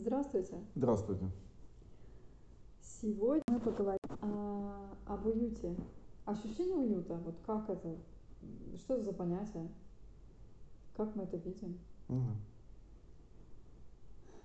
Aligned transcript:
Здравствуйте! 0.00 0.54
Здравствуйте! 0.76 1.28
Сегодня 2.80 3.42
мы 3.48 3.58
поговорим 3.58 3.98
о, 4.22 4.90
об 5.06 5.26
уюте. 5.26 5.74
Ощущение 6.24 6.76
уюта, 6.76 7.16
вот 7.16 7.34
как 7.44 7.68
это, 7.68 7.96
что 8.76 8.94
это 8.94 9.02
за 9.02 9.12
понятие, 9.12 9.68
как 10.96 11.16
мы 11.16 11.24
это 11.24 11.36
видим. 11.38 11.80
Мгм. 12.06 12.36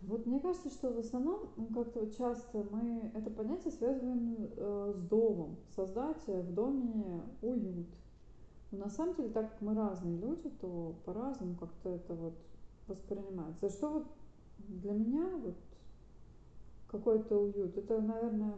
Вот 0.02 0.26
мне 0.26 0.40
кажется, 0.40 0.72
что 0.72 0.92
в 0.92 0.98
основном 0.98 1.48
ну, 1.56 1.68
как-то 1.68 2.00
вот 2.00 2.18
часто 2.18 2.66
мы 2.72 3.12
это 3.14 3.30
понятие 3.30 3.74
связываем 3.74 4.50
э, 4.58 4.94
с 4.96 5.02
домом, 5.04 5.58
создать 5.76 6.26
в 6.28 6.52
доме 6.52 7.22
уют. 7.44 7.88
Но 8.72 8.80
на 8.80 8.90
самом 8.90 9.14
деле, 9.16 9.30
так 9.30 9.52
как 9.52 9.62
мы 9.62 9.76
разные 9.76 10.18
люди, 10.18 10.50
то 10.50 10.96
по-разному 11.06 11.56
как-то 11.56 11.90
это 11.90 12.16
вот 12.16 12.34
воспринимается. 12.88 13.70
Что 13.70 13.90
вот 13.90 14.08
для 14.68 14.94
меня 14.94 15.28
вот 15.38 15.56
какой-то 16.88 17.38
уют, 17.38 17.78
это, 17.78 18.00
наверное, 18.02 18.56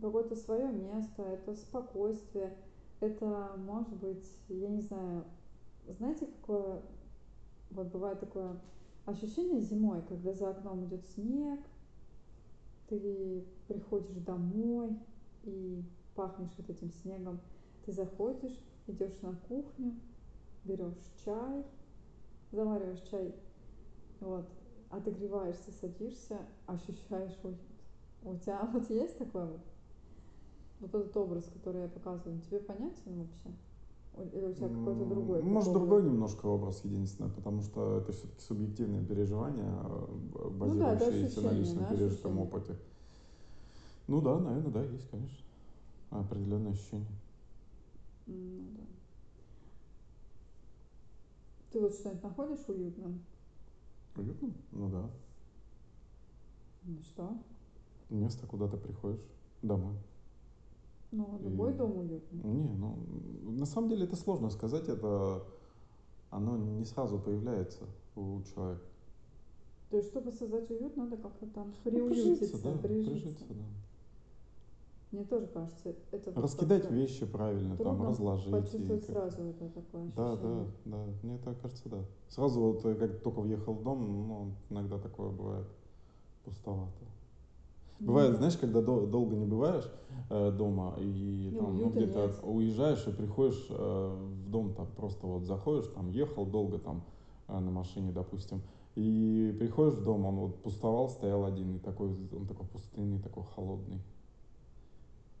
какое-то 0.00 0.36
свое 0.36 0.70
место, 0.72 1.22
это 1.22 1.54
спокойствие, 1.54 2.56
это 3.00 3.52
может 3.56 3.94
быть, 3.94 4.26
я 4.48 4.68
не 4.68 4.80
знаю, 4.80 5.24
знаете, 5.98 6.26
какое 6.26 6.82
вот 7.70 7.88
бывает 7.88 8.20
такое 8.20 8.58
ощущение 9.04 9.60
зимой, 9.60 10.02
когда 10.08 10.32
за 10.32 10.50
окном 10.50 10.84
идет 10.86 11.04
снег, 11.14 11.60
ты 12.88 13.44
приходишь 13.66 14.16
домой 14.16 14.98
и 15.44 15.82
пахнешь 16.14 16.54
вот 16.56 16.68
этим 16.70 16.90
снегом, 16.90 17.40
ты 17.84 17.92
заходишь, 17.92 18.58
идешь 18.86 19.20
на 19.22 19.34
кухню, 19.48 19.94
берешь 20.64 20.98
чай, 21.24 21.64
завариваешь 22.50 23.02
чай, 23.10 23.34
вот, 24.20 24.46
отогреваешься, 24.90 25.70
садишься, 25.80 26.38
ощущаешь 26.66 27.36
уют. 27.42 27.58
У 28.22 28.36
тебя 28.36 28.68
вот 28.72 28.88
есть 28.90 29.18
такой 29.18 29.46
вот, 29.46 29.60
вот 30.80 30.94
этот 30.94 31.16
образ, 31.16 31.44
который 31.52 31.82
я 31.82 31.88
показываю, 31.88 32.40
тебе 32.40 32.60
понятен 32.60 33.20
вообще? 33.20 33.50
Или 34.32 34.46
у 34.46 34.52
тебя 34.52 34.68
какой-то 34.68 35.04
другой? 35.04 35.42
Может, 35.42 35.72
другой 35.72 36.02
немножко 36.02 36.46
образ 36.46 36.84
единственное, 36.84 37.30
потому 37.30 37.62
что 37.62 37.98
это 37.98 38.12
все-таки 38.12 38.40
субъективное 38.40 39.04
переживание, 39.04 39.72
базирующееся 40.50 41.40
ну, 41.40 41.42
да, 41.42 41.52
на 41.52 41.58
личном 41.58 41.84
да, 41.84 41.90
пережитом 41.90 42.38
опыте. 42.38 42.76
Ну 44.08 44.20
да, 44.20 44.40
наверное, 44.40 44.72
да, 44.72 44.82
есть, 44.82 45.08
конечно. 45.08 45.38
Определенное 46.10 46.72
ощущение. 46.72 47.06
Ну 48.26 48.62
да. 48.76 48.82
Ты 51.70 51.80
вот 51.80 51.94
что-нибудь 51.94 52.22
находишь 52.22 52.68
уютным? 52.68 53.22
Уютным? 54.16 54.54
Ну 54.72 54.88
да. 54.88 55.10
Ну 56.84 57.02
что? 57.02 57.36
Место, 58.10 58.46
куда 58.46 58.68
ты 58.68 58.76
приходишь, 58.76 59.20
домой. 59.62 59.94
Ну, 61.10 61.38
любой 61.42 61.72
и... 61.72 61.74
дом 61.74 61.98
уютный. 61.98 62.42
Не, 62.42 62.74
ну, 62.74 62.98
на 63.42 63.66
самом 63.66 63.88
деле 63.88 64.04
это 64.04 64.16
сложно 64.16 64.50
сказать, 64.50 64.88
это 64.88 65.44
оно 66.30 66.56
не 66.56 66.84
сразу 66.84 67.18
появляется 67.18 67.84
у 68.14 68.42
человека. 68.42 68.84
То 69.90 69.96
есть, 69.96 70.10
чтобы 70.10 70.32
создать 70.32 70.70
уют, 70.70 70.96
надо 70.96 71.16
как-то 71.16 71.46
там 71.46 71.72
приуютиться, 71.82 72.58
ну, 72.58 72.58
прижиться, 72.58 72.62
да, 72.62 72.78
прижиться. 72.78 73.10
прижиться 73.10 73.44
да. 73.48 73.64
Мне 75.10 75.24
тоже 75.24 75.46
кажется, 75.46 75.94
это 76.12 76.40
раскидать 76.40 76.90
вещи 76.90 77.24
правильно, 77.24 77.76
там 77.78 78.02
разложить. 78.06 78.50
Почувствовать 78.50 79.08
и 79.08 79.12
сразу 79.12 79.42
это 79.42 79.68
такое 79.68 80.02
ощущение. 80.02 80.12
Да, 80.16 80.36
да, 80.36 80.66
да. 80.84 81.04
Мне 81.22 81.38
так 81.38 81.60
кажется, 81.60 81.88
да. 81.88 82.04
Сразу 82.28 82.60
вот 82.60 82.84
э, 82.84 82.94
как 82.94 83.20
только 83.20 83.40
въехал 83.40 83.72
в 83.72 83.82
дом, 83.82 84.28
ну, 84.28 84.52
иногда 84.68 84.98
такое 84.98 85.30
бывает 85.30 85.66
пустовато. 86.44 87.04
Бывает, 88.00 88.36
знаешь, 88.36 88.56
когда 88.56 88.80
до, 88.80 89.06
долго 89.06 89.34
не 89.34 89.46
бываешь 89.46 89.90
э, 90.30 90.52
дома 90.52 90.94
и 90.98 91.50
ну, 91.52 91.58
там, 91.58 91.78
ну, 91.78 91.90
где-то 91.90 92.34
уезжаешь 92.42 93.06
и 93.06 93.10
приходишь 93.10 93.66
э, 93.70 94.16
в 94.46 94.50
дом, 94.50 94.74
там 94.74 94.86
просто 94.96 95.26
вот 95.26 95.44
заходишь, 95.44 95.88
там 95.88 96.10
ехал 96.10 96.46
долго 96.46 96.78
там 96.78 97.02
э, 97.48 97.58
на 97.58 97.70
машине, 97.70 98.12
допустим, 98.12 98.62
и 98.94 99.56
приходишь 99.58 99.94
в 99.94 100.04
дом, 100.04 100.26
он 100.26 100.36
вот 100.36 100.62
пустовал, 100.62 101.08
стоял 101.08 101.44
один, 101.44 101.76
и 101.76 101.78
такой, 101.78 102.08
он 102.08 102.46
такой 102.46 102.66
пустынный, 102.66 103.18
такой 103.20 103.44
холодный. 103.54 104.00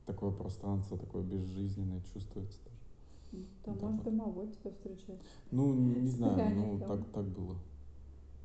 Такое 0.08 0.30
пространство, 0.30 0.96
такое 0.96 1.22
безжизненное 1.22 2.00
чувствуется 2.14 2.58
тоже. 2.64 3.44
Там, 3.62 3.74
вот 3.74 3.82
может, 3.82 4.04
домовой 4.04 4.48
тебя 4.48 4.70
встречает. 4.70 5.20
Ну, 5.50 5.74
не 5.74 6.08
знаю, 6.08 6.56
ну, 6.56 6.78
так, 6.78 7.04
так 7.12 7.26
было. 7.26 7.56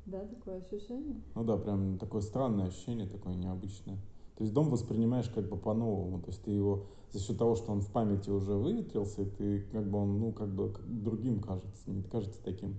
Да, 0.04 0.20
такое 0.26 0.58
ощущение? 0.58 1.22
Ну 1.34 1.42
да, 1.42 1.56
прям 1.56 1.96
такое 1.96 2.20
странное 2.20 2.66
ощущение, 2.66 3.06
такое 3.06 3.34
необычное. 3.34 3.96
То 4.36 4.44
есть 4.44 4.52
дом 4.52 4.68
воспринимаешь 4.68 5.30
как 5.30 5.48
бы 5.48 5.56
по-новому. 5.56 6.20
То 6.20 6.26
есть 6.28 6.42
ты 6.42 6.50
его 6.50 6.84
за 7.12 7.18
счет 7.18 7.38
того, 7.38 7.54
что 7.54 7.72
он 7.72 7.80
в 7.80 7.90
памяти 7.90 8.28
уже 8.28 8.52
выветрился, 8.52 9.22
и 9.22 9.30
ты 9.30 9.60
как 9.72 9.88
бы 9.88 9.96
он, 9.96 10.18
ну, 10.18 10.32
как 10.32 10.54
бы 10.54 10.70
другим 10.86 11.40
кажется, 11.40 11.90
не 11.90 12.02
кажется 12.02 12.38
таким 12.44 12.76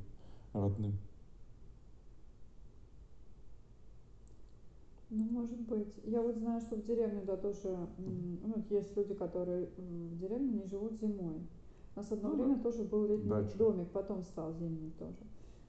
родным. 0.54 1.00
Ну, 5.10 5.24
может 5.24 5.60
быть. 5.62 5.94
Я 6.04 6.22
вот 6.22 6.36
знаю, 6.36 6.62
что 6.62 6.76
в 6.76 6.84
деревне, 6.84 7.22
да, 7.26 7.38
тоже, 7.38 7.88
ну, 7.98 8.64
есть 8.70 8.96
люди, 8.98 9.14
которые 9.14 9.68
в 9.78 10.18
деревне 10.18 10.52
не 10.52 10.66
живут 10.66 10.94
зимой. 11.00 11.48
У 11.96 12.00
нас 12.00 12.12
одно 12.12 12.30
ну, 12.30 12.36
время 12.36 12.56
да. 12.58 12.64
тоже 12.64 12.84
был 12.84 13.06
летний 13.06 13.30
Дача. 13.30 13.58
домик, 13.58 13.90
потом 13.92 14.24
стал 14.24 14.54
зимний 14.54 14.92
тоже. 15.00 15.18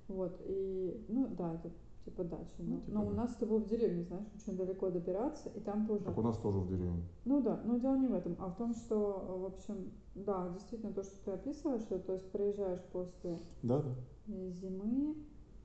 Вот, 0.08 0.40
и, 0.44 1.04
ну, 1.08 1.28
да, 1.36 1.54
это 1.54 1.70
типа 2.06 2.24
дача. 2.24 2.54
Но, 2.58 2.76
ну, 2.76 2.80
типа, 2.80 2.92
но 2.92 3.06
у 3.06 3.10
нас 3.10 3.36
это 3.36 3.46
было 3.46 3.58
в 3.58 3.68
деревне, 3.68 4.04
знаешь, 4.04 4.26
очень 4.34 4.56
далеко 4.56 4.90
добираться, 4.90 5.50
и 5.50 5.60
там 5.60 5.86
тоже... 5.86 6.04
Так 6.04 6.16
у 6.16 6.22
нас 6.22 6.38
тоже 6.38 6.58
в 6.58 6.68
деревне. 6.68 7.02
Ну 7.24 7.42
да, 7.42 7.60
но 7.64 7.78
дело 7.78 7.96
не 7.96 8.06
в 8.06 8.14
этом, 8.14 8.36
а 8.38 8.48
в 8.48 8.56
том, 8.56 8.74
что, 8.74 9.38
в 9.40 9.44
общем, 9.44 9.90
да, 10.14 10.48
действительно, 10.54 10.92
то, 10.92 11.02
что 11.02 11.16
ты 11.24 11.30
описываешь, 11.32 11.82
что, 11.82 11.98
то 11.98 12.14
есть 12.14 12.30
приезжаешь 12.30 12.82
после 12.92 13.38
да, 13.62 13.82
да. 13.82 13.94
зимы, 14.26 15.16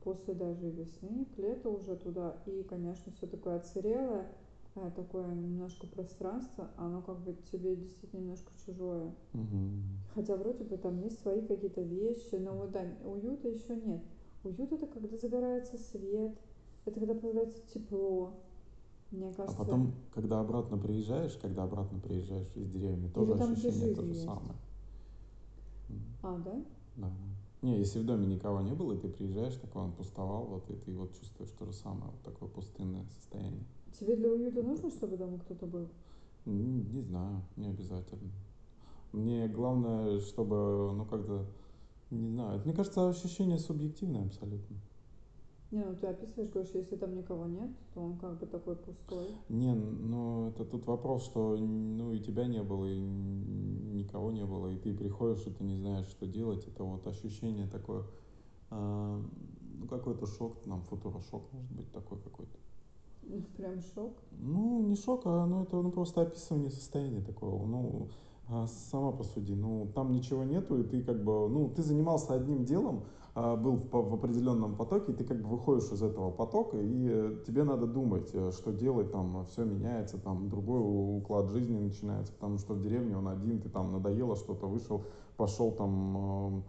после 0.04 0.34
даже 0.34 0.70
весны, 0.70 1.26
к 1.36 1.38
лету 1.38 1.72
уже 1.72 1.96
туда, 1.96 2.36
и, 2.46 2.64
конечно, 2.64 3.12
все 3.14 3.28
такое 3.28 3.58
отсырелое, 3.58 4.28
э, 4.76 4.92
такое 4.96 5.34
немножко 5.34 5.88
пространство, 5.88 6.70
оно 6.78 7.02
как 7.02 7.20
бы 7.20 7.36
тебе 7.52 7.76
действительно 7.76 8.22
немножко 8.22 8.52
чужое. 8.66 9.14
Угу. 9.34 9.70
Хотя 10.16 10.36
вроде 10.36 10.64
бы 10.64 10.78
там 10.78 11.00
есть 11.02 11.22
свои 11.22 11.42
какие-то 11.42 11.82
вещи, 11.82 12.36
но 12.36 12.54
вот 12.54 12.72
да, 12.72 12.84
уюта 13.06 13.50
еще 13.50 13.76
нет. 13.76 14.02
Уют 14.44 14.72
это 14.72 14.88
когда 14.88 15.18
загорается 15.18 15.78
свет, 15.78 16.36
это 16.86 17.00
когда 17.00 17.14
появляется 17.14 17.62
тепло. 17.74 18.34
Мне 19.12 19.30
а 19.30 19.34
кажется. 19.34 19.58
А 19.58 19.66
потом, 19.66 19.94
когда 20.14 20.40
обратно 20.40 20.78
приезжаешь, 20.78 21.38
когда 21.38 21.64
обратно 21.64 22.00
приезжаешь 22.00 22.52
из 22.56 22.70
деревни, 22.70 23.10
тоже 23.10 23.34
ощущение 23.34 23.94
то 23.94 24.02
же 24.04 24.14
есть. 24.14 24.24
самое. 24.24 24.56
А, 26.24 26.38
да? 26.38 26.56
Да. 26.96 27.12
Не, 27.62 27.78
если 27.78 28.00
в 28.00 28.06
доме 28.06 28.26
никого 28.26 28.62
не 28.62 28.74
было, 28.74 28.94
и 28.94 28.98
ты 28.98 29.08
приезжаешь, 29.08 29.56
такой 29.56 29.84
он 29.84 29.92
пустовал, 29.92 30.46
вот, 30.46 30.70
и 30.72 30.74
ты 30.74 30.98
вот 30.98 31.14
чувствуешь 31.14 31.52
то 31.52 31.66
же 31.66 31.74
самое, 31.74 32.12
вот 32.12 32.22
такое 32.24 32.50
пустынное 32.50 33.06
состояние. 33.06 33.64
Тебе 34.00 34.16
для 34.16 34.32
уюта 34.32 34.64
нужно, 34.64 34.90
чтобы 34.90 35.18
дома 35.18 35.38
кто-то 35.40 35.68
был? 35.68 35.88
Не, 36.46 36.82
не 36.82 37.02
знаю, 37.02 37.44
не 37.58 37.68
обязательно. 37.68 38.32
Мне 39.12 39.48
главное, 39.48 40.20
чтобы, 40.22 40.92
ну, 40.94 41.06
как-то 41.06 41.46
не 42.10 42.28
знаю. 42.28 42.62
Мне 42.66 42.74
кажется, 42.74 43.10
ощущение 43.10 43.58
субъективное 43.58 44.26
абсолютно. 44.26 44.78
Не, 45.72 45.86
ну 45.86 45.96
ты 45.96 46.08
описываешь, 46.08 46.52
говоришь, 46.52 46.74
если 46.74 46.98
там 46.98 47.16
никого 47.16 47.46
нет, 47.46 47.70
то 47.94 48.02
он 48.02 48.18
как 48.18 48.38
бы 48.40 48.46
такой 48.46 48.76
пустой. 48.76 49.28
Не, 49.48 49.74
ну 49.74 50.50
это 50.50 50.66
тут 50.66 50.86
вопрос, 50.86 51.24
что 51.24 51.56
ну 51.58 52.12
и 52.12 52.20
тебя 52.20 52.46
не 52.46 52.62
было, 52.62 52.86
и 52.86 53.00
никого 53.00 54.32
не 54.32 54.46
было, 54.46 54.68
и 54.68 54.78
ты 54.78 54.94
приходишь, 54.94 55.48
и 55.48 55.52
ты 55.52 55.64
не 55.64 55.78
знаешь, 55.78 56.08
что 56.08 56.28
делать. 56.28 56.68
Это 56.68 56.84
вот 56.84 57.08
ощущение 57.08 57.68
такое, 57.68 58.04
э, 58.70 59.22
ну 59.80 59.88
какой-то 59.88 60.26
шок, 60.26 60.66
нам 60.66 60.82
футурошок 60.84 61.44
может 61.53 61.72
быть 61.72 61.91
такой 61.94 62.20
какой-то. 62.20 62.58
Прям 63.58 63.79
шок? 63.96 64.18
Ну, 64.32 64.82
не 64.82 64.96
шок, 64.96 65.22
а 65.26 65.46
ну, 65.46 65.64
это 65.64 65.82
ну, 65.82 65.90
просто 65.91 66.23
описывание 66.23 66.70
состояния 66.70 67.22
такого. 67.22 67.66
Ну, 67.66 68.09
а 68.50 68.68
сама 68.68 69.14
посуди, 69.14 69.53
ну 69.53 69.90
там 69.96 70.12
ничего 70.12 70.44
нету, 70.44 70.78
и 70.78 70.84
ты 70.84 71.02
как 71.02 71.23
бы, 71.23 71.47
ну 71.47 71.70
ты 71.70 71.82
занимался 71.84 72.34
одним 72.34 72.66
делом, 72.66 73.06
был 73.34 73.78
в, 73.92 74.14
определенном 74.14 74.76
потоке, 74.76 75.14
и 75.14 75.16
ты 75.16 75.24
как 75.24 75.42
бы 75.42 75.50
выходишь 75.50 75.90
из 75.92 76.04
этого 76.04 76.32
потока, 76.32 76.78
и 76.78 77.08
э, 77.10 77.38
тебе 77.48 77.64
надо 77.64 77.88
думать, 77.88 78.30
э, 78.34 78.52
что 78.52 78.74
делать, 78.74 79.12
там 79.12 79.46
все 79.46 79.64
меняется, 79.64 80.18
там 80.18 80.50
другой 80.50 80.82
уклад 81.18 81.50
жизни 81.50 81.78
начинается, 81.78 82.34
потому 82.34 82.58
что 82.58 82.74
в 82.74 82.82
деревне 82.82 83.18
он 83.18 83.30
один, 83.30 83.62
ты 83.62 83.70
там 83.70 83.94
надоело 83.94 84.36
что-то, 84.36 84.68
вышел, 84.68 85.06
пошел 85.38 85.72
там 85.72 86.64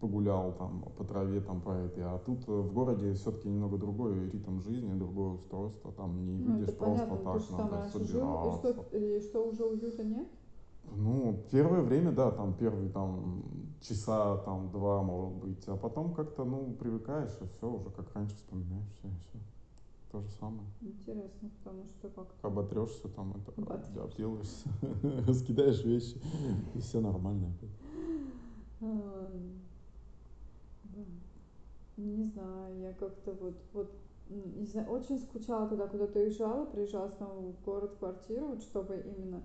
погулял 0.00 0.52
там 0.52 0.84
по 0.96 1.04
траве 1.04 1.40
там 1.40 1.60
по 1.60 1.70
этой, 1.70 2.04
а 2.04 2.18
тут 2.18 2.46
э, 2.48 2.52
в 2.52 2.72
городе 2.72 3.12
все-таки 3.14 3.48
немного 3.48 3.78
другой 3.78 4.28
ритм 4.30 4.60
жизни, 4.60 4.92
другое 4.98 5.34
устройство, 5.34 5.92
там 5.92 6.24
не 6.26 6.38
ну, 6.38 6.58
выйдешь 6.58 6.76
просто 6.76 7.06
понятно, 7.06 7.16
так, 7.16 7.70
надо 7.70 7.88
собираться. 7.88 8.04
Жил, 8.04 8.48
и, 8.48 8.56
что, 8.58 8.96
и 8.96 9.20
что 9.20 9.48
уже 9.48 9.64
уюта 9.64 10.04
нет? 10.04 10.28
Ну, 10.96 11.44
первое 11.50 11.82
время, 11.82 12.12
да, 12.12 12.30
там 12.30 12.54
первые 12.54 12.90
там 12.90 13.42
часа, 13.80 14.38
там 14.38 14.70
два, 14.70 15.02
может 15.02 15.34
быть, 15.38 15.64
а 15.68 15.76
потом 15.76 16.12
как-то, 16.14 16.44
ну, 16.44 16.74
привыкаешь, 16.78 17.36
и 17.40 17.46
все, 17.56 17.70
уже 17.70 17.90
как 17.90 18.12
раньше 18.14 18.34
вспоминаешь 18.36 18.88
все, 18.98 19.08
и 19.08 19.12
все. 19.28 19.38
То 20.12 20.20
же 20.20 20.28
самое. 20.40 20.66
Интересно, 20.80 21.50
потому 21.58 21.84
что 21.86 22.08
как 22.08 22.26
Оботрешься 22.42 23.08
там, 23.08 23.30
это, 23.30 23.52
Оботрёшься. 23.56 24.02
обделаешься, 24.02 24.68
раскидаешь 25.28 25.84
вещи, 25.84 26.20
и 26.74 26.80
все 26.80 27.00
нормально. 27.00 27.48
опять. 27.48 27.70
А. 28.82 29.30
Не 31.96 32.24
знаю, 32.24 32.80
я 32.80 32.92
как-то 32.94 33.32
вот, 33.32 33.54
вот, 33.74 33.92
не 34.28 34.64
знаю, 34.64 34.88
очень 34.88 35.18
скучала, 35.18 35.68
когда 35.68 35.86
куда-то 35.86 36.18
уезжала, 36.18 36.64
приезжала 36.64 37.10
снова 37.10 37.52
в 37.52 37.62
город, 37.64 37.92
в 37.92 37.98
квартиру, 37.98 38.46
вот 38.48 38.62
чтобы 38.62 39.04
именно 39.06 39.42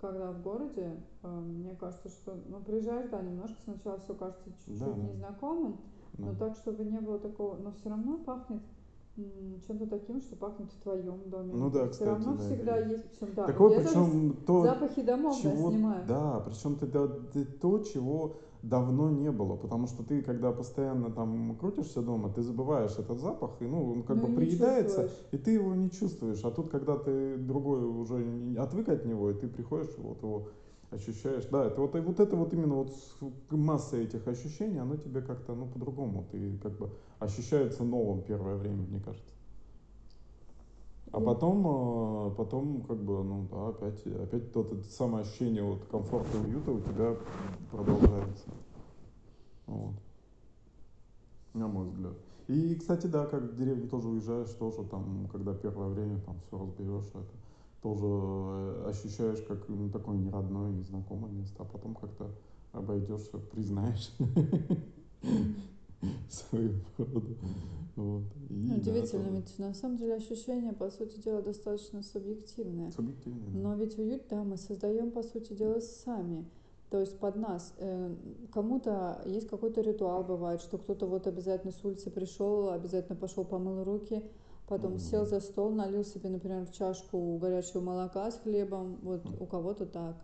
когда 0.00 0.30
в 0.32 0.42
городе, 0.42 0.96
э, 1.22 1.28
мне 1.28 1.74
кажется, 1.74 2.08
что, 2.08 2.36
ну, 2.48 2.60
приезжаешь, 2.60 3.08
да, 3.10 3.20
немножко 3.22 3.56
сначала 3.64 3.98
все 4.00 4.14
кажется 4.14 4.50
чуть-чуть 4.50 4.78
Да, 4.78 4.86
да. 4.86 5.02
незнакомым, 5.02 5.76
но 6.18 6.32
Да. 6.32 6.38
так, 6.46 6.56
чтобы 6.56 6.84
не 6.84 7.00
было 7.00 7.18
такого, 7.18 7.56
но 7.56 7.72
все 7.72 7.88
равно 7.88 8.18
пахнет 8.18 8.62
чем-то 9.66 9.86
таким, 9.86 10.20
что 10.20 10.36
пахнет 10.36 10.70
в 10.70 10.82
твоем 10.82 11.30
доме. 11.30 11.54
Ну 11.54 11.70
да, 11.70 11.84
все 11.84 11.90
кстати, 11.92 12.08
равно 12.08 12.36
да, 12.36 12.42
всегда 12.44 12.76
это 12.76 12.88
есть, 12.90 13.04
причем, 13.10 13.34
да, 13.34 13.46
Такое, 13.46 13.80
причем 13.80 14.36
то, 14.46 14.62
запахи 14.62 15.02
домов, 15.02 15.40
да, 15.42 15.50
чего, 15.50 15.70
снимаю. 15.70 16.06
да, 16.06 16.40
причем 16.40 16.76
ты, 16.76 16.86
да, 16.86 17.08
ты 17.32 17.44
то, 17.46 17.78
чего 17.78 18.36
давно 18.68 19.10
не 19.10 19.30
было, 19.30 19.56
потому 19.56 19.86
что 19.86 20.02
ты, 20.02 20.22
когда 20.22 20.52
постоянно 20.52 21.10
там 21.10 21.56
крутишься 21.56 22.02
дома, 22.02 22.32
ты 22.32 22.42
забываешь 22.42 22.98
этот 22.98 23.20
запах, 23.20 23.60
и 23.60 23.64
ну 23.64 23.92
он 23.92 24.02
как 24.02 24.16
Ну 24.16 24.28
бы 24.28 24.34
приедается, 24.34 25.10
и 25.30 25.38
ты 25.38 25.52
его 25.52 25.74
не 25.74 25.90
чувствуешь. 25.90 26.44
А 26.44 26.50
тут, 26.50 26.70
когда 26.70 26.96
ты 26.96 27.36
другой 27.36 27.84
уже 27.84 28.56
отвык 28.58 28.88
от 28.88 29.04
него, 29.04 29.30
и 29.30 29.34
ты 29.34 29.48
приходишь, 29.48 29.96
вот 29.98 30.22
его 30.22 30.48
ощущаешь. 30.90 31.46
Да, 31.50 31.66
это 31.66 31.80
вот, 31.80 31.94
и 31.96 32.00
вот 32.00 32.20
это 32.20 32.36
вот 32.36 32.52
именно 32.52 32.74
вот 32.74 32.92
масса 33.50 33.96
этих 33.96 34.26
ощущений, 34.26 34.78
оно 34.78 34.96
тебе 34.96 35.22
как-то, 35.22 35.54
ну, 35.54 35.66
по-другому, 35.66 36.26
ты 36.30 36.58
как 36.58 36.76
бы 36.78 36.90
ощущается 37.18 37.84
новым 37.84 38.22
первое 38.22 38.56
время, 38.56 38.82
мне 38.82 39.00
кажется. 39.00 39.35
А 41.16 41.20
потом, 41.20 41.66
э, 41.66 42.34
потом, 42.36 42.82
как 42.82 42.98
бы, 42.98 43.24
ну 43.24 43.48
да, 43.50 43.68
опять, 43.68 44.06
опять 44.06 44.52
то, 44.52 44.60
это 44.60 44.82
самое 44.82 45.24
ощущение 45.24 45.62
вот 45.62 45.82
комфорта 45.86 46.36
и 46.36 46.40
уюта 46.42 46.72
у 46.72 46.80
тебя 46.80 47.16
продолжается. 47.70 48.50
Вот. 49.66 49.94
На 51.54 51.68
мой 51.68 51.88
взгляд. 51.88 52.12
И, 52.48 52.74
кстати, 52.74 53.06
да, 53.06 53.24
как 53.24 53.44
в 53.44 53.56
деревню 53.56 53.88
тоже 53.88 54.08
уезжаешь, 54.08 54.50
тоже 54.50 54.84
там, 54.84 55.26
когда 55.32 55.54
первое 55.54 55.88
время 55.88 56.20
там 56.20 56.36
все 56.46 56.58
разберешь, 56.58 57.08
это 57.08 57.24
тоже 57.80 58.04
э, 58.04 58.90
ощущаешь 58.90 59.40
как 59.48 59.66
ну, 59.70 59.88
такое 59.88 60.18
неродное, 60.18 60.70
незнакомое 60.70 61.32
место, 61.32 61.62
а 61.62 61.64
потом 61.64 61.94
как-то 61.94 62.30
обойдешься, 62.72 63.38
признаешь 63.38 64.12
свою 66.30 66.74
природу. 66.96 67.36
Вот. 67.96 68.24
И, 68.50 68.54
Ну, 68.54 68.68
да, 68.68 68.74
Удивительно, 68.76 69.24
тоже 69.24 69.36
ведь 69.36 69.58
на 69.58 69.74
самом 69.74 69.96
деле 69.96 70.14
ощущение, 70.14 70.72
по 70.72 70.90
сути 70.90 71.18
дела, 71.18 71.42
достаточно 71.42 72.02
субъективное. 72.02 72.90
Субъективно. 72.90 73.40
да. 73.52 73.58
Но 73.58 73.74
ведь 73.74 73.98
уют, 73.98 74.22
да, 74.28 74.44
мы 74.44 74.56
создаем, 74.56 75.10
по 75.10 75.22
сути 75.22 75.52
дела, 75.54 75.80
сами. 75.80 76.44
То 76.90 77.00
есть 77.00 77.18
под 77.18 77.36
нас. 77.36 77.74
Э, 77.78 78.14
Кому-то 78.52 79.20
есть 79.26 79.48
какой-то 79.48 79.80
ритуал, 79.80 80.22
бывает, 80.24 80.60
что 80.60 80.78
кто-то 80.78 81.06
вот 81.06 81.26
обязательно 81.26 81.72
с 81.72 81.84
улицы 81.84 82.10
пришел, 82.10 82.70
обязательно 82.70 83.16
пошел 83.16 83.44
помыл 83.44 83.82
руки, 83.82 84.22
потом 84.68 84.92
Мгм. 84.92 85.00
сел 85.00 85.26
за 85.26 85.40
стол, 85.40 85.70
налил 85.70 86.04
себе, 86.04 86.28
например, 86.28 86.64
в 86.64 86.72
чашку 86.72 87.38
горячего 87.38 87.80
молока 87.80 88.30
с 88.30 88.38
хлебом. 88.38 88.98
Вот 89.02 89.24
Мгм. 89.24 89.36
у 89.40 89.46
кого-то 89.46 89.86
так. 89.86 90.16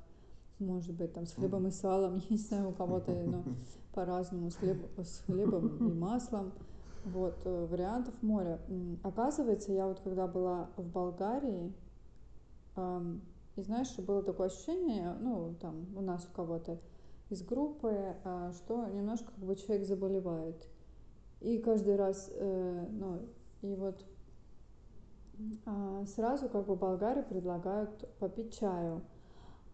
Может 0.61 0.94
быть, 0.94 1.12
там 1.12 1.26
с 1.26 1.32
хлебом 1.32 1.67
и 1.67 1.70
салом, 1.73 2.17
я 2.31 2.37
не 2.37 2.37
знаю, 2.37 2.69
у 2.69 2.73
кого-то, 2.73 3.11
но 3.26 3.44
по-разному, 3.92 4.50
с, 4.50 4.56
хлеб- 4.56 5.02
с 5.02 5.20
хлебом 5.26 5.76
и 5.78 5.92
маслом. 5.92 6.52
Вот, 7.04 7.40
э, 7.44 7.66
вариантов 7.66 8.14
море. 8.22 8.60
Оказывается, 9.02 9.72
я 9.72 9.86
вот 9.88 10.00
когда 10.00 10.28
была 10.28 10.70
в 10.76 10.86
Болгарии, 10.86 11.72
ам, 12.76 13.22
и 13.56 13.62
знаешь, 13.62 13.94
было 13.96 14.22
такое 14.22 14.46
ощущение, 14.46 15.14
ну, 15.20 15.54
там, 15.60 15.86
у 15.96 16.00
нас 16.00 16.24
у 16.24 16.34
кого-то 16.34 16.78
из 17.28 17.42
группы, 17.42 18.14
а, 18.24 18.52
что 18.52 18.86
немножко 18.86 19.32
как 19.32 19.44
бы 19.44 19.56
человек 19.56 19.86
заболевает. 19.86 20.66
И 21.40 21.58
каждый 21.58 21.96
раз, 21.96 22.30
э, 22.32 22.86
ну, 22.90 23.20
и 23.62 23.74
вот 23.74 24.04
а, 25.66 26.04
сразу 26.06 26.48
как 26.48 26.66
бы 26.66 26.76
болгары 26.76 27.22
предлагают 27.22 28.08
попить 28.18 28.56
чаю. 28.58 29.02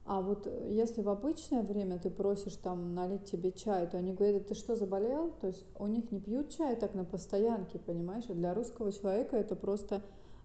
А 0.09 0.23
вот 0.23 0.47
э, 0.47 0.69
если 0.73 1.03
в 1.03 1.09
обычное 1.11 1.63
время 1.63 1.99
ты 1.99 2.09
просишь 2.09 2.57
там 2.57 2.95
налить 2.95 3.27
тебе 3.27 3.53
чай, 3.53 3.87
то 3.87 3.99
они 3.99 4.15
говорят, 4.15 4.49
ты 4.49 4.55
что, 4.55 4.75
заболел? 4.75 5.33
То 5.43 5.49
есть 5.49 5.67
у 5.79 5.87
них 5.87 6.11
не 6.11 6.19
пьют 6.19 6.49
чай 6.49 6.77
так 6.77 6.95
на 6.95 7.05
постоянке, 7.05 7.79
понимаешь? 7.79 8.25
А 8.31 8.33
для 8.33 8.55
русского 8.55 8.91
человека 8.91 9.37
это 9.37 9.55
просто 9.55 10.03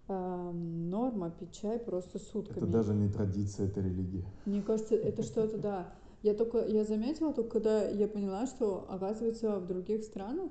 эм, 0.08 0.90
норма 0.90 1.30
пить 1.30 1.52
чай 1.52 1.78
просто 1.78 2.18
сутками. 2.18 2.58
Это 2.58 2.66
даже 2.66 2.94
не 2.94 3.08
традиция, 3.08 3.68
это 3.68 3.80
религия. 3.80 4.26
Мне 4.44 4.60
кажется, 4.60 4.96
это 4.96 5.22
что-то, 5.22 5.56
да. 5.56 5.94
Я 6.22 6.34
только, 6.34 6.66
я 6.66 6.84
заметила 6.84 7.32
только, 7.32 7.52
когда 7.52 7.88
я 7.88 8.06
поняла, 8.06 8.46
что, 8.46 8.84
оказывается, 8.90 9.60
в 9.60 9.66
других 9.66 10.04
странах 10.04 10.50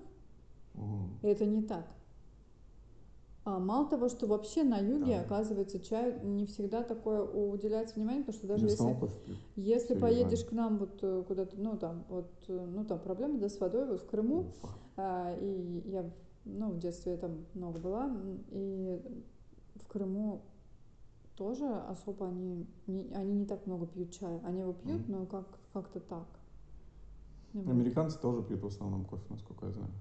это 1.21 1.45
не 1.45 1.61
так. 1.61 1.85
А 3.45 3.59
мало 3.59 3.89
того, 3.89 4.07
что 4.07 4.25
вообще 4.25 4.63
на 4.63 4.77
юге, 4.79 5.17
Да. 5.17 5.21
оказывается, 5.21 5.79
чай 5.79 6.17
не 6.23 6.45
всегда 6.45 6.81
такое 6.81 7.21
уделяется 7.23 7.95
внимание, 7.95 8.23
потому 8.23 8.37
что 8.37 8.47
даже 8.47 8.65
если, 8.67 8.95
если 9.57 9.95
поедешь 9.99 10.39
южане. 10.39 10.47
к 10.49 10.51
нам 10.53 10.77
вот 10.77 10.99
э, 11.01 11.23
куда-то, 11.27 11.57
ну 11.57 11.77
там, 11.77 12.05
вот, 12.07 12.31
э, 12.47 12.65
ну 12.65 12.85
там 12.85 12.99
проблемы, 12.99 13.39
да, 13.39 13.49
с 13.49 13.59
водой, 13.59 13.85
вот 13.85 13.99
в 14.01 14.05
Крыму, 14.05 14.45
Уфа. 14.61 14.69
а, 14.95 15.35
и 15.37 15.81
я, 15.89 16.09
ну, 16.45 16.69
в 16.71 16.79
детстве 16.79 17.13
я 17.13 17.17
там 17.17 17.45
много 17.53 17.79
была, 17.79 18.09
и 18.51 19.01
в 19.75 19.87
Крыму 19.87 20.41
тоже 21.35 21.65
особо 21.89 22.27
они, 22.27 22.65
не, 22.87 23.11
они 23.13 23.33
не 23.33 23.45
так 23.45 23.65
много 23.67 23.87
пьют 23.87 24.11
чая. 24.11 24.39
Они 24.45 24.61
его 24.61 24.71
пьют, 24.71 25.01
Мгм. 25.09 25.19
но 25.19 25.25
как, 25.25 25.45
как-то 25.73 25.99
так. 25.99 26.27
Вот. 27.53 27.67
Американцы 27.69 28.19
тоже 28.19 28.41
пьют 28.43 28.61
в 28.61 28.67
основном 28.67 29.03
кофе, 29.03 29.25
насколько 29.29 29.65
я 29.65 29.71
знаю. 29.73 29.91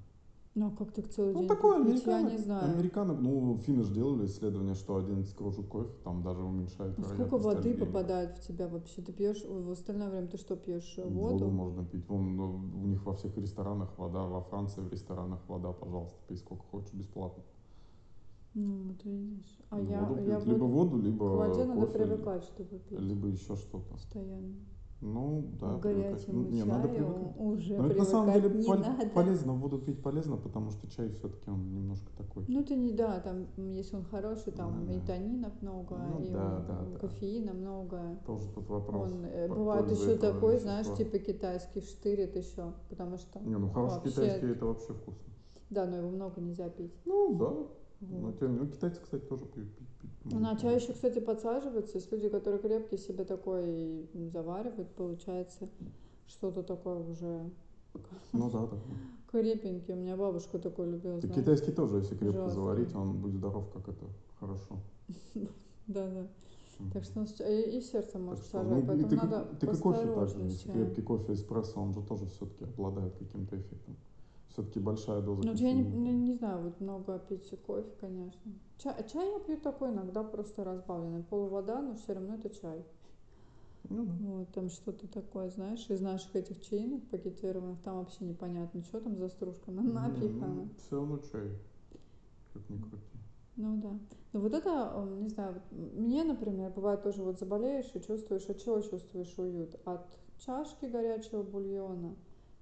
Ну, 0.55 0.71
как 0.71 0.93
так 0.93 1.09
целый 1.09 1.33
Ну, 1.33 1.41
день 1.41 1.49
такое 1.49 1.83
пить? 1.83 2.05
Я 2.07 2.21
не 2.21 2.37
знаю. 2.37 2.75
Американо, 2.75 3.15
ну, 3.15 3.57
финны 3.57 3.85
же 3.85 3.95
делали 3.95 4.27
исследование, 4.27 4.75
что 4.75 4.97
11 4.97 5.35
кружек 5.35 5.67
кофе 5.67 5.91
там 6.05 6.23
даже 6.23 6.43
уменьшает 6.43 6.99
Ну, 6.99 7.05
Сколько 7.05 7.39
воды 7.39 7.59
ожирения. 7.71 7.87
попадает 7.87 8.37
в 8.37 8.47
тебя 8.47 8.69
вообще? 8.69 9.01
Ты 9.01 9.13
пьешь 9.13 9.43
в 9.45 9.71
остальное 9.71 10.11
время 10.11 10.27
ты 10.29 10.37
что 10.37 10.57
пьешь? 10.57 10.99
Воду 10.99 11.15
Воду? 11.45 11.51
можно 11.51 11.85
пить. 11.87 12.07
Вон, 12.07 12.37
ну, 12.37 12.61
у 12.83 12.87
них 12.87 13.03
во 13.07 13.15
всех 13.15 13.35
ресторанах 13.39 13.97
вода, 13.97 14.27
во 14.27 14.43
Франции 14.43 14.83
в 14.83 14.93
ресторанах 14.93 15.41
вода, 15.49 15.73
пожалуйста, 15.73 16.19
пей 16.29 16.37
сколько 16.37 16.65
хочешь, 16.71 16.93
бесплатно. 16.93 17.43
Ну, 18.53 18.89
вот 18.89 19.03
видишь. 19.05 19.59
А 19.71 19.79
Ну, 19.79 19.91
я, 19.91 20.05
воду 20.05 20.21
я 20.21 20.37
пьют. 20.37 20.47
либо 20.49 20.65
воду, 20.65 20.99
либо 20.99 21.31
к 21.31 21.39
воде 21.49 21.65
надо 21.65 21.87
кофе, 21.87 21.99
привыкать, 21.99 22.45
чтобы 22.45 22.79
пить 22.79 23.01
либо 23.01 23.29
еще 23.29 23.57
что-то. 23.57 23.89
постоянно. 23.95 24.55
Ну, 25.05 25.45
да, 25.61 25.79
К 25.79 25.81
привыкать. 25.83 26.11
горячему 26.13 26.43
Ну, 26.43 26.49
не, 26.49 26.63
надо 26.65 26.89
чаю 26.89 26.97
привыкать. 27.13 27.37
уже 27.41 27.77
Но 27.77 27.87
это 27.89 27.99
на 27.99 28.05
самом 28.05 28.33
деле 28.35 28.51
не 28.55 28.67
пол- 28.67 28.77
надо. 28.79 29.09
полезно, 29.09 29.53
воду 29.55 29.79
пить 29.81 30.01
полезно, 30.01 30.37
потому 30.37 30.71
что 30.71 30.89
чай 30.89 31.09
все-таки 31.11 31.51
он 31.51 31.75
немножко 31.75 32.07
такой. 32.17 32.45
Ну, 32.47 32.63
ты 32.63 32.77
не, 32.77 32.93
да, 32.93 33.19
там, 33.19 33.47
если 33.73 33.97
он 33.97 34.05
хороший, 34.05 34.53
там 34.53 34.87
Да, 34.87 34.93
и 34.95 35.01
танинов 35.01 35.61
много, 35.61 35.97
Ну, 35.97 36.23
и 36.25 36.31
да, 36.31 36.57
он, 36.57 36.67
да, 36.67 36.79
м, 36.85 36.93
да. 36.93 36.99
кофеина 37.01 37.53
много. 37.53 38.01
Тоже 38.25 38.49
тут 38.55 38.69
вопрос. 38.69 39.11
Он, 39.11 39.25
э, 39.25 39.49
бывает 39.49 39.91
еще 39.91 40.17
такой, 40.17 40.55
вещества. 40.55 40.83
знаешь, 40.83 40.97
типа 40.97 41.19
китайский 41.19 41.81
штырит 41.81 42.37
еще, 42.37 42.73
потому 42.89 43.17
что, 43.19 43.41
Не, 43.41 43.59
ну 43.59 43.71
хороший 43.71 43.95
вообще- 43.97 44.11
китайский 44.11 44.47
это 44.53 44.67
вообще 44.67 44.93
вкусно. 44.93 45.23
да, 45.71 45.87
но 45.87 45.97
его 45.97 46.11
много 46.11 46.41
нельзя 46.41 46.69
пить. 46.69 46.95
Ну 47.05 47.35
да. 47.39 47.53
Не 48.03 48.19
менее, 48.19 48.67
китайцы, 48.67 49.01
кстати, 49.01 49.23
тоже 49.25 49.45
пьют. 49.47 49.69
пить- 49.77 49.89
пить 50.23 50.33
На 50.33 50.41
могут 50.41 50.61
чай 50.61 50.75
еще, 50.77 50.93
кстати, 50.93 51.21
подсаживаются. 51.21 51.99
Есть 51.99 52.11
люди, 52.13 52.29
которые 52.29 52.61
крепкий 52.61 52.97
себе 52.99 53.25
такой 53.25 54.09
заваривают, 54.33 54.89
получается 54.95 55.69
что-то 56.27 56.63
такое 56.63 56.99
уже 56.99 57.51
Ну 58.33 58.51
да, 58.51 58.67
да. 58.67 58.77
крепенький. 59.31 59.95
У 59.95 59.97
меня 59.97 60.17
бабушка 60.17 60.59
такой 60.59 60.91
любила. 60.91 61.21
Ты 61.21 61.29
китайский 61.29 61.71
тоже, 61.73 61.99
если 61.99 62.17
крепко 62.17 62.41
Ужасно. 62.41 62.55
заварить, 62.61 62.95
он 62.95 63.21
будет 63.21 63.35
здоров, 63.35 63.71
как 63.73 63.89
это 63.89 64.07
хорошо. 64.41 64.79
Да, 65.89 66.09
да. 66.09 66.27
Так 66.93 67.05
что 67.05 67.23
и, 67.45 67.79
и 67.79 67.81
сердце 67.81 68.19
может 68.19 68.45
сажать, 68.47 68.81
ну, 68.83 68.87
поэтому 68.87 69.09
ты, 69.09 69.17
надо 69.17 69.45
ты 69.61 69.67
как 69.67 69.79
кофе 69.81 70.07
также, 70.15 70.39
если 70.39 70.73
крепкий 70.73 71.03
кофе 71.03 71.33
эспрессо, 71.35 71.81
он 71.81 71.93
же 71.93 72.03
тоже 72.03 72.27
все-таки 72.27 72.65
обладает 72.65 73.15
каким-то 73.17 73.57
эффектом. 73.57 73.97
Все-таки 74.53 74.81
большая 74.81 75.23
доза 75.23 75.43
Ну, 75.47 75.55
я 75.55 75.73
не, 75.73 75.83
кофеина. 75.85 76.09
не, 76.11 76.35
знаю, 76.35 76.63
вот 76.63 76.81
много 76.81 77.19
пить 77.19 77.51
кофе, 77.67 77.91
конечно. 78.01 78.53
Чай, 78.79 78.95
чай 79.11 79.31
я 79.31 79.39
пью 79.41 79.57
такой 79.57 79.91
иногда 79.91 80.23
просто 80.23 80.63
разбавленный. 80.63 81.23
Полувода, 81.23 81.81
но 81.81 81.95
все 81.95 82.13
равно 82.13 82.35
это 82.35 82.51
чай. 82.51 82.85
Ну 83.89 84.05
да. 84.05 84.13
Вот, 84.21 84.49
там 84.53 84.69
что-то 84.69 85.09
такое, 85.09 85.49
знаешь, 85.51 85.89
из 85.89 86.01
наших 86.01 86.37
этих 86.37 86.61
чаинок 86.61 87.03
пакетированных, 87.09 87.81
там 87.83 87.99
вообще 87.99 88.25
непонятно, 88.25 88.83
что 88.83 89.01
там 89.01 89.17
за 89.17 89.29
стружка 89.29 89.71
на- 89.71 89.83
напихана. 89.83 90.69
все 90.79 90.97
равно 90.97 91.19
чай. 91.19 91.51
Как 92.53 92.69
ни 92.69 92.77
крути. 92.77 93.05
Ну 93.57 93.77
да. 93.81 93.99
Ну 94.35 94.41
вот 94.41 94.53
это, 94.55 95.07
не 95.21 95.29
знаю, 95.29 95.55
вот 95.55 95.93
мне, 95.95 96.25
например, 96.25 96.71
бывает 96.73 97.03
тоже 97.03 97.23
вот 97.23 97.39
заболеешь 97.39 97.91
и 97.95 98.01
чувствуешь, 98.01 98.49
от 98.49 98.59
чего 98.59 98.81
чувствуешь 98.81 99.35
уют? 99.39 99.81
От 99.87 100.07
чашки 100.39 100.87
горячего 100.87 101.43
бульона 101.43 102.15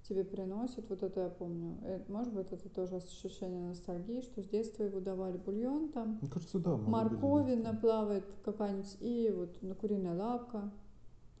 тебе 0.07 0.23
приносит, 0.23 0.89
вот 0.89 1.03
это 1.03 1.21
я 1.21 1.29
помню. 1.29 1.77
Э, 1.83 2.01
может 2.07 2.33
быть, 2.33 2.51
это 2.51 2.69
тоже 2.69 2.95
ощущение 2.95 3.61
ностальгии, 3.61 4.21
что 4.21 4.41
с 4.41 4.47
детства 4.47 4.83
его 4.83 4.99
давали 4.99 5.37
бульон 5.37 5.89
там, 5.89 6.19
Мне 6.21 6.29
кажется, 6.29 6.59
да. 6.59 6.75
может 6.77 7.11
быть, 7.13 7.21
морковина 7.21 7.75
плавает 7.75 8.25
какая-нибудь, 8.43 8.97
и 8.99 9.31
вот 9.35 9.57
ну, 9.61 9.75
куриная 9.75 10.15
лапка, 10.15 10.71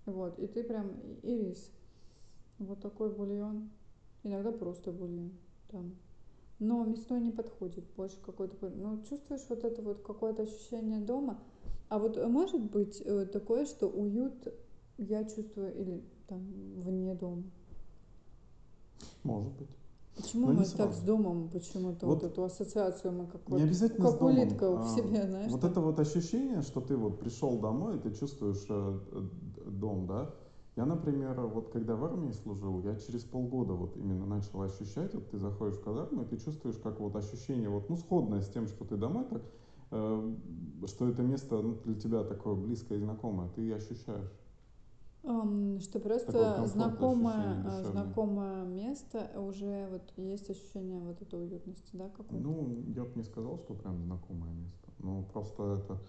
вот, 0.05 0.39
и 0.39 0.47
ты 0.47 0.63
прям, 0.63 0.99
и 1.21 1.37
рис. 1.37 1.71
Вот 2.59 2.81
такой 2.81 3.09
бульон. 3.09 3.71
Иногда 4.23 4.51
просто 4.51 4.91
бульон 4.91 5.31
там. 5.69 5.95
Но 6.59 6.85
мясной 6.85 7.21
не 7.21 7.31
подходит, 7.31 7.83
больше 7.95 8.17
какой-то, 8.23 8.69
ну, 8.69 9.01
чувствуешь 9.09 9.41
вот 9.49 9.63
это 9.63 9.81
вот 9.81 10.03
какое-то 10.03 10.43
ощущение 10.43 10.99
дома. 10.99 11.39
А 11.89 11.97
вот 11.97 12.23
может 12.29 12.61
быть 12.61 13.01
э, 13.03 13.25
такое, 13.25 13.65
что 13.65 13.87
уют 13.89 14.47
я 14.97 15.23
чувствую 15.23 15.75
или 15.75 16.03
там 16.27 16.39
вне 16.77 17.15
дома? 17.15 17.43
Может 19.23 19.51
быть. 19.53 19.69
Почему 20.15 20.47
Но 20.47 20.53
мы 20.53 20.65
так 20.65 20.93
с 20.93 20.99
домом 20.99 21.49
почему-то 21.49 22.05
вот, 22.05 22.21
Вот 22.21 22.31
эту 22.31 22.43
ассоциацию 22.43 23.13
мы 23.13 23.27
как 23.27 23.47
Не 23.49 23.63
обязательно 23.63 24.07
с 24.07 24.11
как 24.11 24.19
домом. 24.19 24.37
улитка 24.37 24.69
в 24.69 24.81
А, 24.81 24.83
себе, 24.89 25.25
знаешь? 25.25 25.51
Вот 25.51 25.61
там. 25.61 25.71
это 25.71 25.81
вот 25.81 25.99
ощущение, 25.99 26.61
что 26.61 26.81
ты 26.81 26.97
вот 26.97 27.19
пришел 27.19 27.57
домой, 27.59 27.97
и 27.97 27.99
ты 27.99 28.11
чувствуешь 28.13 28.65
э, 28.69 28.99
дом, 29.67 30.07
да? 30.07 30.33
Я, 30.75 30.85
например, 30.85 31.39
вот 31.41 31.69
когда 31.69 31.95
в 31.95 32.03
армии 32.05 32.31
служил, 32.31 32.81
я 32.83 32.95
через 32.95 33.23
полгода 33.23 33.73
вот 33.73 33.97
именно 33.97 34.25
начал 34.25 34.61
ощущать, 34.61 35.13
вот 35.13 35.29
ты 35.29 35.37
заходишь 35.37 35.77
в 35.77 35.83
казарму, 35.83 36.23
и 36.23 36.25
ты 36.25 36.37
чувствуешь, 36.37 36.77
как 36.77 36.99
вот 36.99 37.15
ощущение, 37.15 37.69
вот, 37.69 37.89
ну, 37.89 37.97
сходное 37.97 38.41
с 38.41 38.49
тем, 38.49 38.67
что 38.67 38.85
ты 38.85 38.97
домой, 38.97 39.25
так, 39.29 39.41
э, 39.91 40.35
что 40.87 41.07
это 41.07 41.23
место 41.23 41.61
ну, 41.61 41.75
для 41.83 41.95
тебя 41.95 42.23
такое 42.23 42.55
близкое 42.55 42.97
и 42.97 43.01
знакомое, 43.01 43.49
ты 43.49 43.71
ощущаешь. 43.73 44.31
Что 45.23 45.99
просто 45.99 46.65
знакомое, 46.65 47.63
а, 47.63 47.83
знакомое 47.83 48.65
место 48.65 49.29
уже 49.35 49.87
вот 49.91 50.01
есть 50.17 50.49
ощущение 50.49 50.99
вот 50.99 51.21
этой 51.21 51.39
уютности, 51.39 51.91
да, 51.93 52.09
какой-то? 52.09 52.43
Ну, 52.43 52.83
я 52.95 53.03
бы 53.03 53.11
не 53.15 53.23
сказал, 53.23 53.59
что 53.59 53.75
прям 53.75 54.01
знакомое 54.01 54.51
место. 54.51 54.89
Ну, 54.97 55.23
просто 55.31 55.83
это... 55.83 56.01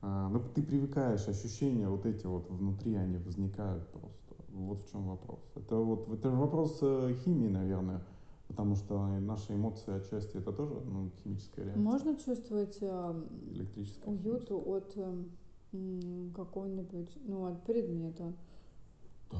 а, 0.00 0.30
ну, 0.30 0.40
ты 0.54 0.62
привыкаешь, 0.62 1.28
ощущения 1.28 1.86
вот 1.88 2.06
эти 2.06 2.24
вот 2.24 2.48
внутри, 2.48 2.94
они 2.94 3.18
возникают 3.18 3.86
просто. 3.88 4.16
Вот 4.52 4.86
в 4.86 4.90
чем 4.90 5.06
вопрос. 5.06 5.40
Это 5.54 5.76
вот, 5.76 6.08
это 6.08 6.30
вопрос 6.30 6.78
э, 6.80 7.14
химии, 7.22 7.48
наверное, 7.48 8.02
потому 8.48 8.74
что 8.74 9.06
наши 9.20 9.54
эмоции 9.54 9.94
отчасти 9.94 10.38
это 10.38 10.50
тоже 10.50 10.74
ну, 10.86 11.10
химическая 11.22 11.66
реакция. 11.66 11.84
Можно 11.84 12.16
чувствовать 12.16 12.78
Электрическая. 13.52 14.12
уют 14.12 14.50
от 14.50 14.96
какого-нибудь, 16.34 17.10
ну, 17.26 17.46
от 17.46 17.64
предмета. 17.64 18.32
Да. 19.30 19.38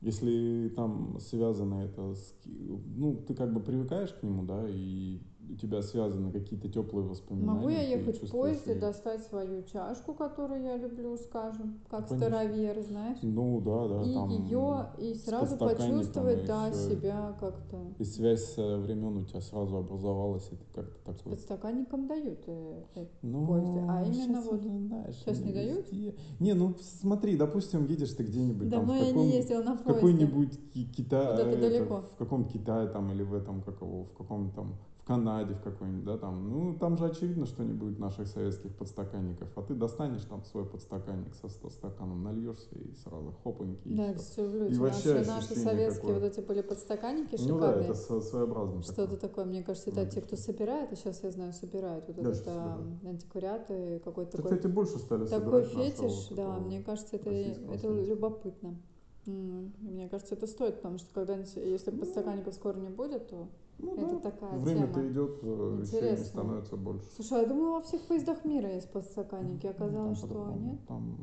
Если 0.00 0.72
там 0.76 1.18
связано 1.20 1.84
это 1.84 2.14
с... 2.14 2.34
Ну, 2.44 3.16
ты 3.26 3.34
как 3.34 3.52
бы 3.52 3.60
привыкаешь 3.60 4.12
к 4.12 4.22
нему, 4.22 4.44
да, 4.44 4.64
и 4.68 5.20
у 5.50 5.56
тебя 5.56 5.82
связаны 5.82 6.30
какие-то 6.32 6.68
теплые 6.68 7.06
воспоминания. 7.06 7.52
Могу 7.58 7.68
я 7.70 7.80
ехать 7.82 8.22
в 8.22 8.30
поезде, 8.30 8.72
её. 8.72 8.80
достать 8.80 9.22
свою 9.24 9.62
чашку, 9.62 10.14
которую 10.14 10.62
я 10.62 10.76
люблю, 10.76 11.16
скажем, 11.16 11.80
как 11.88 12.08
Конечно. 12.08 12.28
старовер, 12.28 12.80
знаешь, 12.82 13.18
Ну, 13.22 13.60
да, 13.60 13.88
да, 13.88 14.02
и 14.02 14.14
там... 14.14 14.28
ее, 14.28 14.86
и 14.98 15.14
с 15.14 15.24
сразу 15.24 15.56
почувствовать, 15.56 16.44
и 16.44 16.46
да, 16.46 16.70
всё. 16.70 16.90
себя 16.90 17.34
как-то. 17.40 17.78
И 17.98 18.04
связь 18.04 18.56
времен 18.56 19.16
у 19.18 19.24
тебя 19.24 19.40
сразу 19.40 19.76
образовалась, 19.76 20.46
и 20.52 20.56
ты 20.56 20.64
как-то 20.74 21.12
С 21.12 21.16
такой... 21.16 21.32
подстаканником 21.32 22.06
дают 22.06 22.40
э, 22.46 22.82
э, 22.96 23.06
Ну, 23.22 23.46
поезде, 23.46 23.84
а 23.88 24.02
именно 24.04 24.40
щас 24.42 24.46
вот 24.50 24.60
знаешь, 24.62 25.14
щас 25.24 25.40
не 25.40 25.52
дают? 25.52 25.90
везде. 25.92 26.14
Не, 26.40 26.54
ну 26.54 26.74
смотри, 26.80 27.36
допустим, 27.36 27.86
едешь 27.86 28.12
ты 28.12 28.22
где-нибудь 28.24 28.70
там 28.70 28.86
Давно 28.86 28.92
в, 28.94 29.06
я 29.06 29.12
не 29.12 29.30
ездила 29.32 29.62
на 29.62 29.76
поезде. 29.76 29.94
какой-нибудь 29.94 30.72
Ки- 30.72 30.84
Китай, 30.84 31.26
Куда-то 31.32 31.50
это, 31.50 31.60
далеко. 31.60 32.02
в 32.14 32.16
каком 32.18 32.44
Китае 32.44 32.88
там 32.88 33.10
или 33.12 33.22
в 33.22 33.34
этом, 33.34 33.62
как 33.62 33.80
его, 33.80 34.04
в 34.04 34.12
каком 34.16 34.50
там, 34.52 34.74
Канаде 35.08 35.54
в 35.54 35.62
какой-нибудь, 35.62 36.04
да, 36.04 36.18
там, 36.18 36.50
ну, 36.50 36.74
там 36.78 36.98
же 36.98 37.06
очевидно, 37.06 37.46
что 37.46 37.64
не 37.64 37.72
будет 37.72 37.98
наших 37.98 38.28
советских 38.28 38.76
подстаканников, 38.76 39.48
а 39.56 39.62
ты 39.62 39.74
достанешь 39.74 40.22
там 40.24 40.44
свой 40.44 40.66
подстаканник 40.66 41.34
со 41.34 41.48
100 41.48 41.70
стаканом, 41.70 42.22
нальешься 42.22 42.74
и 42.74 42.94
сразу 43.02 43.32
хопаньки, 43.42 43.88
и 43.88 43.96
Да, 43.96 44.12
кстати, 44.12 44.40
люблю 44.40 44.66
И 44.66 44.74
вообще 44.76 45.14
наши, 45.14 45.26
наши 45.26 45.54
советские 45.54 46.00
какое. 46.12 46.20
вот 46.20 46.24
эти 46.24 46.40
были 46.46 46.60
подстаканники 46.60 47.36
Ну 47.40 47.58
да, 47.58 47.72
шикарные. 47.72 47.84
это 47.88 47.92
сво- 47.94 48.20
своеобразно 48.20 48.82
Что-то 48.82 49.02
такое. 49.02 49.16
такое, 49.18 49.44
мне 49.46 49.62
кажется, 49.62 49.88
это 49.90 50.04
те, 50.04 50.20
кто 50.20 50.36
собирает, 50.36 50.92
и 50.92 50.96
сейчас 50.96 51.24
я 51.24 51.30
знаю, 51.30 51.54
собирают 51.54 52.04
вот 52.08 52.16
Да, 52.16 52.34
щас 52.34 52.40
а, 52.46 52.76
собирают. 52.76 53.04
антиквариаты, 53.06 54.00
какой-то 54.04 54.28
Это, 54.28 54.42
такой, 54.42 54.56
кстати, 54.58 54.70
больше 54.70 54.98
стали 54.98 55.24
такой 55.24 55.62
собирать 55.64 55.74
нашего 55.74 56.10
фетиш, 56.10 56.36
да, 56.36 56.58
мне 56.58 56.82
кажется, 56.82 57.16
это, 57.16 57.30
это 57.30 57.88
любопытно. 57.88 58.76
Мне 59.24 60.08
кажется, 60.10 60.34
это 60.34 60.46
стоит, 60.46 60.76
потому 60.76 60.98
что 60.98 61.08
когда-нибудь, 61.14 61.56
если 61.56 61.90
Ну. 61.92 61.98
подстаканников 61.98 62.52
скоро 62.54 62.76
не 62.76 62.90
будет, 62.90 63.28
то 63.28 63.48
Ну 63.78 63.94
это 63.94 64.06
да, 64.06 64.30
такая 64.30 64.58
время-то 64.58 64.94
тема. 64.94 65.08
идет, 65.08 65.42
вещей 65.42 66.16
становится 66.24 66.76
больше. 66.76 67.06
Слушай, 67.14 67.38
а 67.38 67.42
я 67.42 67.48
думала, 67.48 67.70
во 67.78 67.80
всех 67.82 68.02
поездах 68.02 68.44
мира 68.44 68.72
есть 68.74 68.90
подстаканники, 68.90 69.66
Ну, 69.66 69.70
оказалось, 69.70 70.20
там 70.20 70.28
что 70.30 70.54
нет. 70.56 70.86
Там 70.88 71.16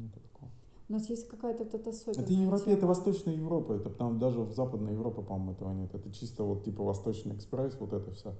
нет 0.00 0.12
такого. 0.14 0.50
У 0.88 0.92
нас 0.92 1.08
есть 1.08 1.28
какая-то 1.28 1.64
вот 1.64 1.74
эта 1.74 1.90
особенная 1.90 2.24
Это 2.24 2.32
Европа, 2.32 2.70
это. 2.70 2.86
Восточная 2.86 3.34
Европа, 3.34 3.72
это 3.74 3.90
там 3.90 4.18
даже 4.18 4.40
в 4.40 4.52
Западной 4.52 4.92
Европе, 4.94 5.22
по-моему, 5.22 5.52
этого 5.52 5.72
нет. 5.72 5.94
Это 5.94 6.10
чисто 6.12 6.42
вот 6.42 6.64
типа 6.64 6.82
Восточный 6.82 7.36
экспресс, 7.36 7.76
вот 7.78 7.92
эта 7.92 8.10
вся 8.10 8.34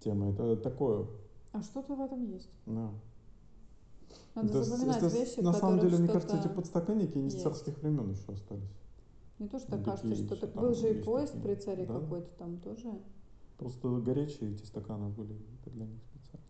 тема. 0.00 0.30
Это 0.30 0.56
такое, 0.56 1.06
А 1.52 1.62
что-то 1.62 1.94
в 1.94 2.00
этом 2.00 2.24
есть. 2.24 2.50
да. 2.64 2.90
Надо 4.34 4.48
Это 4.48 4.64
запоминать 4.64 4.98
это 4.98 5.06
вещи, 5.08 5.40
на 5.40 5.52
самом 5.52 5.80
деле, 5.80 5.98
мне 5.98 6.08
кажется, 6.08 6.36
эти 6.36 6.48
подстаканники 6.48 7.16
не 7.18 7.30
с 7.30 7.42
царских 7.42 7.78
времен 7.78 8.10
еще 8.10 8.32
остались. 8.32 8.85
Тоже 9.38 9.64
Ну, 9.68 9.76
так 9.76 9.84
кажется, 9.84 10.14
что 10.14 10.36
так 10.36 10.54
был 10.54 10.74
же 10.74 10.90
и 10.98 11.02
поезд 11.02 11.34
такие. 11.34 11.54
при 11.56 11.60
царе 11.60 11.86
Да. 11.86 12.00
какой-то 12.00 12.28
там 12.38 12.58
тоже. 12.60 12.90
Просто 13.58 13.88
горячие 14.00 14.52
эти 14.52 14.64
стаканы 14.64 15.08
были, 15.10 15.34
это 15.60 15.70
для 15.70 15.86
них 15.86 16.00
специально. 16.02 16.46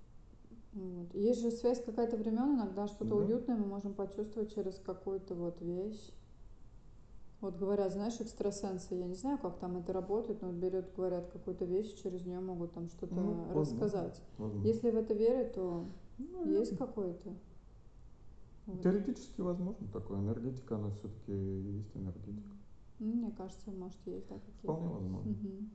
Вот. 0.73 1.14
Есть 1.14 1.40
же 1.40 1.50
связь 1.50 1.83
какая-то 1.83 2.16
времен, 2.16 2.55
иногда 2.57 2.87
что-то 2.87 3.11
Да. 3.11 3.16
уютное 3.16 3.57
мы 3.57 3.66
можем 3.66 3.95
почувствовать 3.95 4.55
через 4.55 4.78
какую-то 4.78 5.35
вот 5.35 5.61
вещь. 5.61 6.12
Вот 7.40 7.57
говорят, 7.57 7.93
знаешь, 7.93 8.19
экстрасенсы, 8.21 8.95
я 8.95 9.07
не 9.07 9.14
знаю, 9.14 9.38
как 9.38 9.59
там 9.59 9.76
это 9.76 9.93
работает, 9.93 10.40
но 10.43 10.49
вот 10.49 10.57
берет, 10.57 10.95
говорят, 10.97 11.28
какую-то 11.31 11.64
вещь, 11.64 11.95
через 12.02 12.25
нее 12.25 12.40
могут 12.40 12.73
там 12.73 12.88
что-то 12.88 13.14
Ну, 13.14 13.52
рассказать. 13.52 14.21
Возможно. 14.38 14.66
Если 14.66 14.90
в 14.90 14.97
это 14.97 15.12
верят, 15.14 15.52
то 15.55 15.85
Ну, 16.19 16.47
есть 16.49 16.76
какой-то. 16.78 17.35
Вот. 18.66 18.83
Теоретически 18.83 19.40
возможно 19.43 19.87
такое. 19.93 20.19
Энергетика, 20.19 20.76
она 20.76 20.90
все-таки 20.90 21.33
есть 21.33 21.95
энергетика. 21.95 22.50
Ну, 22.98 23.12
Мне 23.14 23.30
кажется, 23.32 23.70
может, 23.70 23.98
есть, 24.06 24.28
да, 24.28 24.36
какие-то. 24.36 24.72
Вполне 24.72 24.88
возможно. 24.88 25.30
Мгм. 25.30 25.70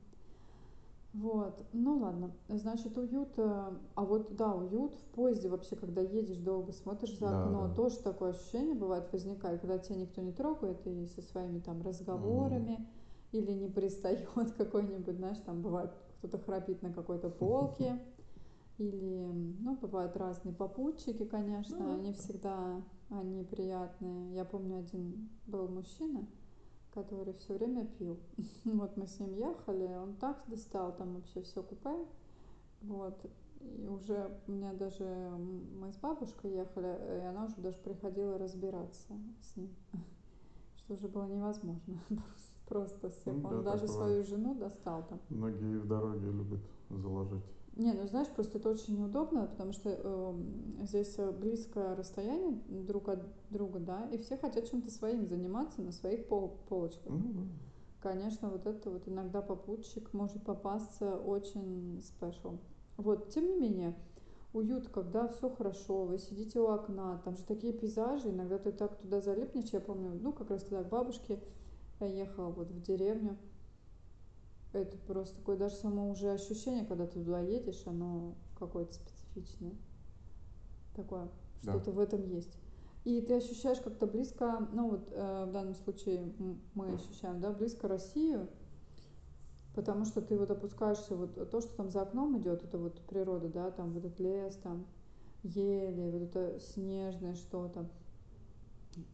Вот, 1.13 1.65
ну 1.73 1.97
ладно, 1.97 2.31
значит, 2.47 2.97
уют, 2.97 3.33
э, 3.37 3.71
а 3.95 4.05
вот, 4.05 4.33
да, 4.37 4.55
уют 4.55 4.95
в 4.95 5.03
поезде 5.13 5.49
вообще, 5.49 5.75
когда 5.75 5.99
едешь 6.01 6.37
долго, 6.37 6.71
смотришь 6.71 7.17
за 7.17 7.31
Да, 7.31 7.43
окно, 7.47 7.67
да. 7.67 7.75
тоже 7.75 7.97
такое 7.99 8.29
ощущение 8.29 8.75
бывает, 8.75 9.11
возникает, 9.11 9.59
когда 9.59 9.77
тебя 9.77 9.97
никто 9.97 10.21
не 10.21 10.31
трогает 10.31 10.87
и 10.87 11.05
со 11.07 11.21
своими 11.21 11.59
там 11.59 11.81
разговорами, 11.81 12.87
или 13.33 13.51
не 13.51 13.67
пристает 13.67 14.25
какой-нибудь, 14.57 15.15
знаешь, 15.17 15.37
там 15.45 15.61
бывает, 15.61 15.91
кто-то 16.19 16.37
храпит 16.37 16.81
на 16.81 16.93
какой-то 16.93 17.29
полке, 17.29 17.99
или, 18.77 19.25
ну, 19.59 19.75
бывают 19.75 20.15
разные 20.15 20.55
попутчики, 20.55 21.25
конечно, 21.25 21.77
Ну, 21.77 21.93
они 21.93 22.13
всегда, 22.13 22.81
они 23.09 23.43
приятные. 23.43 24.33
Я 24.33 24.45
помню, 24.45 24.77
один 24.77 25.29
был 25.45 25.67
мужчина, 25.67 26.25
который 26.93 27.33
все 27.33 27.53
время 27.53 27.85
пил. 27.85 28.19
Вот 28.65 28.97
мы 28.97 29.07
с 29.07 29.19
ним 29.19 29.33
ехали, 29.35 29.85
он 29.85 30.15
так 30.15 30.43
достал 30.47 30.95
там 30.95 31.15
вообще 31.15 31.41
все 31.41 31.63
купе. 31.63 31.95
Вот. 32.81 33.17
И 33.61 33.87
уже 33.87 34.31
у 34.47 34.51
меня 34.51 34.73
даже 34.73 35.03
мы 35.05 35.91
с 35.91 35.97
бабушкой 35.97 36.51
ехали, 36.51 37.21
и 37.21 37.25
она 37.25 37.45
уже 37.45 37.57
даже 37.57 37.77
приходила 37.77 38.37
разбираться 38.37 39.13
с 39.41 39.55
ним. 39.55 39.69
Что 40.77 40.93
уже 40.95 41.07
было 41.07 41.25
невозможно. 41.27 41.99
Просто 42.67 43.09
всех. 43.09 43.35
Ну 43.35 43.49
да, 43.49 43.57
Он 43.57 43.63
даже 43.63 43.81
так 43.81 43.91
свою 43.91 44.07
бывает. 44.09 44.27
жену 44.27 44.55
достал 44.55 45.05
там. 45.07 45.19
Многие 45.29 45.77
в 45.77 45.87
дороге 45.87 46.31
любят 46.31 46.61
заложить. 46.89 47.43
Не, 47.81 47.93
ну 47.93 48.05
знаешь, 48.05 48.27
просто 48.27 48.59
это 48.59 48.69
очень 48.69 48.95
неудобно, 48.99 49.47
потому 49.47 49.73
что 49.73 49.89
эм, 49.89 50.85
здесь 50.85 51.15
э, 51.17 51.31
близкое 51.31 51.95
расстояние 51.95 52.61
друг 52.67 53.09
от 53.09 53.25
друга, 53.49 53.79
да, 53.79 54.07
и 54.11 54.19
все 54.19 54.37
хотят 54.37 54.69
чем-то 54.69 54.91
своим 54.91 55.25
заниматься 55.25 55.81
на 55.81 55.91
своих 55.91 56.27
пол- 56.27 56.59
полочках. 56.69 57.11
Да. 57.11 57.41
Конечно, 57.99 58.49
вот 58.51 58.67
это 58.67 58.91
вот 58.91 59.07
иногда 59.07 59.41
попутчик 59.41 60.13
может 60.13 60.43
попасться 60.43 61.17
очень 61.17 62.03
спешл. 62.03 62.59
Вот, 62.97 63.29
тем 63.29 63.47
не 63.47 63.55
менее, 63.55 63.95
уют, 64.53 64.89
когда 64.89 65.27
все 65.27 65.49
хорошо, 65.49 66.03
вы 66.05 66.19
сидите 66.19 66.59
у 66.59 66.67
окна, 66.67 67.19
там 67.25 67.35
же 67.35 67.43
такие 67.43 67.73
пейзажи, 67.73 68.29
иногда 68.29 68.59
ты 68.59 68.71
так 68.71 68.95
туда 68.99 69.21
залипнешь, 69.21 69.73
я 69.73 69.79
помню, 69.79 70.19
ну, 70.21 70.33
как 70.33 70.51
раз 70.51 70.61
тогда 70.61 70.83
к 70.83 70.89
бабушке 70.89 71.39
я 71.99 72.05
ехала 72.05 72.49
вот 72.51 72.69
в 72.69 72.81
деревню, 72.83 73.39
это 74.73 74.97
просто 74.97 75.35
такое 75.37 75.57
даже 75.57 75.75
само 75.75 76.09
уже 76.09 76.31
ощущение, 76.31 76.85
когда 76.85 77.07
ты 77.07 77.23
туда 77.23 77.41
едешь, 77.41 77.81
оно 77.85 78.35
какое-то 78.57 78.93
специфичное. 78.93 79.73
Такое, 80.95 81.29
Да. 81.63 81.73
что-то 81.73 81.91
в 81.91 81.99
этом 81.99 82.23
есть. 82.23 82.57
И 83.03 83.21
ты 83.21 83.35
ощущаешь 83.35 83.79
как-то 83.79 84.05
близко, 84.05 84.67
ну 84.73 84.91
вот 84.91 85.09
э, 85.11 85.45
в 85.47 85.51
данном 85.51 85.73
случае 85.75 86.31
мы 86.75 86.93
ощущаем, 86.93 87.39
да, 87.41 87.51
близко 87.51 87.87
Россию, 87.87 88.47
Потому 89.73 90.03
что 90.03 90.21
ты 90.21 90.37
вот 90.37 90.51
опускаешься, 90.51 91.15
вот 91.15 91.49
то, 91.49 91.61
что 91.61 91.75
там 91.77 91.89
за 91.89 92.01
окном 92.01 92.37
идет, 92.37 92.63
это 92.63 92.77
вот 92.77 92.99
природа, 93.01 93.47
да, 93.47 93.71
там 93.71 93.91
вот 93.93 94.03
этот 94.03 94.19
лес, 94.19 94.55
там 94.57 94.85
ели, 95.43 96.09
вот 96.09 96.21
это 96.23 96.59
снежное 96.59 97.35
что-то. 97.35 97.89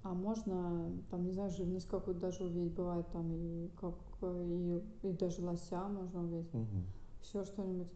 А 0.01 0.13
можно, 0.15 0.91
там, 1.11 1.23
не 1.25 1.31
знаю, 1.31 1.51
живность 1.51 1.87
какую-то 1.87 2.21
даже 2.21 2.43
увидеть, 2.43 2.73
бывает 2.73 3.05
там 3.11 3.31
и 3.31 3.69
как 3.79 3.93
и, 4.21 4.81
и 5.03 5.12
даже 5.13 5.41
лося 5.43 5.88
можно 5.88 6.24
увидеть, 6.24 6.53
Мгм. 6.53 6.83
еще 7.21 7.43
что-нибудь. 7.45 7.88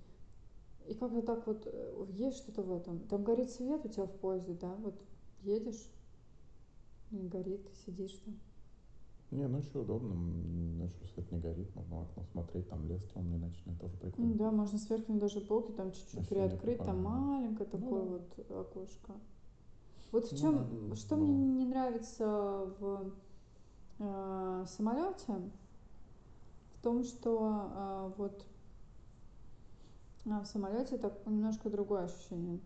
И 0.88 0.94
как-то 0.96 1.22
так 1.22 1.48
вот 1.48 1.64
э, 1.66 2.06
есть 2.10 2.38
что-то 2.38 2.64
в 2.64 2.72
этом. 2.72 3.00
Там 3.08 3.24
горит 3.24 3.50
свет 3.52 3.86
у 3.86 3.90
тебя 3.90 4.06
в 4.06 4.12
поезде, 4.12 4.54
да, 4.54 4.76
вот 4.82 4.96
едешь, 5.42 5.90
и 7.12 7.18
горит, 7.18 7.62
сидишь 7.86 8.14
там. 8.26 8.36
Не, 9.32 9.48
ночью 9.48 9.82
удобно, 9.82 10.12
м, 10.12 10.78
ночью 10.80 11.06
свет 11.08 11.32
не 11.32 11.40
горит, 11.40 11.74
можно 11.76 11.98
в 11.98 12.02
окно 12.02 12.24
смотреть, 12.32 12.68
там 12.70 12.86
лес 12.86 13.02
темный 13.14 13.38
ночной, 13.40 13.76
тоже 13.80 13.96
прикольно. 13.98 14.36
Да, 14.36 14.52
можно 14.52 14.78
сверху 14.78 15.14
даже 15.14 15.40
полки 15.40 15.72
там 15.72 15.92
чуть-чуть 15.94 16.28
приоткрыть, 16.28 16.80
там 16.80 17.02
маленькое 17.02 17.70
Ну 17.70 17.80
такое 17.80 18.04
да. 18.04 18.10
вот 18.10 18.68
окошко. 18.68 19.14
Вот 20.12 20.26
в 20.26 20.32
Ну 20.32 20.38
чем, 20.38 20.90
да, 20.90 20.96
что 20.96 21.16
да. 21.16 21.22
мне 21.22 21.46
не 21.46 21.66
нравится 21.66 22.74
в 22.80 23.14
э, 24.00 24.66
самолете, 24.68 25.42
в 26.82 26.84
том, 26.84 27.04
что 27.04 27.70
э, 27.76 28.12
вот 28.18 28.44
а, 30.26 30.42
в 30.42 30.48
самолете 30.48 30.98
так 30.98 31.14
немножко 31.28 31.70
другое 31.70 32.06
ощущение. 32.06 32.60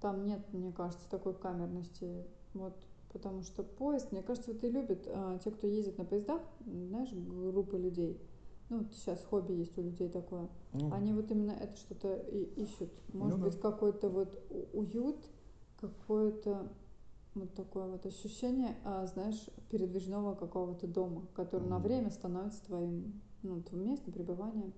Там 0.00 0.24
нет, 0.24 0.40
мне 0.52 0.72
кажется, 0.72 1.08
такой 1.08 1.32
камерности. 1.34 2.26
Вот 2.52 2.74
потому 3.12 3.42
что 3.42 3.62
поезд, 3.62 4.10
мне 4.10 4.22
кажется, 4.22 4.52
вот 4.52 4.64
и 4.64 4.70
любят 4.70 5.06
а, 5.06 5.38
те, 5.38 5.52
кто 5.52 5.68
ездит 5.68 5.98
на 5.98 6.04
поездах, 6.04 6.42
знаешь, 6.66 7.12
группы 7.12 7.78
людей. 7.78 8.20
Ну, 8.68 8.78
вот 8.78 8.92
сейчас 8.92 9.22
хобби 9.22 9.52
есть 9.52 9.78
у 9.78 9.82
людей 9.82 10.08
такое. 10.08 10.48
Ну, 10.72 10.92
Они 10.92 11.12
вот 11.12 11.30
именно 11.30 11.52
это 11.52 11.76
что-то 11.76 12.16
и 12.16 12.42
ищут. 12.60 12.90
Может 13.12 13.38
Ну 13.38 13.44
да. 13.44 13.50
быть, 13.50 13.60
какой-то 13.60 14.08
вот 14.08 14.42
уют, 14.72 15.18
какое-то 15.80 16.72
вот 17.34 17.54
такое 17.54 17.86
вот 17.86 18.04
ощущение, 18.06 18.76
а, 18.84 19.06
знаешь, 19.06 19.48
передвижного 19.70 20.34
какого-то 20.34 20.86
дома, 20.86 21.26
который 21.34 21.66
на 21.68 21.78
Мгм. 21.78 21.84
время 21.84 22.10
становится 22.10 22.62
твоим, 22.64 23.20
ну, 23.42 23.62
твоим 23.62 23.86
местом 23.86 24.12
пребывания. 24.12 24.72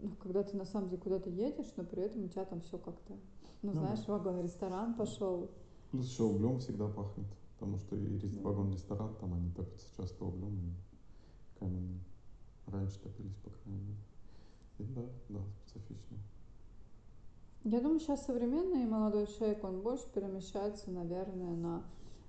Ну, 0.00 0.10
когда 0.22 0.44
ты 0.44 0.56
на 0.56 0.64
самом 0.64 0.88
деле 0.88 1.02
куда-то 1.02 1.28
едешь, 1.30 1.72
но 1.76 1.84
при 1.84 2.02
этом 2.02 2.24
у 2.24 2.28
тебя 2.28 2.44
там 2.44 2.60
все 2.60 2.78
как-то, 2.78 3.14
ну, 3.62 3.72
Ну 3.72 3.80
знаешь, 3.80 4.04
да. 4.06 4.12
вагон-ресторан 4.12 4.94
пошел. 4.94 5.50
Плюс 5.90 6.08
еще 6.08 6.22
углем 6.24 6.60
всегда 6.60 6.86
пахнет, 6.88 7.26
потому 7.58 7.78
что 7.78 7.96
и 7.96 8.18
Да. 8.18 8.42
вагон-ресторан, 8.42 9.16
там 9.16 9.34
они 9.34 9.50
топятся 9.50 9.86
часто 9.96 10.24
углем 10.24 10.56
и 10.60 11.58
каменным. 11.58 12.04
Раньше 12.66 13.00
топились, 13.00 13.34
по 13.36 13.50
крайней 13.50 13.80
мере. 13.80 13.98
И 14.78 14.84
да, 14.84 15.02
да, 15.30 15.40
специфично. 15.66 16.18
Я 17.64 17.80
думаю, 17.80 18.00
сейчас 18.00 18.24
современный 18.24 18.86
молодой 18.86 19.26
человек, 19.26 19.62
он 19.64 19.80
больше 19.80 20.04
перемещается, 20.14 20.90
наверное, 20.90 21.56
на 21.56 21.82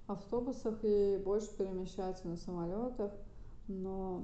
автобусах 0.08 0.80
и 0.84 1.22
больше 1.24 1.56
перемещается 1.58 2.28
на 2.28 2.36
самолетах, 2.36 3.12
но, 3.68 4.24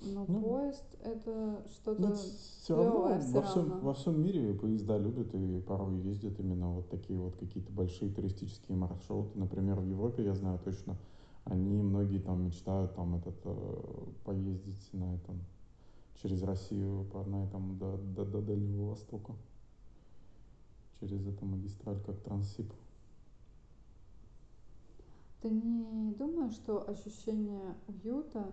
но 0.00 0.24
Ну, 0.26 0.40
поезд 0.40 0.84
это 1.04 1.62
что-то 1.70 2.00
Ну, 2.00 2.14
все 2.14 2.76
равно 2.76 3.20
все 3.20 3.32
во 3.32 3.42
всем, 3.42 3.68
равно. 3.70 3.86
во 3.86 3.94
всем 3.94 4.22
мире 4.22 4.54
поезда 4.54 4.96
любят 4.96 5.34
и 5.34 5.60
порой 5.60 5.98
ездят 5.98 6.40
именно 6.40 6.72
вот 6.72 6.88
такие 6.88 7.18
вот 7.18 7.36
какие-то 7.36 7.70
большие 7.72 8.10
туристические 8.10 8.78
маршруты. 8.78 9.38
Например, 9.38 9.78
в 9.78 9.84
Европе, 9.86 10.24
я 10.24 10.34
знаю 10.34 10.58
точно, 10.64 10.96
они 11.44 11.82
многие 11.82 12.18
там 12.20 12.42
мечтают 12.44 12.94
там 12.94 13.16
этот 13.16 13.36
э, 13.44 13.80
поездить 14.24 14.88
на 14.92 15.14
этом 15.14 15.40
через 16.22 16.42
Россию 16.42 17.04
по 17.12 17.22
на 17.24 17.44
этом 17.44 17.78
до, 17.78 17.96
до, 17.98 18.24
до 18.24 18.40
Дальнего 18.40 18.90
Востока. 18.90 19.34
Через 21.00 21.26
эту 21.26 21.44
магистраль 21.44 22.00
как 22.04 22.20
Транссиб. 22.20 22.72
Ты 25.40 25.50
не 25.50 26.12
думаешь, 26.12 26.54
что 26.54 26.88
ощущение 26.88 27.76
уюта 27.86 28.52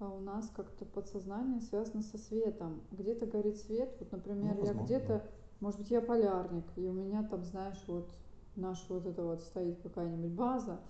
а, 0.00 0.10
у 0.10 0.20
нас 0.20 0.50
как-то 0.54 0.84
подсознание 0.84 1.60
связано 1.60 2.02
со 2.02 2.18
светом? 2.18 2.80
Где-то 2.90 3.26
горит 3.26 3.56
свет, 3.58 3.94
вот, 4.00 4.10
например, 4.10 4.56
Ну, 4.56 4.64
я 4.64 4.74
где-то, 4.74 5.30
может 5.60 5.78
быть, 5.78 5.90
я 5.90 6.00
полярник, 6.00 6.64
и 6.76 6.88
у 6.88 6.92
меня 6.92 7.22
там, 7.22 7.44
знаешь, 7.44 7.82
вот 7.86 8.10
наша 8.56 8.92
вот 8.92 9.06
это 9.06 9.22
вот 9.22 9.42
стоит 9.42 9.80
какая-нибудь 9.82 10.32
база, 10.32 10.80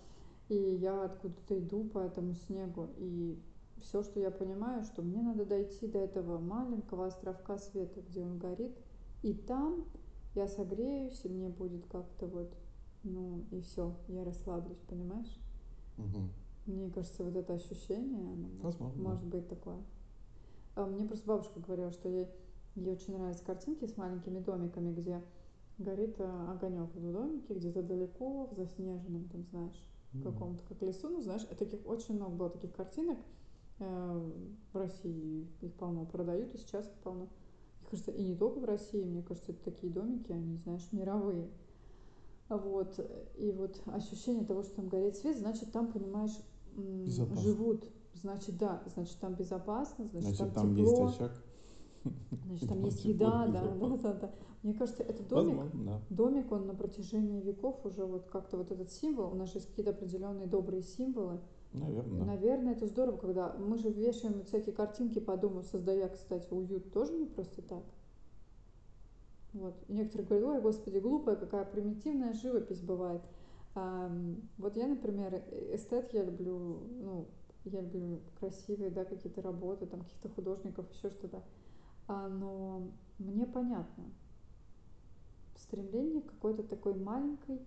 и 0.49 0.55
я 0.55 1.05
откуда-то 1.05 1.59
иду 1.59 1.85
по 1.85 1.99
этому 1.99 2.35
снегу, 2.35 2.89
и 2.97 3.39
все, 3.83 4.03
что 4.03 4.21
я 4.21 4.31
понимаю, 4.31 4.83
что 4.85 5.03
мне 5.03 5.21
надо 5.21 5.45
дойти 5.45 5.87
до 5.87 5.99
этого 5.99 6.39
маленького 6.39 7.07
островка 7.07 7.59
света, 7.59 8.01
где 8.01 8.23
он 8.23 8.39
горит, 8.39 8.75
и 9.23 9.35
там 9.35 9.85
я 10.35 10.49
согреюсь, 10.49 11.25
и 11.25 11.29
мне 11.29 11.49
будет 11.49 11.87
как-то 11.87 12.27
вот, 12.27 12.55
ну 13.03 13.45
и 13.51 13.61
все, 13.61 13.95
я 14.09 14.25
расслаблюсь, 14.25 14.81
понимаешь? 14.89 15.41
Мгм. 15.97 16.31
Мне 16.67 16.91
кажется, 16.91 17.25
вот 17.25 17.37
это 17.37 17.55
ощущение, 17.55 18.21
оно 18.21 18.49
может, 18.49 18.65
Возможно, 18.65 19.03
да. 19.03 19.11
может 19.11 19.25
быть 19.27 19.49
такое. 19.49 19.83
А 20.75 20.87
мне 20.87 21.05
просто 21.05 21.27
бабушка 21.27 21.61
говорила, 21.61 21.91
что 21.93 22.09
ей, 22.09 22.29
ей 22.75 22.93
очень 22.93 23.17
нравятся 23.17 23.45
картинки 23.45 23.87
с 23.87 23.97
маленькими 23.97 24.41
домиками, 24.41 24.93
где 24.93 25.23
горит 25.79 26.21
огонек 26.21 26.95
в 26.95 27.13
домике, 27.13 27.55
где-то 27.55 27.83
далеко, 27.83 28.47
в 28.47 28.55
заснеженном, 28.55 29.29
там, 29.29 29.45
знаешь, 29.51 29.85
М. 30.15 30.23
каком-то 30.23 30.63
как 30.69 30.83
лесу, 30.83 31.09
ну, 31.09 31.21
знаешь, 31.21 31.47
и 31.51 31.55
таких 31.55 31.87
очень 31.87 32.15
много 32.17 32.35
было 32.35 32.51
таких 32.51 32.73
картинок 32.75 33.19
э, 33.79 34.31
в 34.73 34.77
России, 34.77 35.49
их 35.61 35.75
полно 35.75 36.07
продают, 36.07 36.55
и 36.55 36.59
сейчас 36.59 36.87
их 36.87 36.95
полно. 37.03 37.29
Кажется, 37.95 38.11
и 38.11 38.25
не 38.25 38.35
только 38.35 38.59
в 38.59 38.65
России, 38.65 39.05
мне 39.05 39.23
кажется, 39.23 39.53
это 39.53 39.63
такие 39.63 39.93
домики, 39.93 40.33
они, 40.33 40.57
знаешь, 40.57 40.89
мировые. 40.91 41.49
Вот, 42.49 42.99
и 43.37 43.53
вот 43.53 43.81
ощущение 43.87 44.45
того, 44.45 44.65
что 44.65 44.75
там 44.75 44.89
горит 44.89 45.15
свет, 45.17 45.39
значит, 45.39 45.71
там, 45.71 45.93
понимаешь, 45.93 46.37
Безопасно. 46.75 47.41
живут. 47.41 47.85
Значит, 48.15 48.59
да, 48.59 48.83
значит, 48.93 49.17
там 49.21 49.35
безопасно, 49.35 50.09
значит, 50.09 50.35
Значит, 50.37 50.55
там, 50.55 50.65
там 50.65 50.77
тепло, 50.77 51.05
есть 51.05 51.15
очаг. 51.15 51.33
значит, 52.47 52.69
там 52.69 52.85
есть 52.85 53.05
еда, 53.05 53.47
да, 53.47 53.63
да, 53.63 53.97
да, 53.97 54.13
да. 54.15 54.35
Мне 54.65 54.75
кажется, 54.75 55.05
этот 55.05 55.29
домик, 55.29 55.57
Возможно, 55.57 55.85
да. 55.85 56.01
домик, 56.11 56.51
он 56.51 56.67
на 56.67 56.75
протяжении 56.75 57.41
веков 57.43 57.87
уже 57.87 58.05
вот 58.05 58.27
как-то 58.27 58.57
вот 58.57 58.73
этот 58.73 58.91
символ, 58.91 59.31
у 59.31 59.37
нас 59.37 59.51
же 59.53 59.59
есть 59.59 59.69
какие-то 59.69 59.93
определенные 59.93 60.49
добрые 60.49 60.83
символы. 60.83 61.39
Наверное. 61.75 62.25
Наверное, 62.25 62.73
это 62.73 62.87
здорово, 62.87 63.17
когда 63.17 63.53
мы 63.55 63.79
же 63.79 63.91
вешаем 63.91 64.45
всякие 64.45 64.75
картинки 64.75 65.19
по 65.19 65.37
дому, 65.37 65.63
создая, 65.65 66.09
кстати, 66.09 66.53
уют 66.53 66.93
тоже 66.93 67.13
не 67.15 67.27
просто 67.27 67.63
так. 67.63 67.83
Вот. 69.53 69.75
И 69.89 69.93
некоторые 69.93 70.29
говорят, 70.29 70.49
ой, 70.49 70.61
господи, 70.63 70.99
глупая, 70.99 71.35
какая 71.37 71.65
примитивная 71.65 72.33
живопись 72.33 72.81
бывает. 72.81 73.23
Ам, 73.75 74.37
вот 74.57 74.77
я, 74.77 74.87
например, 74.87 75.35
эстет, 75.73 76.13
я 76.13 76.25
люблю, 76.25 76.79
ну, 77.01 77.27
я 77.65 77.81
люблю 77.81 78.21
красивые, 78.39 78.91
да, 78.91 79.05
какие-то 79.05 79.43
работы, 79.43 79.87
там, 79.87 80.03
каких-то 80.03 80.29
художников, 80.29 80.87
еще 80.93 81.11
что-то. 81.11 81.43
А, 82.07 82.29
но 82.29 82.83
мне 83.19 83.47
понятно. 83.47 84.05
Стремление 85.57 86.23
к 86.23 86.27
какой-то 86.27 86.63
такой 86.63 86.95
маленькой 86.95 87.61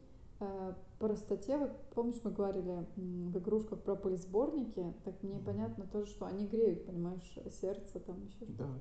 простоте. 0.99 1.57
Вот 1.57 1.71
помнишь, 1.93 2.19
мы 2.23 2.31
говорили 2.31 2.85
в 2.95 3.37
игрушках 3.37 3.81
про 3.81 3.95
полисборники, 3.95 4.93
так 5.03 5.21
мне 5.23 5.39
понятно 5.39 5.85
тоже, 5.87 6.07
что 6.07 6.25
они 6.25 6.47
греют, 6.47 6.85
понимаешь, 6.85 7.37
сердце 7.59 7.99
там 7.99 8.23
еще 8.25 8.45
Да. 8.45 8.53
что-то. 8.53 8.79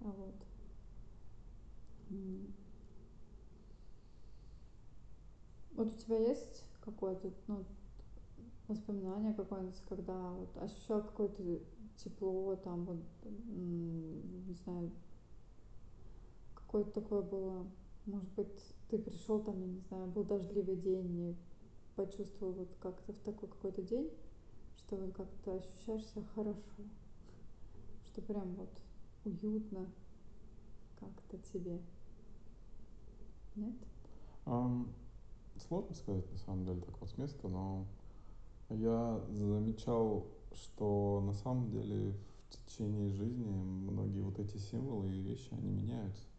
А 0.00 0.10
вот. 0.12 0.34
Вот 5.76 5.92
у 5.94 5.96
тебя 5.96 6.18
есть 6.18 6.64
какое-то, 6.84 7.32
ну, 7.46 7.64
воспоминание 8.68 9.34
какое-нибудь, 9.34 9.82
когда 9.88 10.32
вот 10.32 10.56
ощущал 10.58 11.02
какое-то 11.02 11.60
тепло, 11.96 12.56
там 12.56 12.84
вот, 12.84 12.98
не 13.24 14.54
знаю, 14.64 14.90
какое-то 16.54 16.90
такое 17.00 17.22
было, 17.22 17.66
может 18.10 18.30
быть, 18.34 18.74
ты 18.88 18.98
пришел 18.98 19.40
там, 19.40 19.60
я 19.60 19.66
не 19.66 19.80
знаю, 19.88 20.06
был 20.08 20.24
дождливый 20.24 20.76
день 20.76 21.30
и 21.30 21.36
почувствовал 21.96 22.52
вот 22.52 22.68
как-то 22.80 23.12
в 23.12 23.18
такой 23.20 23.48
какой-то 23.48 23.82
день, 23.82 24.10
что 24.76 24.96
вот 24.96 25.14
как-то 25.14 25.54
ощущаешь 25.54 26.06
себя 26.06 26.24
хорошо, 26.34 26.60
что 28.06 28.22
прям 28.22 28.54
вот 28.54 28.70
уютно 29.24 29.86
как-то 30.98 31.38
тебе. 31.52 31.80
Нет? 33.56 33.74
Ам, 34.46 34.92
Сложно 35.68 35.94
сказать, 35.94 36.30
на 36.32 36.38
самом 36.38 36.64
деле, 36.64 36.80
так 36.80 37.00
вот 37.00 37.10
с 37.10 37.18
места, 37.18 37.48
но 37.48 37.84
я 38.70 39.22
замечал, 39.30 40.26
что 40.52 41.22
на 41.24 41.34
самом 41.34 41.70
деле 41.70 42.14
в 42.48 42.66
течение 42.66 43.10
жизни 43.10 43.50
многие 43.50 44.20
вот 44.20 44.38
эти 44.38 44.56
символы 44.56 45.14
и 45.14 45.20
вещи, 45.20 45.52
они 45.52 45.70
меняются. 45.70 46.29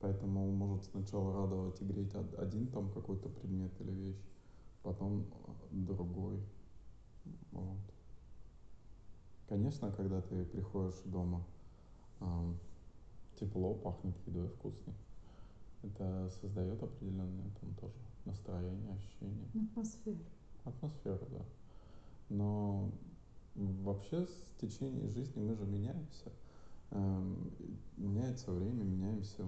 Поэтому 0.00 0.50
может 0.50 0.84
сначала 0.84 1.32
радовать 1.32 1.80
и 1.80 1.84
греть 1.84 2.14
од- 2.14 2.38
один 2.38 2.66
там 2.68 2.90
какой-то 2.90 3.28
предмет 3.28 3.72
или 3.80 3.92
вещь, 3.92 4.22
потом 4.82 5.26
э, 5.46 5.52
другой. 5.72 6.40
Вот. 7.52 7.78
Конечно, 9.48 9.90
когда 9.92 10.20
ты 10.22 10.44
приходишь 10.44 11.00
дома 11.04 11.44
тепло, 13.38 13.74
пахнет 13.74 14.14
едой 14.26 14.48
вкусной. 14.48 14.94
Это 15.82 16.30
создает 16.40 16.82
определенное 16.82 17.50
там 17.60 17.74
тоже 17.80 17.94
настроение, 18.26 18.92
ощущение. 18.92 19.48
Атмосферу. 19.70 20.18
Атмосферу, 20.64 21.26
да. 21.30 21.44
Но 22.28 22.90
вообще 23.54 24.26
с 24.26 24.60
течением 24.60 25.08
жизни 25.08 25.42
мы 25.42 25.56
же 25.56 25.64
меняемся. 25.64 26.30
Эм, 26.90 27.50
меняется 27.96 28.52
время, 28.52 28.84
меняемся 28.84 29.42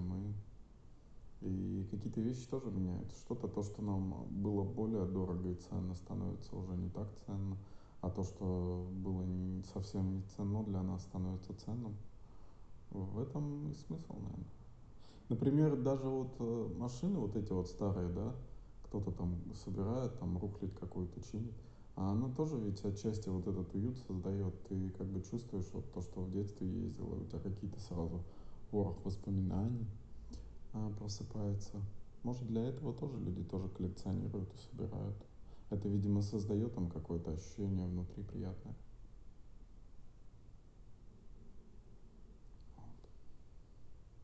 какие-то 2.03 2.21
вещи 2.21 2.47
тоже 2.49 2.69
меняются. 2.69 3.17
Что-то, 3.17 3.47
то, 3.47 3.63
что 3.63 3.81
нам 3.81 4.25
было 4.29 4.63
более 4.63 5.05
дорого 5.05 5.49
и 5.49 5.55
ценно, 5.55 5.95
становится 5.95 6.55
уже 6.55 6.75
не 6.75 6.89
так 6.89 7.07
ценно. 7.25 7.57
А 8.01 8.09
то, 8.09 8.23
что 8.23 8.89
было 8.91 9.23
совсем 9.73 10.17
не 10.17 10.21
ценно 10.35 10.63
для 10.63 10.83
нас, 10.83 11.03
становится 11.03 11.53
ценным. 11.53 11.95
В 12.91 13.19
этом 13.19 13.69
и 13.69 13.73
смысл, 13.73 14.13
наверное. 14.13 14.45
Например, 15.29 15.75
даже 15.77 16.09
вот 16.09 16.35
э, 16.39 16.73
машины 16.77 17.17
вот 17.17 17.37
эти 17.37 17.51
вот 17.53 17.67
старые, 17.67 18.09
да, 18.09 18.35
кто-то 18.85 19.11
там 19.11 19.41
собирает, 19.63 20.19
там 20.19 20.37
рухлить 20.37 20.75
какую-то 20.75 21.21
чинит. 21.21 21.53
А 21.95 22.11
она 22.11 22.27
тоже 22.35 22.57
ведь 22.59 22.83
отчасти 22.83 23.29
вот 23.29 23.47
этот 23.47 23.73
уют 23.73 23.97
создает. 23.99 24.53
Ты 24.67 24.89
как 24.97 25.07
бы 25.07 25.21
чувствуешь 25.21 25.69
вот 25.71 25.89
то, 25.93 26.01
что 26.01 26.19
в 26.19 26.31
детстве 26.31 26.67
ездила, 26.67 27.15
у 27.15 27.25
тебя 27.25 27.39
какие-то 27.39 27.79
сразу 27.79 28.21
ворох 28.71 28.97
воспоминаний 29.05 29.87
просыпается. 30.97 31.81
Может, 32.23 32.47
для 32.47 32.63
этого 32.63 32.93
тоже 32.93 33.19
люди 33.19 33.43
тоже 33.43 33.67
коллекционируют 33.69 34.49
и 34.53 34.57
собирают. 34.57 35.15
Это, 35.69 35.87
видимо, 35.87 36.21
создает 36.21 36.73
там 36.75 36.89
какое-то 36.89 37.31
ощущение 37.31 37.87
внутри 37.87 38.23
приятное. 38.23 38.75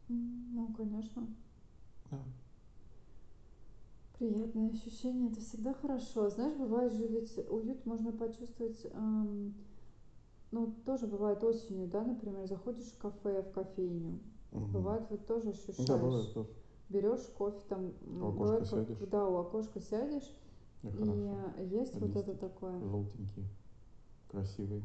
Ну, 0.07 0.73
конечно. 0.73 1.27
Да. 2.09 2.19
Приятные 4.17 4.71
ощущения, 4.71 5.29
это 5.29 5.39
всегда 5.39 5.73
хорошо. 5.73 6.29
Знаешь, 6.29 6.57
бывает 6.57 6.93
же 6.93 7.07
ведь 7.07 7.37
уют 7.49 7.85
можно 7.85 8.11
почувствовать, 8.11 8.85
эм, 8.91 9.53
ну, 10.51 10.73
тоже 10.85 11.07
бывает 11.07 11.43
осенью, 11.43 11.87
да, 11.87 12.03
например, 12.03 12.45
заходишь 12.47 12.87
в 12.87 12.97
кафе, 12.97 13.43
в 13.43 13.51
кофейню. 13.51 14.19
Угу. 14.51 14.65
Бывает, 14.67 15.03
вот 15.09 15.25
тоже 15.27 15.49
ощущаешь. 15.49 15.87
Да, 15.87 15.97
бывает 15.97 16.33
тоже. 16.33 16.49
Берешь 16.89 17.21
кофе, 17.37 17.61
там, 17.69 17.93
У 18.01 18.31
бывает, 18.31 18.59
как- 18.67 18.67
сядешь. 18.87 18.97
да, 19.11 19.27
у 19.27 19.35
окошка 19.37 19.79
сядешь, 19.79 20.35
И 20.83 20.87
и 20.87 21.65
есть 21.67 21.93
вот 21.99 22.15
это 22.15 22.33
такое. 22.35 22.79
Желтенькие, 22.79 23.45
красивые. 24.27 24.81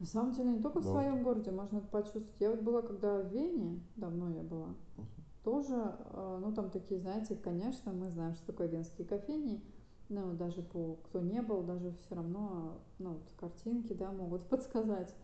На 0.00 0.06
самом 0.06 0.32
деле, 0.32 0.50
не 0.52 0.60
только 0.62 0.80
в 0.80 0.84
Да. 0.84 0.90
своем 0.90 1.22
городе 1.22 1.50
можно 1.50 1.78
это 1.78 1.86
почувствовать. 1.88 2.28
Я 2.40 2.50
вот 2.50 2.60
была, 2.62 2.82
когда 2.82 3.20
в 3.22 3.28
Вене, 3.28 3.80
давно 3.96 4.30
я 4.30 4.42
была, 4.42 4.68
Мгм. 4.96 5.06
тоже, 5.44 5.74
э, 5.74 6.38
ну 6.40 6.52
там 6.54 6.70
такие, 6.70 6.98
знаете, 6.98 7.36
конечно, 7.36 7.92
мы 7.92 8.10
знаем, 8.10 8.34
что 8.34 8.46
такое 8.46 8.68
венские 8.68 9.06
кофейни, 9.06 9.62
ну 10.08 10.32
даже 10.32 10.62
по, 10.62 10.96
кто 11.04 11.20
не 11.20 11.42
был, 11.42 11.62
даже 11.62 11.92
все 12.06 12.14
равно, 12.14 12.80
ну 12.98 13.10
вот 13.10 13.22
картинки, 13.36 13.92
да, 13.92 14.10
могут 14.10 14.42
подсказать. 14.48 15.14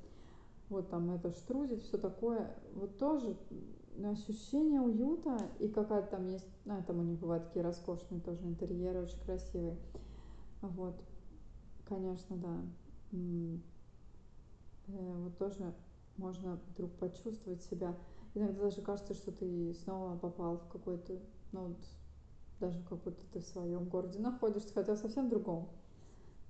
Вот 0.69 0.91
там 0.91 1.11
это 1.11 1.31
штрузить, 1.33 1.83
все 1.85 1.97
такое. 1.97 2.55
Вот 2.75 2.99
тоже 2.99 3.35
ощущение 4.05 4.81
уюта 4.81 5.51
и 5.59 5.69
какая-то 5.69 6.09
там 6.17 6.27
есть, 6.29 6.49
ну, 6.65 6.83
там 6.87 7.01
у 7.01 7.03
них 7.03 7.19
бывают 7.19 7.45
такие 7.45 7.65
роскошные 7.65 8.21
тоже 8.21 8.45
интерьеры, 8.45 9.03
очень 9.03 9.21
красивые. 9.21 9.77
Вот, 10.61 10.95
конечно, 11.87 12.37
да. 12.37 12.61
Э, 13.13 13.57
Вот 14.87 15.37
тоже 15.39 15.75
можно 16.17 16.59
вдруг 16.71 16.93
почувствовать 16.93 17.63
себя. 17.63 17.95
Иногда 18.35 18.65
даже 18.65 18.83
кажется, 18.83 19.15
что 19.15 19.33
ты 19.33 19.75
снова 19.75 20.17
попал 20.17 20.59
в 20.59 20.69
какой-то, 20.69 21.19
ну 21.53 21.69
вот, 21.69 21.79
даже 22.61 22.81
какой-то 22.83 23.21
ты 23.33 23.41
в 23.41 23.47
своем 23.47 23.89
городе 23.89 24.19
находишься, 24.19 24.73
хотя 24.75 24.97
совсем 24.97 25.29
другом. 25.29 25.69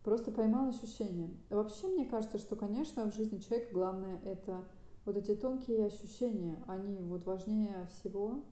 Просто 0.04 0.30
поймал 0.32 0.68
ощущение. 0.68 1.30
Вообще, 1.50 1.86
мне 1.86 2.06
кажется, 2.06 2.38
что, 2.38 2.56
конечно, 2.56 3.10
в 3.10 3.14
жизни 3.14 3.38
человека 3.38 3.74
главное 3.74 4.20
это 4.24 4.64
вот 5.08 5.16
эти 5.16 5.34
тонкие 5.34 5.86
ощущения, 5.86 6.58
они 6.66 7.02
вот 7.02 7.24
важнее 7.24 7.86
всего, 7.86 8.42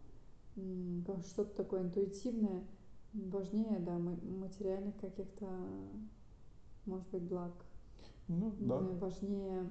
как 1.07 1.25
что-то 1.27 1.55
такое 1.55 1.83
интуитивное, 1.83 2.65
важнее, 3.13 3.79
да, 3.81 3.99
ма- 3.99 4.19
материальных 4.23 4.97
каких-то, 4.97 5.47
может 6.87 7.09
быть, 7.11 7.23
благ, 7.25 7.53
Ну, 8.29 8.53
да. 8.61 8.79
важнее 8.79 9.71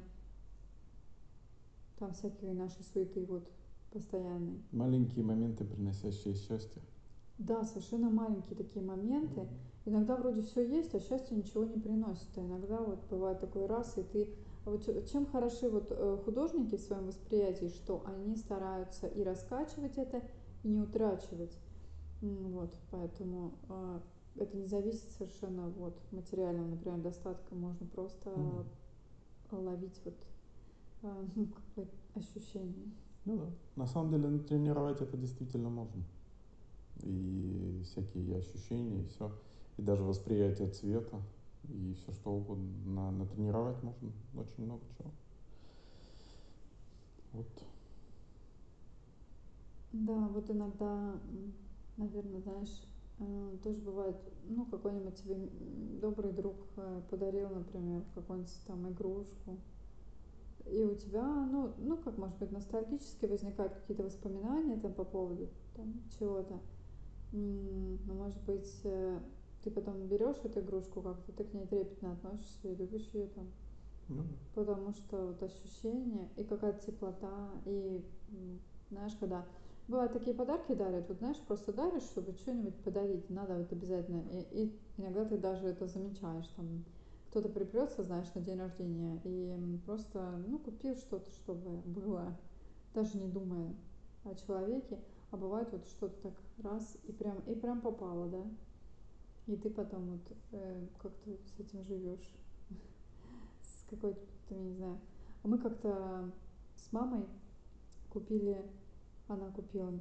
там 1.98 2.14
всякие 2.14 2.54
наши 2.54 2.84
суеты 2.84 3.26
вот 3.26 3.50
постоянные. 3.92 4.60
Маленькие 4.72 5.26
моменты, 5.26 5.66
приносящие 5.66 6.36
счастье. 6.36 6.82
Да, 7.40 7.64
совершенно 7.64 8.10
маленькие 8.12 8.56
такие 8.56 8.86
моменты. 8.86 9.48
Иногда 9.86 10.16
вроде 10.18 10.42
все 10.42 10.62
есть, 10.68 10.94
а 10.94 11.00
счастье 11.00 11.36
ничего 11.36 11.64
не 11.66 11.80
приносит. 11.80 12.28
А 12.38 12.42
иногда 12.42 12.80
вот 12.80 13.00
бывает 13.10 13.40
такой 13.40 13.66
раз, 13.66 13.98
и 13.98 14.04
ты... 14.04 14.30
а 14.66 14.72
Вот 14.72 14.86
чё- 14.86 15.02
чем 15.02 15.26
хороши 15.28 15.70
вот 15.70 15.88
э, 15.92 16.18
художники 16.26 16.76
в 16.76 16.82
своем 16.82 17.08
восприятии, 17.08 17.70
что 17.70 18.04
они 18.06 18.36
стараются 18.36 19.08
и 19.08 19.24
раскачивать 19.24 19.98
это, 19.98 20.22
и 20.64 20.68
не 20.68 20.80
утрачивать. 20.82 21.58
Вот, 22.22 22.74
поэтому 22.90 23.54
э, 23.70 24.00
это 24.38 24.58
не 24.58 24.66
зависит 24.66 25.12
совершенно 25.12 25.70
от 25.86 25.96
материального, 26.12 26.68
например, 26.68 27.00
достатка. 27.00 27.54
Можно 27.54 27.86
просто 27.88 28.30
Мгм. 28.32 28.66
ловить 29.52 30.02
вот 30.04 30.16
э, 31.04 31.26
ну, 31.36 31.48
какое-то 31.48 31.94
ощущение. 32.16 32.92
Ну 33.26 33.38
да. 33.38 33.46
На 33.76 33.86
самом 33.88 34.12
деле 34.12 34.28
натренировать 34.30 35.02
это 35.02 35.18
действительно 35.18 35.70
можно. 35.70 36.04
И 37.04 37.82
всякие 37.84 38.38
ощущения, 38.38 39.02
и 39.02 39.06
все. 39.08 39.32
И 39.78 39.82
даже 39.82 40.04
восприятие 40.04 40.70
цвета, 40.70 41.22
и 41.70 41.94
все 41.94 42.14
что 42.14 42.32
угодно. 42.32 42.68
На, 42.86 43.12
натренировать 43.12 43.82
можно 43.84 44.12
очень 44.36 44.66
много 44.66 44.84
чего. 44.98 45.12
Вот. 47.34 47.48
Да, 49.92 50.28
вот 50.30 50.50
иногда, 50.50 51.20
наверное, 51.98 52.42
знаешь, 52.42 52.84
э, 53.20 53.58
тоже 53.64 53.80
бывает, 53.82 54.18
ну, 54.48 54.66
какой-нибудь 54.66 55.16
тебе 55.16 55.38
добрый 56.02 56.34
друг 56.34 56.56
э, 56.78 57.02
подарил, 57.10 57.50
например, 57.50 58.04
какую-нибудь 58.14 58.60
там 58.68 58.90
игрушку, 58.90 59.58
и 60.66 60.84
у 60.84 60.96
тебя, 60.96 61.24
ну, 61.24 61.74
ну, 61.78 61.98
как 61.98 62.18
может 62.18 62.38
быть, 62.40 62.52
ностальгически 62.52 63.26
возникают 63.26 63.74
какие-то 63.74 64.04
воспоминания 64.04 64.78
там 64.78 64.94
по 64.94 65.04
поводу 65.04 65.50
там 65.76 65.94
чего-то. 66.18 66.60
Ну, 67.32 67.98
может 68.14 68.42
быть, 68.44 68.82
э, 68.84 69.20
ты 69.66 69.72
потом 69.72 70.08
берешь 70.08 70.38
эту 70.44 70.60
игрушку 70.62 71.02
как-то, 71.02 71.32
ты 71.32 71.44
к 71.44 71.54
ней 71.54 71.66
трепетно 71.66 72.14
относишься 72.14 72.68
и 72.68 72.76
любишь 72.76 73.10
ее 73.14 73.28
там, 73.30 73.48
Ну, 74.08 74.24
потому 74.54 74.94
что 74.94 75.28
вот 75.28 75.42
ощущение 75.42 76.30
и 76.38 76.44
какая-то 76.44 76.86
теплота, 76.86 77.50
и 77.66 78.06
знаешь, 78.92 79.14
когда 79.20 79.44
бывают 79.88 80.14
такие 80.14 80.36
подарки 80.36 80.74
дарят, 80.74 81.10
вот 81.10 81.18
знаешь, 81.18 81.40
просто 81.48 81.74
даришь, 81.74 82.04
чтобы 82.04 82.34
что-нибудь 82.34 82.76
подарить, 82.84 83.28
надо 83.32 83.56
вот 83.58 83.72
обязательно, 83.72 84.22
и, 84.30 84.66
и 84.66 84.80
иногда 84.98 85.26
ты 85.26 85.38
даже 85.40 85.66
это 85.68 85.88
замечаешь, 85.88 86.48
там 86.56 86.86
кто-то 87.30 87.50
припрется, 87.50 88.04
знаешь, 88.04 88.32
на 88.36 88.42
день 88.42 88.60
рождения, 88.60 89.20
и 89.24 89.80
просто, 89.86 90.44
ну, 90.48 90.60
купил 90.60 90.96
что-то, 90.96 91.30
чтобы 91.32 91.82
было, 91.82 92.38
даже 92.94 93.18
не 93.18 93.28
думая 93.28 93.76
о 94.26 94.36
человеке, 94.36 95.00
а 95.32 95.38
бывает 95.38 95.70
вот 95.72 95.88
что-то 95.88 96.16
так 96.22 96.34
раз 96.64 96.98
и 97.04 97.12
прям, 97.12 97.40
и 97.48 97.56
прям 97.56 97.82
попало, 97.82 98.28
да, 98.28 98.44
и 99.48 99.56
ты 99.56 99.70
потом 99.70 100.12
вот 100.12 100.38
э, 100.52 100.88
как-то 101.02 101.32
с 101.32 101.60
этим 101.60 101.84
живешь 101.84 102.36
с 103.62 103.90
какой-то, 103.90 104.20
я 104.50 104.58
не 104.58 104.74
знаю. 104.74 105.00
А 105.44 105.48
мы 105.48 105.58
как-то 105.60 106.32
с 106.76 106.92
мамой 106.92 107.26
купили, 108.10 108.66
она 109.28 109.52
купила 109.52 109.92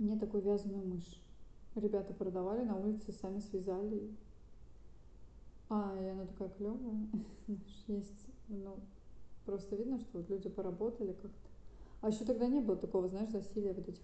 мне 0.00 0.18
такую 0.18 0.42
вязаную 0.42 0.86
мышь. 0.86 1.22
Ребята 1.74 2.12
продавали 2.14 2.64
на 2.64 2.76
улице, 2.76 3.12
сами 3.12 3.38
связали. 3.38 4.10
А, 5.68 5.96
и 6.00 6.06
она 6.06 6.26
такая 6.26 6.48
клевая. 6.48 7.06
Есть, 7.86 8.26
ну, 8.48 8.80
просто 9.44 9.76
видно, 9.76 10.00
что 10.00 10.18
вот 10.18 10.30
люди 10.30 10.48
поработали 10.48 11.12
как-то. 11.12 11.50
А 12.00 12.08
еще 12.08 12.24
тогда 12.24 12.48
не 12.48 12.60
было 12.60 12.76
такого, 12.76 13.08
знаешь, 13.08 13.30
засилия 13.30 13.74
вот 13.74 13.88
этих 13.88 14.02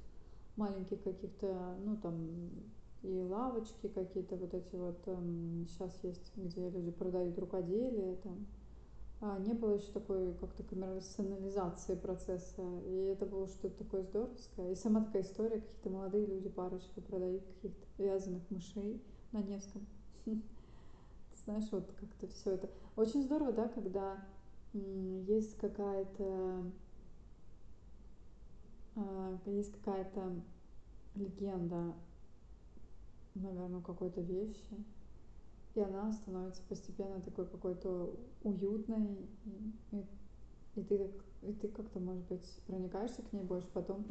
маленьких 0.57 1.03
каких-то, 1.03 1.77
ну, 1.85 1.97
там, 1.97 2.29
и 3.07 3.23
лавочки 3.23 3.89
какие-то 3.89 4.37
вот 4.37 4.53
эти 4.53 4.75
вот, 4.75 4.99
сейчас 5.69 5.97
есть, 6.03 6.33
где 6.37 6.69
люди 6.69 6.91
продают 6.91 7.39
рукоделие, 7.39 8.17
там, 8.17 8.47
а, 9.21 9.39
не 9.39 9.55
было 9.55 9.75
еще 9.75 9.91
такой 9.93 10.35
как-то 10.35 10.63
коммерциализации 10.65 11.95
процесса, 11.95 12.63
и 12.85 13.05
это 13.07 13.25
было 13.25 13.47
что-то 13.49 13.85
такое 13.85 14.03
здоровское. 14.03 14.73
И 14.73 14.75
сама 14.75 15.05
такая 15.05 15.23
история, 15.23 15.61
какие-то 15.61 15.89
молодые 15.89 16.27
люди, 16.27 16.49
парочка 16.49 17.01
продают 17.01 17.43
каких-то 17.47 18.03
вязаных 18.03 18.43
мышей 18.51 19.01
на 19.33 19.39
Невском. 19.39 19.87
Знаешь, 21.45 21.69
вот 21.71 21.91
как-то 21.99 22.27
все 22.27 22.53
это. 22.53 22.69
Очень 22.97 23.23
здорово, 23.23 23.53
да, 23.53 23.69
когда 23.69 24.23
есть 24.73 25.57
какая-то 25.57 26.65
а, 28.97 29.39
есть 29.47 29.73
какая-то 29.73 30.43
легенда, 31.15 31.95
наверное, 33.41 33.81
какой-то 33.81 34.21
вещи, 34.21 34.85
и 35.75 35.81
она 35.81 36.13
становится 36.13 36.63
постепенно 36.69 37.21
такой 37.21 37.47
какой-то 37.47 38.15
уютной, 38.43 39.29
и, 39.45 39.97
и, 39.97 40.07
и 40.77 40.83
ты, 40.83 41.11
и 41.43 41.53
ты 41.53 41.69
как-то, 41.69 42.01
может 42.01 42.25
быть, 42.29 42.61
проникаешься 42.67 43.23
к 43.23 43.33
ней 43.33 43.43
больше, 43.43 43.69
потом 43.73 44.05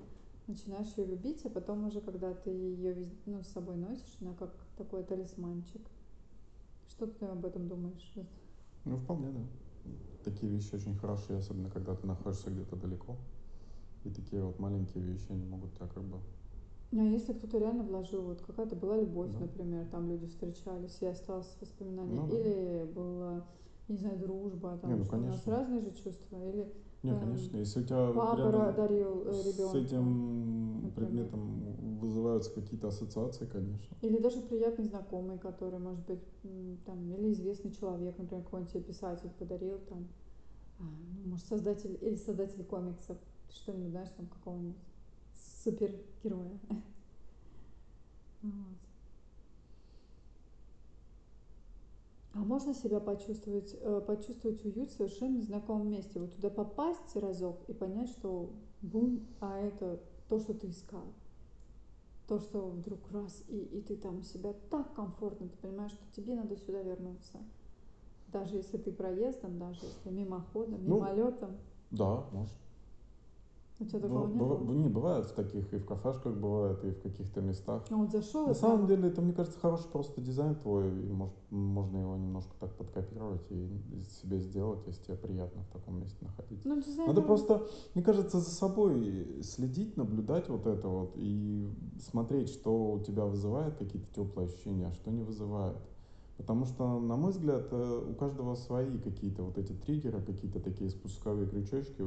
начинаешь 0.48 0.94
ее 0.98 1.06
любить, 1.08 1.44
а 1.46 1.50
потом 1.50 1.88
уже, 1.88 2.02
когда 2.02 2.34
ты 2.34 2.52
ее 2.52 3.10
ну, 3.26 3.42
с 3.42 3.48
собой 3.48 3.78
носишь, 3.78 4.18
она 4.22 4.34
как 4.34 4.54
такой 4.78 5.04
талисманчик. 5.04 5.82
Что 6.88 7.08
ты 7.08 7.26
об 7.26 7.46
этом 7.46 7.68
думаешь? 7.68 8.14
Ну, 8.86 8.98
вполне, 8.98 9.32
да. 9.32 9.42
Такие 10.24 10.52
вещи 10.52 10.76
очень 10.76 10.96
хорошие, 10.96 11.40
особенно 11.40 11.70
когда 11.70 11.96
ты 11.96 12.06
находишься 12.06 12.52
где-то 12.52 12.76
далеко. 12.76 13.18
И 14.04 14.10
такие 14.10 14.44
вот 14.44 14.60
маленькие 14.60 15.04
вещи, 15.04 15.32
они 15.32 15.46
могут 15.46 15.74
тебя 15.74 15.88
как 15.88 16.04
бы... 16.04 16.20
Ну, 16.92 17.04
а 17.04 17.10
если 17.10 17.34
кто-то 17.34 17.58
реально 17.58 17.84
вложил, 17.84 18.22
вот 18.22 18.42
какая-то 18.42 18.76
была 18.76 18.98
любовь, 18.98 19.32
да. 19.34 19.40
например, 19.40 19.86
там 19.88 20.10
люди 20.10 20.28
встречались, 20.28 20.98
и 21.02 21.06
осталось 21.06 21.58
воспоминание, 21.60 22.22
ну, 22.22 22.28
или 22.28 22.86
да. 22.86 22.92
была, 22.94 23.46
не 23.88 23.98
знаю, 23.98 24.18
дружба, 24.20 24.78
там, 24.82 24.92
не, 24.92 24.96
ну, 24.98 25.06
конечно. 25.06 25.28
у 25.28 25.32
нас 25.32 25.48
разные 25.48 25.82
же 25.82 25.92
чувства, 25.92 26.50
или 26.50 26.72
не, 27.04 27.12
эм, 27.12 27.20
конечно, 27.20 27.58
если 27.58 27.82
у 27.82 27.84
тебя 27.84 28.12
папа 28.14 28.74
дарил 28.76 29.24
ребенка, 29.24 29.72
с 29.72 29.76
этим 29.76 30.82
например. 30.84 31.10
предметом 31.10 32.00
вызываются 32.00 32.52
какие-то 32.52 32.88
ассоциации, 32.88 33.46
конечно. 33.46 33.96
Или 34.02 34.18
даже 34.20 34.42
приятный 34.42 34.86
знакомый, 34.86 35.38
который, 35.38 35.80
может 35.80 36.06
быть, 36.06 36.24
там, 36.86 37.14
или 37.14 37.32
известный 37.34 37.72
человек, 37.72 38.18
например, 38.18 38.44
какой-нибудь 38.44 38.74
тебе 38.74 38.84
писатель 38.84 39.30
подарил, 39.38 39.80
там, 39.90 40.08
а, 40.80 40.84
ну, 40.84 41.30
может, 41.30 41.46
создатель 41.46 41.98
или 42.02 42.16
создатель 42.16 42.64
комиксов, 42.64 43.18
что-нибудь, 43.50 43.92
знаешь, 43.92 44.10
там, 44.18 44.28
какого-нибудь 44.28 44.78
супергероя. 45.66 46.60
Вот. 48.42 48.78
А 52.34 52.40
можно 52.40 52.74
себя 52.74 53.00
почувствовать, 53.00 53.76
э, 53.80 54.02
почувствовать 54.06 54.64
уют 54.66 54.90
в 54.90 54.94
совершенно 54.94 55.38
незнакомом 55.38 55.90
месте? 55.90 56.20
Вот 56.20 56.36
туда 56.36 56.50
попасть 56.50 57.16
разок 57.16 57.64
и 57.68 57.74
понять, 57.74 58.10
что 58.10 58.50
бум, 58.82 59.26
а 59.40 59.58
это 59.58 60.02
то, 60.28 60.40
что 60.40 60.54
ты 60.54 60.70
искал. 60.70 61.06
То, 62.28 62.40
что 62.40 62.68
вдруг 62.68 63.00
раз, 63.12 63.42
и, 63.48 63.58
и 63.58 63.82
ты 63.82 63.96
там 63.96 64.22
себя 64.22 64.54
так 64.70 64.94
комфортно, 64.94 65.48
ты 65.48 65.58
понимаешь, 65.58 65.92
что 65.92 66.04
тебе 66.14 66.36
надо 66.36 66.58
сюда 66.58 66.82
вернуться. 66.82 67.38
Даже 68.28 68.58
если 68.58 68.78
ты 68.78 68.92
проездом, 68.92 69.58
даже 69.58 69.86
если 69.86 70.10
мимоходом, 70.10 70.84
ну, 70.86 70.96
мимолетом. 70.96 71.58
Да, 71.92 72.26
может. 72.34 72.56
У 73.78 73.84
тебя 73.84 74.00
такого 74.00 74.28
не 74.28 74.40
было? 74.40 74.58
Не, 74.74 74.88
бывает 74.88 75.26
в 75.26 75.34
таких, 75.34 75.74
и 75.74 75.78
в 75.78 75.86
кафешках 75.86 76.34
бывает, 76.34 76.82
и 76.86 76.92
в 76.92 77.02
каких-то 77.02 77.42
местах. 77.42 77.84
А 77.90 77.96
вот 77.96 78.10
зашел. 78.10 78.48
На 78.48 78.54
самом 78.54 78.88
деле, 78.88 79.10
это, 79.10 79.22
мне 79.22 79.34
кажется, 79.34 79.60
хороший 79.60 79.90
просто 79.90 80.22
дизайн 80.22 80.56
твой, 80.56 80.88
и 80.88 81.12
может, 81.12 81.36
можно 81.50 81.98
его 81.98 82.16
немножко 82.16 82.52
так 82.60 82.74
подкопировать 82.76 83.46
и 83.50 84.02
себе 84.22 84.40
сделать, 84.40 84.80
если 84.88 85.04
тебе 85.04 85.18
приятно 85.18 85.64
в 85.64 85.74
таком 85.74 86.00
месте 86.00 86.18
находиться. 86.22 86.66
Ну, 86.66 86.82
дизайн 86.82 87.10
Надо 87.10 87.22
просто, 87.22 87.68
мне 87.96 88.04
кажется, 88.04 88.40
за 88.40 88.50
собой 88.50 89.42
следить, 89.44 89.98
наблюдать 89.98 90.48
вот 90.48 90.68
это 90.68 90.88
вот 90.88 91.12
и 91.16 91.70
смотреть, 92.00 92.50
что 92.50 92.94
у 92.94 93.00
тебя 93.02 93.26
вызывает 93.26 93.76
какие-то 93.76 94.08
теплые 94.16 94.48
ощущения, 94.48 94.88
а 94.88 94.94
что 94.94 95.12
не 95.12 95.22
вызывает. 95.22 95.76
Потому 96.38 96.66
что, 96.66 97.00
на 97.00 97.16
мой 97.16 97.32
взгляд, 97.32 97.68
э, 97.72 98.08
у 98.10 98.14
каждого 98.16 98.56
свои 98.56 98.98
какие-то 99.00 99.44
вот 99.44 99.58
эти 99.58 99.72
триггеры, 99.72 100.22
какие-то 100.22 100.60
такие 100.60 100.90
спусковые 100.90 101.48
крючочки, 101.48 102.04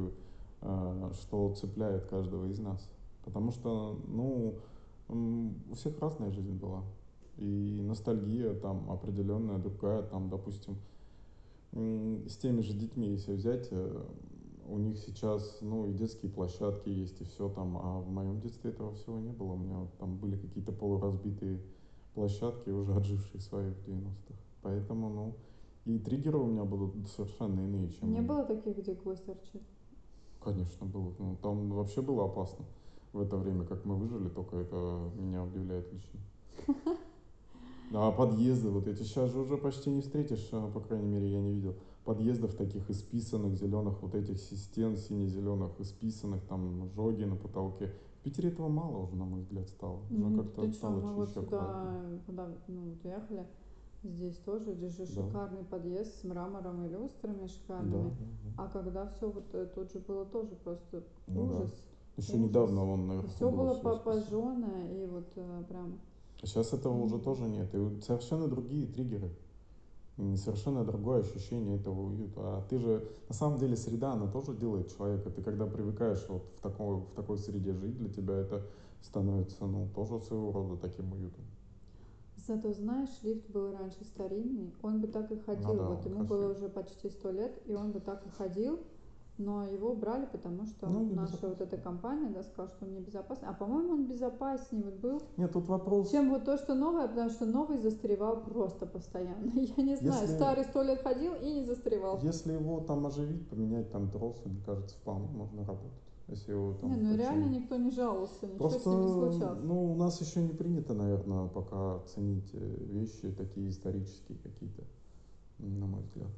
что 0.61 1.53
цепляет 1.55 2.05
каждого 2.05 2.45
из 2.47 2.59
нас. 2.59 2.89
Потому 3.23 3.51
что, 3.51 3.99
ну, 4.07 4.55
у 5.07 5.75
всех 5.75 5.99
разная 5.99 6.31
жизнь 6.31 6.53
была. 6.53 6.83
И 7.37 7.81
ностальгия 7.81 8.53
там 8.53 8.91
определенная, 8.91 9.57
другая, 9.59 10.03
там, 10.03 10.29
допустим, 10.29 10.77
с 11.71 12.35
теми 12.37 12.61
же 12.61 12.73
детьми, 12.73 13.09
если 13.11 13.33
взять, 13.33 13.67
э, 13.71 14.03
у 14.67 14.77
них 14.77 14.97
сейчас, 14.97 15.59
ну, 15.61 15.87
и 15.87 15.93
детские 15.93 16.31
площадки 16.31 16.89
есть, 16.89 17.21
и 17.21 17.23
все 17.25 17.49
там, 17.49 17.77
а 17.77 17.99
в 17.99 18.09
моем 18.09 18.39
детстве 18.39 18.71
этого 18.71 18.93
всего 18.93 19.19
не 19.19 19.31
было. 19.31 19.53
У 19.53 19.57
меня 19.57 19.87
там 19.99 20.17
были 20.17 20.35
какие-то 20.35 20.71
полуразбитые 20.71 21.59
площадки, 22.13 22.69
уже 22.69 22.93
отжившие 22.93 23.41
своих 23.41 23.75
90-х. 23.87 24.35
Поэтому, 24.61 25.09
ну, 25.09 25.35
и 25.85 25.97
триггеры 25.99 26.37
у 26.37 26.45
меня 26.45 26.65
будут 26.65 27.07
совершенно 27.07 27.61
иные, 27.61 27.89
чем... 27.91 28.11
Не 28.11 28.21
было 28.21 28.43
таких, 28.43 28.77
где 28.77 28.93
гвоздь 28.93 29.25
торчит? 29.25 29.61
Конечно, 30.41 30.85
было. 30.85 31.13
Ну, 31.19 31.37
там 31.41 31.69
вообще 31.71 32.01
было 32.01 32.25
опасно 32.25 32.65
в 33.13 33.21
это 33.21 33.37
время, 33.37 33.65
как 33.65 33.85
мы 33.85 33.95
выжили, 33.95 34.29
только 34.29 34.57
это 34.57 35.11
меня 35.15 35.43
удивляет 35.43 35.91
лично. 35.91 36.19
А 37.91 38.11
подъезды, 38.11 38.69
вот 38.69 38.87
эти 38.87 39.01
сейчас 39.01 39.31
же 39.31 39.39
уже 39.39 39.57
почти 39.57 39.89
не 39.89 40.01
встретишь, 40.01 40.47
а, 40.51 40.69
по 40.69 40.79
крайней 40.79 41.07
мере, 41.07 41.27
я 41.27 41.41
не 41.41 41.53
видел, 41.53 41.73
подъездов 42.05 42.53
таких 42.53 42.87
исписанных, 42.91 43.55
зеленых, 43.55 44.03
вот 44.03 44.13
этих 44.13 44.39
стен 44.39 44.95
сине-зеленых, 44.95 45.71
исписанных, 45.79 46.43
там, 46.43 46.87
жоги 46.95 47.23
на 47.23 47.35
потолке. 47.35 47.91
В 48.19 48.23
Питере 48.23 48.49
этого 48.49 48.67
мало 48.67 48.97
уже, 48.97 49.15
на 49.15 49.25
мой 49.25 49.41
взгляд, 49.41 49.67
стало. 49.69 50.01
Уже 50.11 50.35
как-то 50.35 50.71
стало 50.71 51.01
чуть 51.01 51.15
вот 51.15 51.29
сюда, 51.29 51.99
когда 52.27 52.47
ну, 52.67 52.81
вот 52.91 53.03
ехали, 53.03 53.47
Здесь 54.01 54.37
тоже, 54.37 54.73
здесь 54.73 54.95
же 54.95 55.05
да. 55.05 55.27
шикарный 55.27 55.63
подъезд 55.65 56.21
с 56.21 56.23
мрамором 56.23 56.85
и 56.85 56.89
люстрами 56.89 57.47
шикарными. 57.47 58.09
Да, 58.09 58.15
да, 58.55 58.63
А 58.63 58.69
когда 58.69 59.05
все 59.07 59.29
вот 59.29 59.43
э, 59.53 59.67
тут 59.75 59.91
же 59.91 59.99
было 59.99 60.25
тоже 60.25 60.55
просто 60.63 61.03
ну, 61.27 61.43
ужас. 61.43 61.69
Да. 61.69 62.21
Еще 62.21 62.33
ужас. 62.33 62.45
недавно 62.47 62.85
он, 62.85 63.07
наверное, 63.07 63.29
Все 63.31 63.51
было 63.51 63.73
пожженное 63.73 65.03
и 65.03 65.05
вот 65.05 65.27
э, 65.35 65.63
прям. 65.67 65.99
Сейчас 66.41 66.71
этого 66.71 66.93
mm. 66.93 67.03
уже 67.03 67.19
тоже 67.19 67.43
нет. 67.43 67.75
И 67.75 68.01
совершенно 68.01 68.47
другие 68.47 68.87
триггеры. 68.87 69.31
И 70.17 70.35
совершенно 70.37 70.85
другое 70.85 71.21
ощущение 71.21 71.77
этого 71.77 72.07
уюта. 72.07 72.41
А 72.41 72.61
ты 72.69 72.77
же, 72.77 73.05
на 73.27 73.35
самом 73.35 73.57
деле, 73.57 73.75
среда, 73.75 74.13
она 74.13 74.27
тоже 74.27 74.53
делает 74.53 74.95
человека. 74.95 75.29
Ты 75.29 75.41
когда 75.41 75.65
привыкаешь 75.65 76.25
вот 76.29 76.43
в 76.57 76.61
такой, 76.61 76.97
в 76.97 77.11
такой 77.15 77.37
среде 77.37 77.73
жить, 77.73 77.97
для 77.97 78.09
тебя 78.09 78.35
это 78.35 78.65
становится, 79.01 79.65
ну, 79.65 79.87
тоже 79.93 80.19
своего 80.21 80.51
рода 80.51 80.77
таким 80.77 81.11
уютом. 81.11 81.43
Зато, 82.49 82.73
знаешь, 82.73 83.11
лифт 83.21 83.47
был 83.51 83.71
раньше 83.71 84.03
старинный, 84.03 84.73
он 84.81 85.01
бы 85.01 85.07
так 85.07 85.31
и 85.31 85.37
ходил. 85.37 85.73
Ну, 85.73 85.77
да, 85.77 85.89
вот 85.89 86.03
ему 86.03 86.15
красивый. 86.15 86.27
было 86.27 86.51
уже 86.51 86.67
почти 86.67 87.07
сто 87.09 87.29
лет, 87.29 87.61
и 87.67 87.75
он 87.75 87.91
бы 87.91 87.99
так 87.99 88.25
и 88.25 88.29
ходил, 88.31 88.79
но 89.37 89.65
его 89.65 89.91
убрали, 89.91 90.25
потому 90.25 90.65
что 90.65 90.87
ну, 90.87 91.13
наша 91.13 91.47
вот 91.47 91.61
эта 91.61 91.77
компания 91.77 92.29
да, 92.29 92.41
сказала, 92.41 92.69
что 92.69 92.85
он 92.87 92.93
небезопасный. 92.95 93.49
А 93.49 93.53
по-моему, 93.53 93.93
он 93.93 94.07
безопаснее 94.07 94.83
вот 94.83 94.95
был. 94.95 95.21
Нет, 95.37 95.53
тут 95.53 95.67
вопрос. 95.67 96.09
Чем 96.09 96.31
вот 96.31 96.45
то, 96.45 96.57
что 96.57 96.73
новое, 96.73 97.07
потому 97.07 97.29
что 97.29 97.45
новый 97.45 97.77
застревал 97.77 98.41
просто 98.41 98.87
постоянно. 98.87 99.51
Я 99.53 99.83
не 99.83 99.95
знаю, 99.95 100.23
если... 100.23 100.35
старый 100.35 100.63
сто 100.63 100.81
лет 100.81 101.03
ходил 101.03 101.35
и 101.35 101.53
не 101.53 101.63
застревал. 101.65 102.19
Если 102.23 102.53
его 102.53 102.79
там 102.79 103.05
оживить, 103.05 103.47
поменять 103.47 103.91
там 103.91 104.09
тросы, 104.09 104.49
мне 104.49 104.63
кажется, 104.65 104.97
вполне 104.97 105.27
можно 105.27 105.63
работать 105.63 106.08
если 106.29 106.51
его 106.51 106.73
там... 106.73 106.89
Не, 106.89 106.95
ну 106.95 107.11
почему... 107.11 107.17
реально 107.17 107.45
никто 107.45 107.77
не 107.77 107.91
жаловался, 107.91 108.45
ничего 108.45 108.57
Просто, 108.57 108.79
с 108.79 108.85
ним 108.85 109.01
не 109.01 109.07
случалось. 109.07 109.59
Ну, 109.63 109.91
у 109.91 109.95
нас 109.95 110.21
еще 110.21 110.41
не 110.41 110.53
принято, 110.53 110.93
наверное, 110.93 111.47
пока 111.47 111.99
ценить 112.13 112.49
э, 112.53 112.85
вещи 112.89 113.31
такие 113.31 113.69
исторические 113.69 114.37
какие-то, 114.39 114.83
на 115.59 115.87
мой 115.87 116.01
взгляд. 116.03 116.29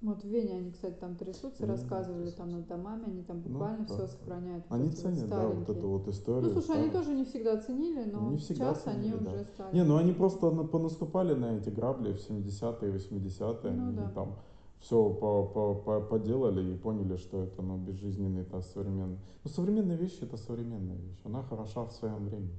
Вот 0.00 0.22
в 0.22 0.28
Вене 0.28 0.58
они, 0.58 0.70
кстати, 0.70 0.94
там 0.94 1.16
трясутся, 1.16 1.64
Вене 1.64 1.72
рассказывали 1.72 2.22
трясутся. 2.22 2.42
там 2.42 2.52
над 2.52 2.68
домами, 2.68 3.04
они 3.06 3.22
там 3.24 3.42
ну, 3.44 3.50
буквально 3.50 3.78
ну, 3.78 3.84
все 3.86 3.98
да. 3.98 4.06
сохраняют. 4.06 4.64
Они 4.68 4.90
ценят, 4.90 5.22
вот 5.22 5.30
да, 5.30 5.48
вот 5.48 5.68
эту 5.68 5.88
вот 5.88 6.08
историю. 6.08 6.44
Ну, 6.44 6.52
слушай, 6.52 6.64
старых. 6.66 6.82
они 6.82 6.92
тоже 6.92 7.14
не 7.14 7.24
всегда 7.24 7.60
ценили, 7.60 8.04
но 8.04 8.30
не 8.30 8.36
всегда 8.36 8.74
сейчас 8.74 8.84
ценили, 8.84 9.16
они 9.16 9.24
да. 9.24 9.32
уже 9.32 9.44
стали. 9.44 9.74
Не, 9.74 9.84
ну 9.84 9.96
они 9.96 10.12
просто 10.12 10.50
понаступали 10.50 11.34
на 11.34 11.56
эти 11.56 11.70
грабли 11.70 12.12
в 12.12 12.30
70-е, 12.30 12.92
80-е, 12.92 13.72
ну, 13.72 13.92
да. 13.92 14.10
там 14.10 14.36
все 14.80 15.10
по, 15.10 15.44
по, 15.44 15.74
по, 15.74 16.00
поделали 16.00 16.74
и 16.74 16.76
поняли, 16.76 17.16
что 17.16 17.42
это 17.42 17.62
ну, 17.62 17.76
безжизненный, 17.78 18.42
это 18.42 18.60
современный. 18.60 19.18
Ну, 19.44 19.50
современная 19.50 19.96
вещь 19.96 20.18
это 20.20 20.36
современная 20.36 20.96
вещь, 20.96 21.20
она 21.24 21.42
хороша 21.42 21.84
в 21.84 21.92
своем 21.92 22.24
времени. 22.26 22.56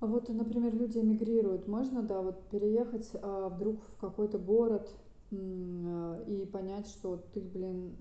А 0.00 0.06
вот, 0.06 0.28
например, 0.28 0.74
люди 0.74 0.98
эмигрируют, 0.98 1.68
можно, 1.68 2.02
да, 2.02 2.20
вот 2.20 2.40
переехать 2.50 3.10
а, 3.14 3.48
вдруг 3.48 3.80
в 3.96 4.00
какой-то 4.00 4.38
город 4.38 4.90
а, 5.32 6.22
и 6.26 6.44
понять, 6.46 6.86
что 6.88 7.22
ты, 7.32 7.40
блин, 7.40 7.96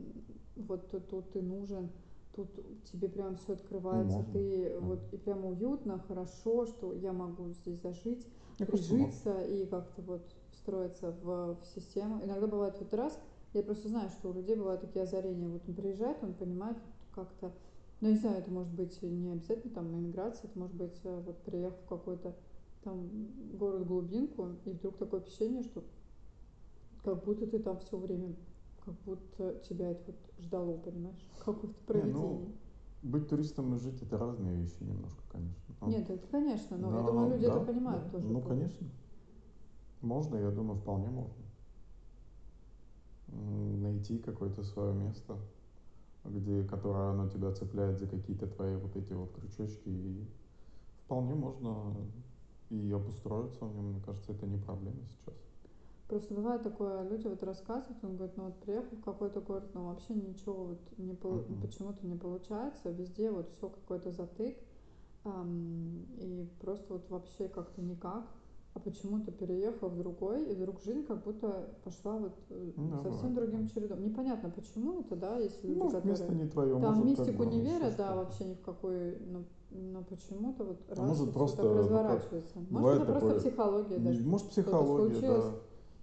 вот 0.55 0.89
тут, 0.89 1.07
тут 1.09 1.31
ты 1.31 1.41
нужен, 1.41 1.89
тут 2.35 2.49
тебе 2.91 3.07
прям 3.07 3.37
все 3.37 3.53
открывается, 3.53 4.17
можно. 4.17 4.33
ты 4.33 4.77
да. 4.79 4.85
вот 4.85 4.99
и 5.13 5.17
прям 5.17 5.45
уютно, 5.45 5.99
хорошо, 6.07 6.65
что 6.65 6.93
я 6.93 7.13
могу 7.13 7.49
здесь 7.51 7.81
зажить, 7.81 8.27
прижиться 8.57 9.41
и 9.41 9.65
как-то 9.65 10.01
вот 10.01 10.21
встроиться 10.65 11.11
в, 11.23 11.57
в 11.61 11.65
систему. 11.75 12.23
Иногда 12.23 12.47
бывает 12.47 12.75
вот 12.79 12.93
раз, 12.93 13.19
я 13.53 13.61
просто 13.61 13.87
знаю, 13.87 14.09
что 14.09 14.29
у 14.29 14.33
людей 14.33 14.55
бывают 14.55 14.81
такие 14.81 15.03
озарения. 15.03 15.47
Вот 15.47 15.61
он 15.67 15.75
приезжает, 15.75 16.17
он 16.23 16.33
понимает 16.33 16.77
как-то, 17.13 17.51
ну, 18.01 18.09
не 18.09 18.15
знаю, 18.15 18.39
это 18.39 18.51
может 18.51 18.73
быть 18.73 19.01
не 19.01 19.31
обязательно 19.31 19.73
там 19.73 19.95
иммиграция, 19.95 20.49
это 20.49 20.57
может 20.57 20.75
быть 20.75 20.99
э, 21.03 21.21
вот 21.25 21.37
приехав 21.43 21.79
в 21.81 21.87
какой-то 21.87 22.35
там 22.83 23.09
город-глубинку, 23.53 24.49
и 24.65 24.71
вдруг 24.71 24.97
такое 24.97 25.21
впечатление, 25.21 25.63
что 25.63 25.83
как 27.03 27.23
будто 27.23 27.47
ты 27.47 27.59
там 27.59 27.79
все 27.79 27.97
время, 27.97 28.35
как 28.83 28.95
будто 29.05 29.55
тебя 29.69 29.91
это 29.91 30.03
вот 30.07 30.15
ждало, 30.39 30.77
понимаешь, 30.77 31.25
какое-то 31.45 31.79
проведение. 31.85 32.13
Не, 32.13 32.39
ну, 32.39 32.47
быть 33.03 33.29
туристом 33.29 33.75
и 33.75 33.77
жить 33.77 34.01
это 34.01 34.17
разные 34.17 34.55
вещи 34.55 34.81
немножко, 34.81 35.21
конечно. 35.31 35.75
Но, 35.79 35.87
Нет, 35.87 36.09
это 36.09 36.27
конечно, 36.27 36.75
но, 36.77 36.89
но 36.89 36.97
я 36.97 37.03
думаю, 37.05 37.31
люди 37.31 37.45
да, 37.45 37.55
это 37.55 37.65
понимают 37.65 38.03
да, 38.05 38.09
тоже. 38.09 38.27
Ну, 38.27 38.41
конечно. 38.41 38.87
Можно, 40.05 40.37
я 40.37 40.51
думаю, 40.51 40.79
вполне 40.79 41.09
можно. 41.09 41.43
Найти 43.27 44.19
какое-то 44.19 44.63
свое 44.63 44.93
место, 44.93 45.35
где, 46.23 46.63
которое 46.63 47.09
оно 47.09 47.27
тебя 47.27 47.51
цепляет 47.51 47.97
за 47.97 48.07
какие-то 48.07 48.45
твои 48.45 48.75
вот 48.75 48.95
эти 48.95 49.13
вот 49.13 49.33
крючочки. 49.33 49.89
И 49.89 50.27
вполне 51.05 51.33
можно 51.33 51.95
и 52.69 52.91
обустроиться 52.91 53.65
в 53.65 53.75
нем. 53.75 53.93
Мне 53.93 54.01
кажется, 54.05 54.31
это 54.31 54.45
не 54.45 54.57
проблема 54.57 54.99
сейчас. 55.07 55.33
Просто 56.07 56.35
бывает 56.35 56.61
такое, 56.61 57.01
люди 57.09 57.25
вот 57.25 57.41
рассказывают, 57.41 58.03
он 58.03 58.15
говорит, 58.15 58.37
ну 58.37 58.43
вот 58.43 58.59
приехал 58.59 58.95
в 58.95 59.01
какой-то 59.03 59.41
город, 59.41 59.71
но 59.73 59.87
вообще 59.87 60.13
ничего 60.13 60.65
вот 60.65 60.97
не 60.99 61.13
uh-huh. 61.13 61.61
почему-то 61.61 62.05
не 62.05 62.15
получается, 62.15 62.91
везде 62.91 63.31
вот 63.31 63.49
все 63.57 63.69
какой-то 63.69 64.11
затык, 64.11 64.55
эм, 65.23 66.05
и 66.19 66.47
просто 66.61 66.93
вот 66.93 67.09
вообще 67.09 67.47
как-то 67.47 67.81
никак, 67.81 68.27
а 68.75 68.79
почему-то 68.79 69.31
переехал 69.31 69.87
в 69.87 69.97
другой, 69.97 70.43
и 70.43 70.53
вдруг 70.53 70.81
жизнь 70.81 71.05
как 71.05 71.23
будто 71.23 71.69
пошла 71.85 72.17
вот 72.17 72.33
э, 72.49 72.71
ну, 72.75 73.01
совсем 73.01 73.33
бывает. 73.33 73.51
другим 73.51 73.69
чередом. 73.69 74.03
Непонятно, 74.03 74.49
почему 74.49 74.99
это, 74.99 75.15
да, 75.15 75.37
если 75.37 75.67
люди, 75.67 75.79
может, 75.79 76.01
которые... 76.01 76.11
место 76.11 76.35
не 76.35 76.49
твое, 76.49 76.79
там 76.79 76.95
может, 76.95 77.05
мистику 77.05 77.43
не 77.45 77.61
верят, 77.61 77.95
да, 77.97 78.15
вообще 78.15 78.43
ни 78.43 78.53
в 78.53 78.61
какой, 78.61 79.17
ну, 79.31 79.45
но 79.71 80.03
почему-то 80.03 80.65
вот 80.65 80.81
а 80.89 80.95
раз 80.95 81.07
может, 81.07 81.33
просто 81.33 81.63
так 81.63 81.75
разворачивается. 81.77 82.59
Может, 82.69 83.01
это 83.01 83.13
такое... 83.13 83.19
просто 83.21 83.49
психология 83.49 83.97
даже. 83.97 84.23
Может, 84.23 84.49
психология, 84.49 85.21
да 85.21 85.53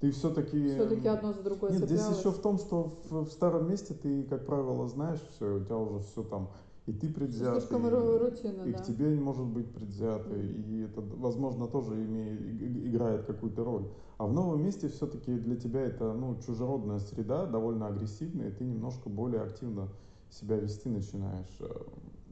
ты 0.00 0.10
все-таки... 0.10 0.70
Все-таки 0.70 1.06
одно 1.06 1.32
за 1.32 1.42
другое 1.42 1.70
Нет, 1.70 1.84
здесь 1.84 2.04
еще 2.18 2.32
в 2.32 2.40
том, 2.40 2.58
что 2.58 2.92
в, 3.08 3.24
в 3.24 3.30
старом 3.30 3.68
месте 3.68 3.94
ты, 3.94 4.24
как 4.24 4.44
правило, 4.46 4.88
знаешь 4.88 5.20
все, 5.30 5.58
у 5.58 5.60
тебя 5.60 5.76
уже 5.76 6.00
все 6.00 6.24
там, 6.24 6.50
и 6.86 6.92
ты 6.92 7.08
предвзятый. 7.08 7.60
Слишком 7.60 7.88
рутина, 7.88 8.62
и 8.62 8.72
да. 8.72 8.78
к 8.78 8.84
тебе 8.84 9.14
может 9.20 9.46
быть 9.46 9.72
предвзятый, 9.72 10.42
mm. 10.42 10.68
и 10.68 10.80
это, 10.82 11.00
возможно, 11.00 11.68
тоже 11.68 11.94
имеет, 11.94 12.40
играет 12.86 13.24
какую-то 13.24 13.62
роль. 13.64 13.88
А 14.18 14.26
в 14.26 14.32
новом 14.32 14.64
месте 14.64 14.88
все-таки 14.88 15.32
для 15.38 15.56
тебя 15.56 15.80
это, 15.80 16.12
ну, 16.12 16.36
чужеродная 16.44 16.98
среда, 16.98 17.46
довольно 17.46 17.86
агрессивная, 17.86 18.48
и 18.48 18.52
ты 18.52 18.64
немножко 18.64 19.08
более 19.08 19.42
активно 19.42 19.88
себя 20.30 20.56
вести 20.56 20.88
начинаешь. 20.88 21.58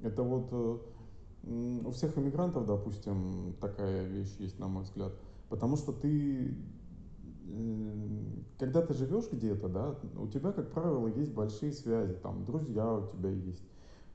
Это 0.02 0.22
вот 0.22 0.48
э, 0.50 0.78
у 1.84 1.90
всех 1.90 2.18
иммигрантов, 2.18 2.66
допустим, 2.66 3.54
такая 3.60 4.04
вещь 4.06 4.34
есть, 4.38 4.58
на 4.58 4.66
мой 4.66 4.82
взгляд. 4.82 5.12
Потому 5.48 5.76
что 5.76 5.92
ты 5.92 6.56
когда 8.58 8.82
ты 8.82 8.94
живешь 8.94 9.24
где-то, 9.30 9.68
да, 9.68 9.96
у 10.16 10.28
тебя, 10.28 10.52
как 10.52 10.70
правило, 10.70 11.08
есть 11.08 11.32
большие 11.32 11.72
связи, 11.72 12.14
там, 12.14 12.44
друзья 12.44 12.94
у 12.94 13.08
тебя 13.08 13.30
есть, 13.30 13.62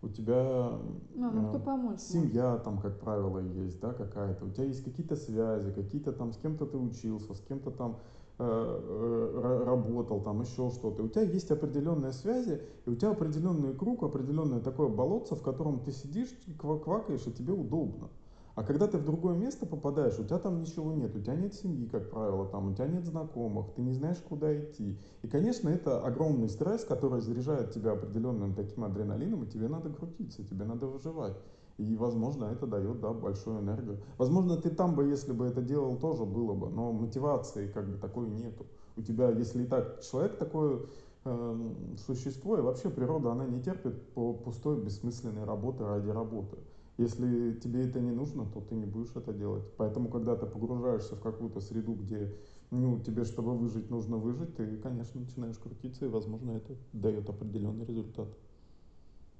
у 0.05 0.09
тебя 0.09 0.35
а, 0.37 0.81
ну, 1.15 1.49
кто 1.49 1.59
помочь, 1.59 1.99
семья 1.99 2.57
там, 2.57 2.77
как 2.77 2.99
правило, 2.99 3.39
есть, 3.39 3.79
да, 3.79 3.91
какая-то, 3.93 4.45
у 4.45 4.51
тебя 4.51 4.65
есть 4.65 4.83
какие-то 4.83 5.15
связи, 5.15 5.71
какие-то 5.71 6.13
там, 6.13 6.31
с 6.31 6.37
кем-то 6.37 6.65
ты 6.65 6.77
учился, 6.77 7.33
с 7.33 7.41
кем-то 7.41 7.71
там 7.71 7.99
э, 8.37 8.43
э, 8.45 9.63
работал, 9.65 10.21
там 10.21 10.41
еще 10.41 10.69
что-то. 10.69 11.03
У 11.03 11.09
тебя 11.09 11.23
есть 11.23 11.49
определенные 11.51 12.13
связи, 12.13 12.61
и 12.85 12.89
у 12.89 12.95
тебя 12.95 13.11
определенный 13.11 13.73
круг, 13.73 14.03
определенное 14.03 14.59
такое 14.59 14.89
болотце, 14.89 15.35
в 15.35 15.41
котором 15.41 15.79
ты 15.79 15.91
сидишь, 15.91 16.29
квакаешь, 16.59 17.25
и 17.25 17.31
тебе 17.31 17.53
удобно. 17.53 18.09
А 18.55 18.63
когда 18.63 18.87
ты 18.87 18.97
в 18.97 19.03
другое 19.03 19.35
место 19.35 19.65
попадаешь, 19.65 20.17
у 20.17 20.23
тебя 20.23 20.39
там 20.39 20.61
ничего 20.61 20.93
нет, 20.93 21.13
у 21.13 21.19
тебя 21.19 21.35
нет 21.35 21.53
семьи, 21.53 21.87
как 21.87 22.09
правило, 22.09 22.47
там, 22.47 22.71
у 22.71 22.73
тебя 22.73 22.87
нет 22.87 23.03
знакомых, 23.03 23.73
ты 23.75 23.81
не 23.81 23.91
знаешь, 23.91 24.17
куда 24.17 24.57
идти. 24.57 24.97
И, 25.23 25.27
конечно, 25.27 25.67
это 25.67 25.99
огромный 25.99 26.47
стресс, 26.47 26.85
который 26.85 27.19
заряжает 27.19 27.71
тебя 27.71 27.91
определенным 27.91 28.55
таким 28.55 28.85
адреналином, 28.85 29.43
и 29.43 29.47
тебе 29.47 29.67
надо 29.67 29.89
крутиться, 29.89 30.45
тебе 30.45 30.63
надо 30.63 30.87
выживать. 30.87 31.35
И, 31.77 31.97
возможно, 31.97 32.45
это 32.45 32.65
дает 32.65 33.01
да, 33.01 33.11
большую 33.11 33.59
энергию. 33.59 33.99
Возможно, 34.17 34.55
ты 34.55 34.69
там 34.69 34.95
бы, 34.95 35.03
если 35.03 35.33
бы 35.33 35.45
это 35.47 35.61
делал, 35.61 35.97
тоже 35.97 36.23
было 36.23 36.53
бы, 36.53 36.69
но 36.69 36.93
мотивации 36.93 37.67
как 37.67 37.91
бы 37.91 37.97
такой 37.97 38.29
нету. 38.29 38.65
У 38.95 39.01
тебя, 39.01 39.31
если 39.31 39.63
и 39.63 39.65
так 39.65 39.99
человек 39.99 40.37
такое 40.37 40.79
э, 41.25 41.73
существо, 41.97 42.57
и 42.57 42.61
вообще 42.61 42.89
природа, 42.89 43.33
она 43.33 43.45
не 43.45 43.61
терпит 43.61 44.13
по 44.13 44.33
пустой, 44.33 44.81
бессмысленной 44.81 45.43
работы 45.43 45.83
ради 45.83 46.07
работы. 46.07 46.55
Если 46.97 47.53
тебе 47.60 47.88
это 47.88 47.99
не 47.99 48.12
нужно, 48.12 48.45
то 48.45 48.62
ты 48.62 48.75
не 48.75 48.86
будешь 48.86 49.15
это 49.15 49.34
делать. 49.34 49.65
Поэтому, 49.77 50.10
когда 50.10 50.36
ты 50.36 50.45
погружаешься 50.45 51.15
в 51.15 51.21
какую-то 51.21 51.60
среду, 51.60 51.93
где 51.93 52.34
ну, 52.71 52.99
тебе, 52.99 53.25
чтобы 53.25 53.58
выжить, 53.58 53.89
нужно 53.89 54.17
выжить, 54.17 54.55
ты, 54.55 54.77
конечно, 54.77 55.19
начинаешь 55.19 55.58
крутиться, 55.58 56.05
и, 56.05 56.10
возможно, 56.10 56.51
это 56.51 56.75
дает 56.93 57.29
определенный 57.29 57.86
результат. 57.86 58.27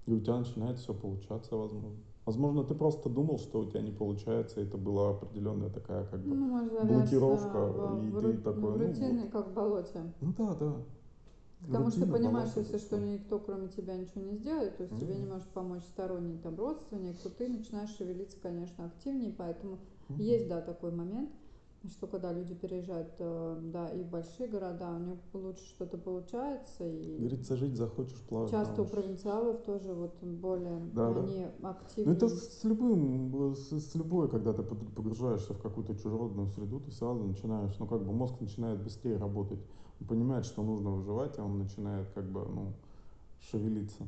И 0.06 0.14
у 0.14 0.20
тебя 0.20 0.38
начинает 0.38 0.80
все 0.80 0.94
получаться, 0.94 1.56
возможно. 1.56 1.98
Возможно, 2.26 2.64
ты 2.64 2.74
просто 2.74 3.08
думал, 3.08 3.38
что 3.38 3.60
у 3.60 3.66
тебя 3.66 3.82
не 3.82 3.92
получается, 3.92 4.60
и 4.60 4.66
это 4.66 4.78
была 4.78 5.12
определенная 5.12 5.70
такая 5.70 6.06
как 6.06 6.22
бы 6.22 6.36
ну, 6.36 6.88
блокировка, 6.88 7.68
в, 7.68 8.04
и 8.04 8.10
в, 8.10 8.22
ты 8.22 8.28
в, 8.34 8.44
такой, 8.44 8.72
в 8.72 8.78
рутине, 8.78 9.26
ну, 9.26 9.30
как 9.30 9.48
в 9.48 9.54
болоте. 9.54 10.02
Ну 10.22 10.34
да, 10.36 10.56
да. 10.56 10.76
Потому 11.62 11.90
что 11.90 12.06
понимаешь, 12.06 12.52
если 12.56 12.78
что 12.78 13.00
никто 13.00 13.40
кроме 13.40 13.70
тебя 13.70 13.96
ничего 13.98 14.22
не 14.22 14.36
сделает, 14.36 14.78
то 14.78 14.84
есть 14.84 14.96
mm-hmm. 14.96 15.00
тебе 15.00 15.16
не 15.16 15.26
может 15.26 15.48
помочь 15.50 15.84
сторонний 15.84 16.38
там 16.38 16.56
родственник, 16.56 17.18
то 17.22 17.30
ты 17.30 17.48
начинаешь 17.48 17.96
шевелиться, 17.96 18.38
конечно, 18.42 18.86
активнее, 18.86 19.34
поэтому 19.36 19.80
mm-hmm. 20.10 20.22
есть, 20.22 20.48
да, 20.48 20.62
такой 20.62 20.92
момент, 20.92 21.32
что 21.90 22.08
когда 22.08 22.32
люди 22.32 22.54
переезжают, 22.54 23.14
э, 23.20 23.60
да, 23.72 23.90
и 23.90 24.02
в 24.02 24.10
большие 24.10 24.48
города, 24.48 24.92
у 24.96 25.00
них 25.00 25.20
лучше 25.34 25.64
что-то 25.66 25.98
получается. 25.98 26.86
И 26.86 27.18
Говорится, 27.18 27.56
жить 27.56 27.76
захочешь, 27.76 28.20
плавать 28.28 28.52
Часто 28.52 28.82
у 28.82 28.86
провинциалов 28.86 29.62
тоже 29.64 29.94
вот 29.94 30.16
более, 30.22 30.80
да, 30.94 31.10
они 31.10 31.48
да. 31.60 31.70
активнее. 31.70 32.10
Ну 32.10 32.14
это 32.14 32.30
с 32.30 32.64
любым, 32.64 33.56
с, 33.56 33.72
с 33.72 33.96
любой, 33.96 34.30
когда 34.30 34.54
ты 34.54 34.64
погружаешься 34.64 35.54
в 35.54 35.62
какую-то 35.62 35.96
чужеродную 35.96 36.48
среду, 36.48 36.80
ты 36.80 36.92
сразу 36.92 37.24
начинаешь, 37.24 37.76
ну 37.80 37.88
как 37.88 38.04
бы 38.04 38.12
мозг 38.14 38.40
начинает 38.40 38.82
быстрее 38.82 39.18
работать 39.18 39.60
понимает, 40.04 40.46
что 40.46 40.64
нужно 40.64 40.92
выживать, 40.92 41.38
и 41.38 41.42
он 41.42 41.58
начинает 41.58 42.10
как 42.14 42.26
бы, 42.26 42.46
ну, 42.46 42.74
шевелиться. 43.40 44.04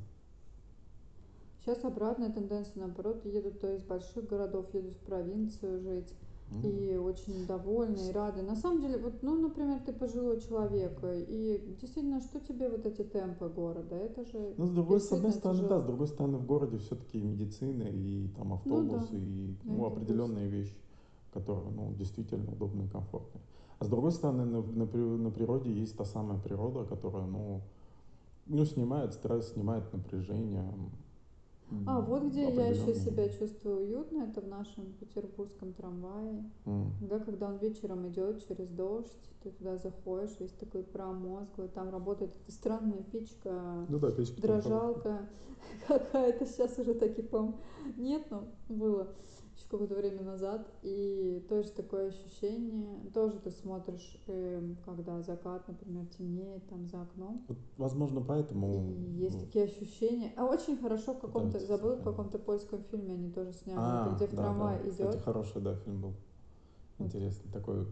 Сейчас 1.62 1.84
обратная 1.84 2.32
тенденция, 2.32 2.74
наоборот, 2.76 3.26
едут 3.26 3.60
то 3.60 3.74
из 3.74 3.84
больших 3.84 4.28
городов, 4.28 4.74
едут 4.74 4.94
в 4.94 5.06
провинцию 5.06 5.80
жить. 5.80 6.14
Mm. 6.50 6.94
И 6.94 6.96
очень 6.96 7.46
довольны 7.46 8.08
и 8.08 8.12
рады. 8.14 8.42
На 8.42 8.56
самом 8.56 8.82
деле, 8.82 8.98
вот, 8.98 9.22
ну, 9.22 9.36
например, 9.36 9.82
ты 9.86 9.92
пожилой 9.92 10.40
человек, 10.40 10.98
и 11.04 11.76
действительно, 11.82 12.22
что 12.22 12.40
тебе 12.40 12.70
вот 12.70 12.86
эти 12.86 13.04
темпы 13.04 13.50
города? 13.50 13.96
Это 13.98 14.24
же. 14.24 14.54
Ну, 14.56 14.66
с 14.66 14.72
другой, 14.72 15.02
с 15.02 15.12
одной 15.12 15.34
стороны, 15.34 15.60
тяжело. 15.60 15.76
да, 15.76 15.82
с 15.82 15.86
другой 15.86 16.08
стороны, 16.08 16.38
в 16.38 16.46
городе 16.46 16.78
все-таки 16.78 17.20
медицина, 17.20 17.84
и 17.84 18.30
там 18.38 18.54
автобусы, 18.54 19.10
ну, 19.12 19.18
да. 19.18 19.18
и 19.18 19.56
ну, 19.66 19.86
определенные 19.88 20.48
вещи, 20.48 20.78
которые, 21.34 21.70
ну, 21.72 21.94
действительно 21.96 22.50
удобны 22.50 22.84
и 22.84 22.88
комфортные. 22.88 23.44
А 23.80 23.86
с 23.86 23.90
другой 23.90 24.12
стороны, 24.12 24.46
на, 24.46 24.62
на, 24.62 24.86
на 25.18 25.32
природе 25.32 25.72
есть 25.72 25.98
та 25.98 26.06
самая 26.06 26.40
природа, 26.40 26.84
которая, 26.86 27.26
ну, 27.26 27.62
ну, 28.48 28.66
снимает 28.66 29.14
стресс, 29.14 29.54
снимает 29.54 29.92
напряжение. 29.94 30.74
А 31.86 32.00
вот 32.00 32.24
где 32.24 32.50
я 32.50 32.68
еще 32.68 32.96
себя 32.96 33.28
чувствую 33.28 33.82
уютно, 33.82 34.24
это 34.24 34.40
в 34.40 34.48
нашем 34.48 34.86
петербургском 35.00 35.74
трамвае. 35.74 36.50
Mm. 36.66 36.88
Да, 37.02 37.20
когда 37.20 37.50
он 37.50 37.58
вечером 37.58 38.08
идет 38.08 38.48
через 38.48 38.70
дождь, 38.70 39.12
ты 39.44 39.50
туда 39.52 39.78
заходишь, 39.78 40.40
весь 40.40 40.54
такой 40.54 40.84
промозглый, 40.84 41.68
там 41.68 41.90
работает 41.90 42.32
эта 42.42 42.52
странная 42.54 43.04
печка, 43.12 43.86
ну 43.90 44.00
да, 44.00 44.12
печка 44.12 44.42
дрожалка 44.42 45.28
какая-то, 45.88 46.46
сейчас 46.46 46.80
уже 46.80 46.94
таки, 46.94 47.22
по 47.22 47.54
нет, 47.98 48.26
но 48.30 48.46
было 48.70 49.10
какое-то 49.70 49.96
время 49.96 50.24
назад, 50.24 50.68
и 50.82 51.46
тоже 51.50 51.70
такое 51.72 52.08
ощущение, 52.08 53.10
тоже 53.14 53.40
ты 53.40 53.52
смотришь, 53.52 54.18
э, 54.28 54.76
когда 54.86 55.22
закат, 55.22 55.68
например, 55.68 56.06
темнеет 56.18 56.68
там 56.70 56.88
за 56.88 57.02
окном. 57.02 57.46
Возможно, 57.78 58.22
поэтому... 58.22 58.92
И 58.92 59.24
есть 59.24 59.36
ну, 59.36 59.42
такие 59.42 59.66
ощущения. 59.66 60.32
А 60.38 60.46
очень 60.46 60.78
хорошо 60.78 61.14
в 61.14 61.20
каком-то, 61.20 61.60
забыл, 61.60 61.98
в 61.98 62.04
каком-то 62.04 62.40
польском 62.40 62.84
фильме 62.84 63.14
они 63.14 63.32
тоже 63.32 63.52
сняли, 63.54 63.80
а, 63.80 64.16
где 64.16 64.28
в 64.28 64.32
да, 64.32 64.38
трамвай 64.38 64.78
да. 64.78 64.90
идет. 64.90 65.08
Кстати, 65.10 65.18
хороший, 65.24 65.62
да, 65.62 65.76
фильм 65.76 66.02
был. 66.02 66.14
Интересный, 67.00 67.52
такой 67.52 67.88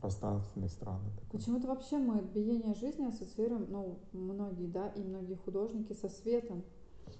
пространственный, 0.00 0.68
странный. 0.68 1.10
Такой. 1.12 1.38
Почему-то 1.38 1.68
вообще 1.68 1.96
мы 1.96 2.20
биение 2.20 2.74
жизни 2.74 3.06
ассоциируем, 3.06 3.66
ну, 3.70 4.00
многие, 4.12 4.66
да, 4.66 4.88
и 4.88 5.02
многие 5.02 5.36
художники 5.36 5.94
со 5.94 6.08
светом. 6.08 6.62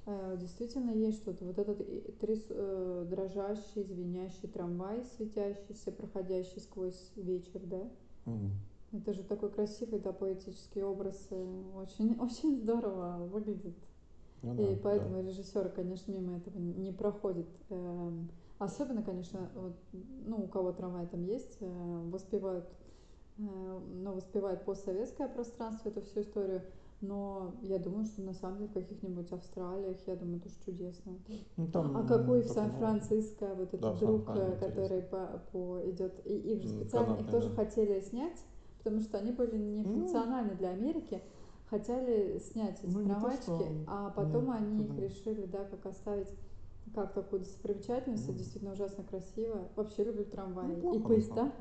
Э, 0.04 0.36
действительно 0.38 0.90
есть 0.90 1.18
что-то. 1.18 1.44
Вот 1.44 1.58
этот 1.58 2.18
тряс, 2.18 2.40
э, 2.48 3.06
дрожащий, 3.08 3.84
звенящий 3.84 4.48
трамвай, 4.48 5.04
светящийся, 5.16 5.92
проходящий 5.92 6.60
сквозь 6.60 7.12
вечер, 7.14 7.60
да? 7.64 7.88
Mm. 8.26 8.50
Это 8.94 9.14
же 9.14 9.22
такой 9.22 9.50
красивый, 9.50 10.00
да, 10.00 10.12
поэтический 10.12 10.82
образ. 10.82 11.28
Э, 11.30 11.62
очень, 11.76 12.18
очень 12.20 12.56
здорово 12.56 13.28
выглядит. 13.30 13.76
Ну, 14.42 14.54
и 14.54 14.74
да, 14.74 14.80
поэтому 14.82 15.22
да. 15.22 15.28
режиссеры, 15.28 15.68
конечно, 15.68 16.10
мимо 16.10 16.36
этого 16.36 16.58
не 16.58 16.90
проходят. 16.90 17.46
Эм, 17.70 18.28
особенно, 18.58 19.04
конечно, 19.04 19.48
вот, 19.54 19.76
ну, 20.26 20.38
у 20.38 20.48
кого 20.48 20.72
трамвай 20.72 21.06
там 21.06 21.22
есть, 21.22 21.58
воспевают, 21.60 22.68
ну, 23.36 24.14
воспевают 24.14 24.64
постсоветское 24.64 25.28
пространство, 25.28 25.90
эту 25.90 26.00
всю 26.00 26.22
историю 26.22 26.62
Но 27.02 27.56
я 27.62 27.80
думаю, 27.80 28.06
что 28.06 28.22
на 28.22 28.32
самом 28.32 28.58
деле 28.58 28.68
в 28.70 28.74
каких-нибудь 28.74 29.32
Австралиях, 29.32 29.96
я 30.06 30.14
думаю, 30.14 30.40
тоже 30.40 30.54
чудесно. 30.64 31.18
Ну, 31.56 31.66
там, 31.66 31.96
А 31.96 32.06
какой 32.06 32.42
в 32.42 32.48
Сан-Франциско 32.48 33.54
вот 33.56 33.74
этот 33.74 33.80
Да, 33.80 33.94
друг, 33.94 34.28
э, 34.28 34.32
интересно. 34.32 34.68
который 34.68 35.02
по, 35.02 35.42
по 35.50 35.80
идет, 35.90 36.24
и 36.24 36.32
их 36.32 36.62
же 36.62 36.68
специально, 36.68 37.10
их 37.14 37.16
канатный, 37.18 37.32
тоже 37.32 37.48
да. 37.50 37.56
хотели 37.56 38.00
снять, 38.00 38.38
потому 38.78 39.00
что 39.00 39.18
они 39.18 39.32
были 39.32 39.58
не 39.58 39.82
Ну. 39.82 39.92
функциональны 39.94 40.54
для 40.54 40.70
Америки, 40.70 41.20
хотели 41.68 42.38
снять 42.38 42.78
эти 42.84 42.94
Ну, 42.94 43.00
не 43.00 43.06
то, 43.08 43.14
трамвайчики, 43.14 43.44
что- 43.44 43.68
а 43.88 44.10
потом 44.10 44.44
нет, 44.46 44.56
они 44.60 44.84
их 44.84 44.96
решили, 44.98 45.44
да, 45.46 45.64
как 45.64 45.84
оставить 45.86 46.28
как 46.94 47.14
такую 47.14 47.40
достопримечательность, 47.40 48.28
Ну. 48.28 48.34
действительно 48.34 48.72
ужасно 48.74 49.02
красиво. 49.02 49.68
Вообще 49.76 50.04
люблю 50.04 50.24
трамваи 50.24 50.66
Ну, 50.66 50.76
и 50.76 50.80
плохо, 50.80 50.98
на 50.98 51.04
поезда. 51.04 51.52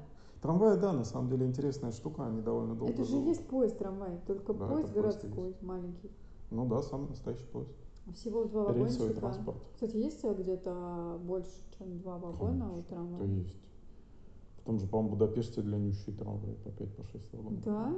Трамваи, 0.42 0.78
да, 0.80 0.92
на 0.92 1.04
самом 1.04 1.30
деле 1.30 1.46
интересная 1.46 1.92
штука, 1.92 2.26
они 2.26 2.42
довольно 2.42 2.76
долго 2.76 2.94
Это 2.94 3.04
же 3.04 3.12
живут. 3.12 3.28
есть 3.28 3.48
поезд-трамвай, 3.48 4.20
только 4.26 4.54
Да, 4.54 4.68
поезд 4.68 4.90
это 4.90 5.02
поезд 5.02 5.22
городской, 5.22 5.56
маленький. 5.62 6.12
Ну 6.50 6.68
да, 6.68 6.82
самый 6.82 7.10
настоящий 7.10 7.46
поезд. 7.46 7.72
Всего 8.16 8.46
два 8.46 8.74
Рельсовый 8.74 8.88
вагончика. 8.90 9.20
транспорт. 9.20 9.58
Кстати, 9.76 9.98
есть 9.98 10.24
э, 10.26 10.34
где-то 10.34 11.20
больше, 11.24 11.62
чем 11.78 12.00
два 12.00 12.18
вагона 12.18 12.66
у 12.66 12.82
Конечно, 12.82 12.90
трамвая? 12.90 13.20
То 13.20 13.26
есть. 13.26 13.56
В 14.58 14.64
том 14.64 14.80
же, 14.80 14.88
по-моему, 14.88 15.16
Будапеште 15.16 15.62
длиннющие 15.62 16.16
трамваи 16.16 16.56
по 16.56 16.70
5-6 16.70 17.38
вагонов. 17.38 17.64
Да? 17.64 17.94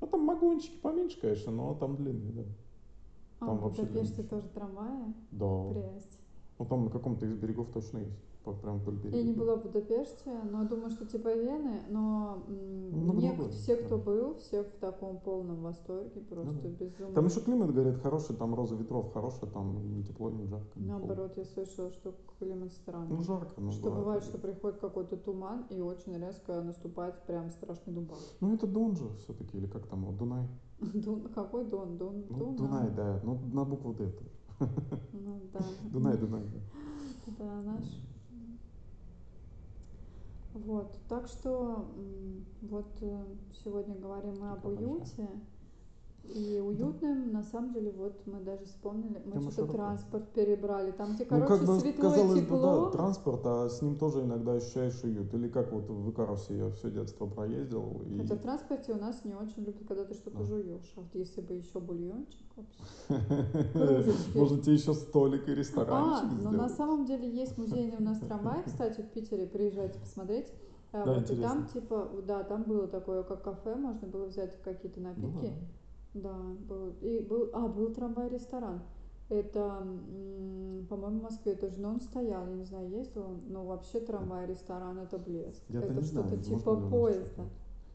Ну 0.00 0.06
там 0.06 0.26
вагончики 0.26 0.78
поменьше, 0.80 1.20
конечно, 1.20 1.50
но 1.50 1.74
там 1.74 1.96
длинные, 1.96 2.32
да. 2.32 2.42
А, 3.40 3.46
Там 3.46 3.58
в 3.58 3.62
вообще 3.62 3.82
Будапеште 3.82 4.22
тоже 4.22 4.48
трамваи? 4.48 5.12
Да. 5.32 5.68
Прелесть. 5.70 6.18
Ну 6.58 6.64
там 6.66 6.84
на 6.84 6.90
каком-то 6.90 7.26
из 7.26 7.34
берегов 7.34 7.68
точно 7.72 7.98
есть. 7.98 8.22
По- 8.44 8.52
Прям 8.52 8.78
вдоль 8.78 8.96
берега. 8.96 9.16
Я 9.18 9.22
не 9.24 9.32
была 9.32 9.56
в 9.56 9.62
Будапеште, 9.62 10.30
но 10.50 10.64
думаю, 10.64 10.90
что 10.90 11.04
типа 11.06 11.34
Вены, 11.34 11.82
но 11.90 12.42
м, 12.48 12.90
Много 13.04 13.20
не- 13.20 13.28
другое, 13.32 13.50
все, 13.50 13.76
кто 13.76 13.98
да. 13.98 14.04
был, 14.04 14.34
все 14.36 14.62
в 14.62 14.70
таком 14.80 15.18
полном 15.20 15.62
восторге, 15.62 16.20
просто 16.22 16.62
да. 16.62 16.68
безумно. 16.68 17.14
Там 17.14 17.26
еще 17.26 17.40
климат, 17.40 17.72
говорят, 17.72 18.00
хороший, 18.02 18.36
там 18.36 18.54
роза 18.54 18.74
ветров 18.76 19.12
хорошая, 19.12 19.50
там 19.50 19.94
не 19.96 20.02
тепло, 20.02 20.30
не 20.30 20.46
жарко. 20.46 20.66
не 20.78 20.88
холодно. 20.88 21.06
Наоборот, 21.08 21.36
я 21.36 21.44
слышала, 21.44 21.90
что 21.92 22.14
климат 22.38 22.72
странный. 22.72 23.16
Ну 23.16 23.22
жарко, 23.22 23.60
ну 23.60 23.70
что 23.72 23.82
бывает, 23.90 24.04
бывает. 24.04 24.22
что 24.24 24.38
приходит 24.38 24.78
какой-то 24.80 25.16
туман 25.16 25.66
и 25.70 25.80
очень 25.80 26.16
резко 26.16 26.62
наступает 26.62 27.14
прям 27.26 27.50
страшный 27.50 27.92
дубак. 27.92 28.18
Ну 28.40 28.54
это 28.54 28.66
Дон 28.66 28.96
же 28.96 29.04
все-таки, 29.24 29.58
или 29.58 29.66
как 29.66 29.86
там, 29.86 30.04
вот, 30.06 30.16
Дунай. 30.16 30.46
Дун, 30.80 31.28
какой 31.34 31.64
Дон? 31.64 31.98
Дун, 31.98 32.24
Ну, 32.30 32.38
Дунай. 32.38 32.56
Дунай, 32.56 32.90
да, 32.94 33.20
ну 33.24 33.38
на 33.52 33.64
букву 33.64 33.92
Д 33.94 34.10
тоже. 34.10 34.70
Ну 35.12 35.40
да. 35.52 35.60
Дунай, 35.92 36.16
Дунай. 36.16 36.42
да. 36.44 36.58
Да, 37.38 37.60
наш. 37.62 37.84
Вот, 40.54 40.98
так 41.08 41.28
что 41.28 41.94
вот 42.62 42.88
э, 43.02 43.24
сегодня 43.62 43.94
говорим 43.94 44.38
мы 44.40 44.50
об 44.50 44.64
уюте. 44.64 45.28
И 46.34 46.60
уютным, 46.60 47.32
на 47.32 47.42
самом 47.42 47.72
деле, 47.72 47.90
вот 47.96 48.20
мы 48.26 48.40
даже 48.40 48.64
вспомнили, 48.66 49.20
мы 49.24 49.32
Тема 49.32 49.50
что-то 49.50 49.72
широкая. 49.72 49.76
транспорт 49.76 50.28
перебрали. 50.32 50.90
Там, 50.92 51.14
где, 51.14 51.24
Ну, 51.24 51.30
короче, 51.30 51.48
как 51.48 51.66
бы, 51.66 51.80
светло 51.80 52.02
казалось 52.02 52.40
бы, 52.40 52.46
тепло. 52.46 52.84
да, 52.84 52.90
транспорт, 52.90 53.40
а 53.46 53.68
с 53.68 53.82
ним 53.82 53.96
тоже 53.96 54.20
иногда 54.22 54.52
ощущаешь 54.52 55.02
уют. 55.04 55.32
Или 55.34 55.48
как 55.48 55.72
вот 55.72 55.88
в 55.88 56.10
Икарусе 56.10 56.56
я 56.58 56.70
все 56.70 56.90
детство 56.90 57.26
проездил. 57.26 58.02
И... 58.06 58.18
Хотя 58.18 58.34
в 58.34 58.40
транспорте 58.40 58.92
у 58.92 58.96
нас 58.98 59.24
не 59.24 59.34
очень 59.34 59.64
любят, 59.64 59.82
когда 59.88 60.04
ты 60.04 60.14
что-то 60.14 60.38
Да. 60.38 60.44
жуешь. 60.44 60.92
А 60.96 61.00
вот 61.00 61.14
если 61.14 61.40
бы 61.40 61.54
еще 61.54 61.80
бульончик 61.80 62.46
вообще. 62.56 63.72
кружечки. 63.72 64.36
Можете 64.38 64.74
еще 64.74 64.94
столик 64.94 65.48
и 65.48 65.54
ресторанчик 65.54 66.24
А, 66.24 66.34
но 66.34 66.38
сделать. 66.50 66.56
на 66.58 66.68
самом 66.68 67.06
деле 67.06 67.28
есть 67.30 67.56
музейный 67.58 67.96
у 67.98 68.02
нас 68.02 68.18
трамвай, 68.18 68.62
кстати, 68.64 69.00
в 69.00 69.08
Питере, 69.10 69.46
приезжайте 69.46 69.98
посмотреть. 69.98 70.52
А, 70.92 71.04
Да, 71.04 71.14
вот, 71.14 71.30
и 71.30 71.36
там 71.36 71.66
типа, 71.66 72.08
да, 72.26 72.42
там 72.44 72.62
было 72.62 72.86
такое, 72.88 73.22
как 73.22 73.42
кафе, 73.42 73.74
можно 73.74 74.08
было 74.08 74.24
взять 74.24 74.56
какие-то 74.62 75.00
Ну 75.00 75.08
напитки. 75.08 75.46
Да, 75.46 75.52
был. 76.20 76.94
И 77.00 77.20
был, 77.20 77.50
а, 77.52 77.68
был 77.68 77.92
трамвай-ресторан. 77.92 78.80
Это, 79.28 79.86
по-моему, 80.88 81.20
в 81.20 81.22
Москве 81.22 81.54
тоже, 81.54 81.78
но 81.80 81.90
он 81.90 82.00
стоял, 82.00 82.46
я 82.48 82.54
не 82.54 82.64
знаю, 82.64 82.88
ездил 82.90 83.22
он, 83.24 83.40
но 83.48 83.64
вообще 83.64 84.00
трамвай-ресторан 84.00 84.98
это 84.98 85.18
блеск. 85.18 85.62
Я-то 85.68 85.92
это 85.92 86.02
что-то 86.02 86.36
типа 86.38 86.76
поезда. 86.90 87.44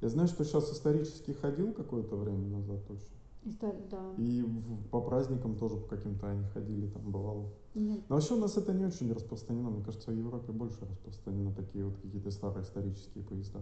Я 0.02 0.10
знаю, 0.10 0.28
что 0.28 0.44
сейчас 0.44 0.72
исторически 0.72 1.32
ходил 1.32 1.74
какое-то 1.74 2.16
время 2.18 2.48
назад 2.50 2.86
точно. 2.88 3.16
И 3.44 3.52
ста- 3.52 3.76
да. 3.90 4.14
И 4.18 4.42
в- 4.42 4.90
по 4.90 5.02
праздникам 5.02 5.56
тоже 5.58 5.78
по 5.78 5.88
каким-то 5.96 6.30
они 6.30 6.46
ходили, 6.46 6.88
там 6.88 7.12
бывало. 7.12 7.52
Нет, 7.74 8.02
Но 8.10 8.16
вообще 8.16 8.36
у 8.36 8.38
нас 8.40 8.56
это 8.58 8.74
не 8.74 8.86
очень 8.86 9.12
распространено. 9.12 9.70
Мне 9.70 9.84
кажется, 9.84 10.12
в 10.12 10.14
Европе 10.14 10.52
больше 10.52 10.86
распространено 10.86 11.52
такие 11.54 11.86
вот 11.86 11.98
какие-то 11.98 12.32
старые 12.32 12.64
исторические 12.64 13.24
поезда. 13.24 13.60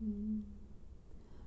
М. 0.00 0.44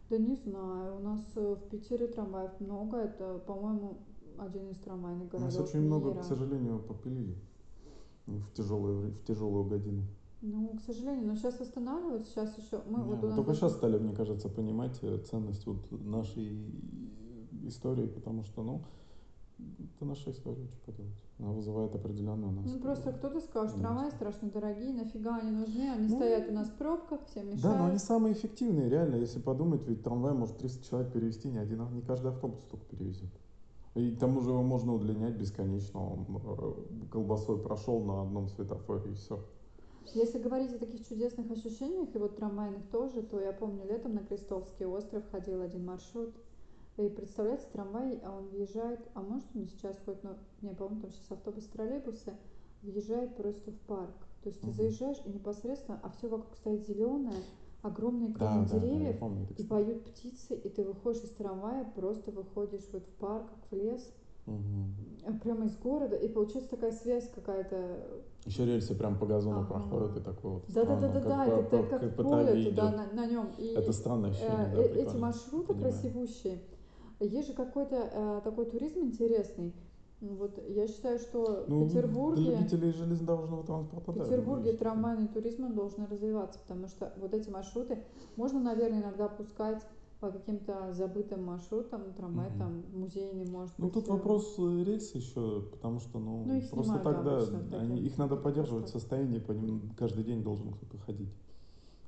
Да 0.09 0.17
не 0.17 0.35
знаю, 0.35 0.97
у 0.97 0.99
нас 0.99 1.21
э, 1.35 1.55
в 1.55 1.69
Питере 1.69 2.07
трамваев 2.07 2.59
много, 2.61 2.97
это, 2.97 3.39
по-моему, 3.39 3.97
один 4.37 4.69
из 4.69 4.77
трамвайных 4.77 5.33
У 5.33 5.39
нас 5.39 5.53
городов 5.53 5.69
очень 5.69 5.81
много, 5.81 6.09
мира. 6.11 6.21
к 6.21 6.23
сожалению, 6.23 6.79
попилили 6.79 7.35
в 8.25 8.51
тяжелую, 8.53 9.11
в 9.11 9.23
тяжелую 9.25 9.65
годину. 9.65 10.03
Ну, 10.41 10.69
к 10.77 10.81
сожалению, 10.81 11.27
но 11.27 11.35
сейчас 11.35 11.59
восстанавливают, 11.59 12.27
сейчас 12.27 12.57
еще 12.57 12.81
мы 12.87 12.99
Не, 12.99 13.03
вот 13.05 13.17
у 13.17 13.21
мы 13.21 13.27
нас 13.27 13.35
только 13.35 13.53
сейчас 13.55 13.73
стали, 13.73 13.97
мне 13.97 14.13
кажется, 14.13 14.49
понимать 14.49 14.97
э, 15.01 15.17
ценность 15.17 15.65
вот 15.65 15.91
нашей 15.91 16.71
истории, 17.65 18.07
потому 18.07 18.43
что, 18.43 18.63
ну, 18.63 18.83
это 19.57 20.05
наша 20.05 20.31
история, 20.31 20.67
что 20.67 20.91
поделать. 20.91 21.26
Она 21.39 21.51
вызывает 21.51 21.93
определенную 21.93 22.51
нас. 22.51 22.65
Ну 22.65 22.79
просто 22.79 23.11
кто-то 23.13 23.39
скажет, 23.41 23.71
что 23.71 23.81
трамваи 23.81 24.09
страшно 24.09 24.49
дорогие, 24.49 24.91
нафига 24.91 25.37
они 25.37 25.51
нужны, 25.51 25.87
они 25.91 26.07
Ну, 26.07 26.15
стоят 26.15 26.49
у 26.49 26.53
нас 26.53 26.67
в 26.67 26.73
пробках, 26.73 27.19
всем 27.27 27.45
мешают. 27.45 27.61
Да, 27.61 27.77
но 27.77 27.85
они 27.85 27.99
самые 27.99 28.33
эффективные, 28.33 28.89
реально, 28.89 29.17
если 29.17 29.39
подумать, 29.39 29.85
ведь 29.87 30.03
трамвай 30.03 30.33
может 30.33 30.57
300 30.57 30.83
человек 30.83 31.13
перевести, 31.13 31.49
не 31.49 31.59
один, 31.59 31.87
не 31.93 32.01
каждый 32.01 32.31
автобус 32.31 32.59
столько 32.61 32.85
перевезет. 32.87 33.29
И 33.93 34.15
к 34.15 34.19
тому 34.19 34.41
же 34.41 34.49
его 34.49 34.63
можно 34.63 34.93
удлинять 34.93 35.35
бесконечно, 35.35 35.99
он 35.99 36.41
э, 36.43 37.07
колбасой 37.11 37.59
прошел 37.59 37.99
на 38.03 38.23
одном 38.23 38.47
светофоре 38.49 39.11
и 39.11 39.13
все. 39.13 39.39
Если 40.13 40.39
говорить 40.39 40.73
о 40.73 40.79
таких 40.79 41.07
чудесных 41.07 41.51
ощущениях, 41.51 42.15
и 42.15 42.17
вот 42.17 42.37
трамвайных 42.37 42.87
тоже, 42.91 43.21
то 43.21 43.39
я 43.39 43.51
помню, 43.51 43.85
летом 43.85 44.15
на 44.15 44.21
Крестовский 44.21 44.85
остров 44.85 45.23
ходил 45.31 45.61
один 45.61 45.85
маршрут. 45.85 46.33
И 46.97 47.09
представляете, 47.09 47.67
трамвай, 47.71 48.19
а 48.23 48.35
он 48.35 48.47
въезжает, 48.47 48.99
а 49.13 49.21
может 49.21 49.45
он 49.55 49.67
сейчас 49.67 49.95
ходит, 50.03 50.23
но 50.23 50.31
не, 50.61 50.73
по-моему, 50.73 51.01
там 51.01 51.11
сейчас 51.11 51.31
автобусы, 51.31 51.69
троллейбусы, 51.71 52.33
въезжает 52.81 53.35
просто 53.35 53.71
в 53.71 53.79
парк. 53.81 54.15
То 54.41 54.49
есть 54.49 54.61
ты 54.61 54.67
Мгм. 54.67 54.75
заезжаешь 54.75 55.21
и 55.25 55.29
непосредственно, 55.29 55.99
а 56.01 56.09
все 56.09 56.27
вокруг 56.27 56.55
стоит 56.55 56.87
зеленое, 56.87 57.43
огромные 57.83 58.29
Да, 58.29 58.39
кроны 58.39 58.67
да, 58.67 58.73
да, 58.73 58.79
деревьев, 58.79 59.19
помню 59.19 59.43
это, 59.43 59.61
и 59.61 59.65
поют 59.65 60.05
птицы, 60.05 60.55
и 60.55 60.69
ты 60.69 60.83
выходишь 60.83 61.21
из 61.23 61.29
трамвая, 61.31 61.85
просто 61.95 62.31
выходишь 62.31 62.89
вот 62.91 63.05
в 63.05 63.11
парк, 63.19 63.47
в 63.69 63.75
лес, 63.75 64.11
э, 64.47 65.33
прямо 65.43 65.65
из 65.65 65.77
города, 65.77 66.15
и 66.15 66.27
получается 66.27 66.71
такая 66.71 66.93
связь 66.93 67.29
какая-то. 67.29 68.23
Еще 68.45 68.65
рельсы 68.65 68.95
прям 68.95 69.19
по 69.19 69.27
газону 69.27 69.59
Ага. 69.59 69.67
проходят 69.67 70.17
и 70.17 70.21
такое 70.21 70.53
вот 70.53 70.63
Да-да-да-да, 70.69 71.19
странно, 71.19 71.41
это 71.43 71.61
по- 71.61 71.69
ты 71.69 71.83
по- 71.83 71.89
как 71.89 72.15
по 72.15 72.23
поле 72.23 72.63
туда 72.69 72.87
идет. 72.89 73.13
на, 73.13 73.25
нем. 73.27 73.51
И 73.59 73.73
Это 73.75 73.91
странное 73.91 74.31
ощущение, 74.31 74.67
э, 74.67 74.71
да, 74.71 74.81
эти 74.81 75.15
маршруты 75.15 75.73
Понимаю. 75.73 75.91
красивущие. 75.93 76.59
Есть 77.19 77.47
же 77.49 77.53
какой-то 77.53 77.95
э, 77.95 78.41
такой 78.43 78.65
туризм 78.65 78.99
интересный. 78.99 79.73
Вот 80.19 80.59
я 80.67 80.87
считаю, 80.87 81.19
что 81.19 81.65
Ну, 81.67 81.83
в 81.83 81.87
Петербурге, 81.87 82.41
Для 82.43 82.59
любителей 82.59 82.91
железнодорожного 82.91 83.63
транспорта, 83.63 84.11
в 84.11 84.15
да, 84.17 84.23
Петербурге 84.23 84.63
думаю, 84.63 84.77
трамвайный 84.77 85.27
туризм 85.27 85.65
он 85.65 85.75
должен 85.75 86.05
развиваться, 86.05 86.59
потому 86.59 86.87
что 86.87 87.13
вот 87.17 87.33
эти 87.33 87.49
маршруты 87.49 88.03
можно, 88.35 88.59
наверное, 88.59 89.01
иногда 89.01 89.27
пускать 89.27 89.83
по 90.19 90.31
каким-то 90.31 90.91
забытым 90.93 91.43
маршрутам, 91.45 92.13
трамвай 92.15 92.49
Мгм. 92.49 92.57
там 92.57 92.83
музейный 92.93 93.45
может 93.45 93.73
Ну 93.77 93.85
быть. 93.85 93.93
тут 93.93 94.07
э, 94.07 94.11
вопрос 94.11 94.55
э, 94.57 94.83
рельс 94.83 95.13
еще, 95.13 95.61
потому 95.71 95.99
что, 95.99 96.17
ну, 96.17 96.43
Ну, 96.45 96.55
их 96.55 96.69
просто 96.71 96.99
тогда 96.99 97.45
да, 97.45 97.45
в 97.45 97.75
они, 97.75 98.01
их 98.01 98.17
надо 98.17 98.35
поддерживать 98.37 98.85
в 98.89 98.93
постах. 98.93 99.01
состоянии, 99.01 99.37
по 99.37 99.51
ним 99.51 99.91
каждый 99.95 100.23
день 100.23 100.41
должен 100.41 100.71
кто-то 100.73 100.97
ходить. 100.97 101.29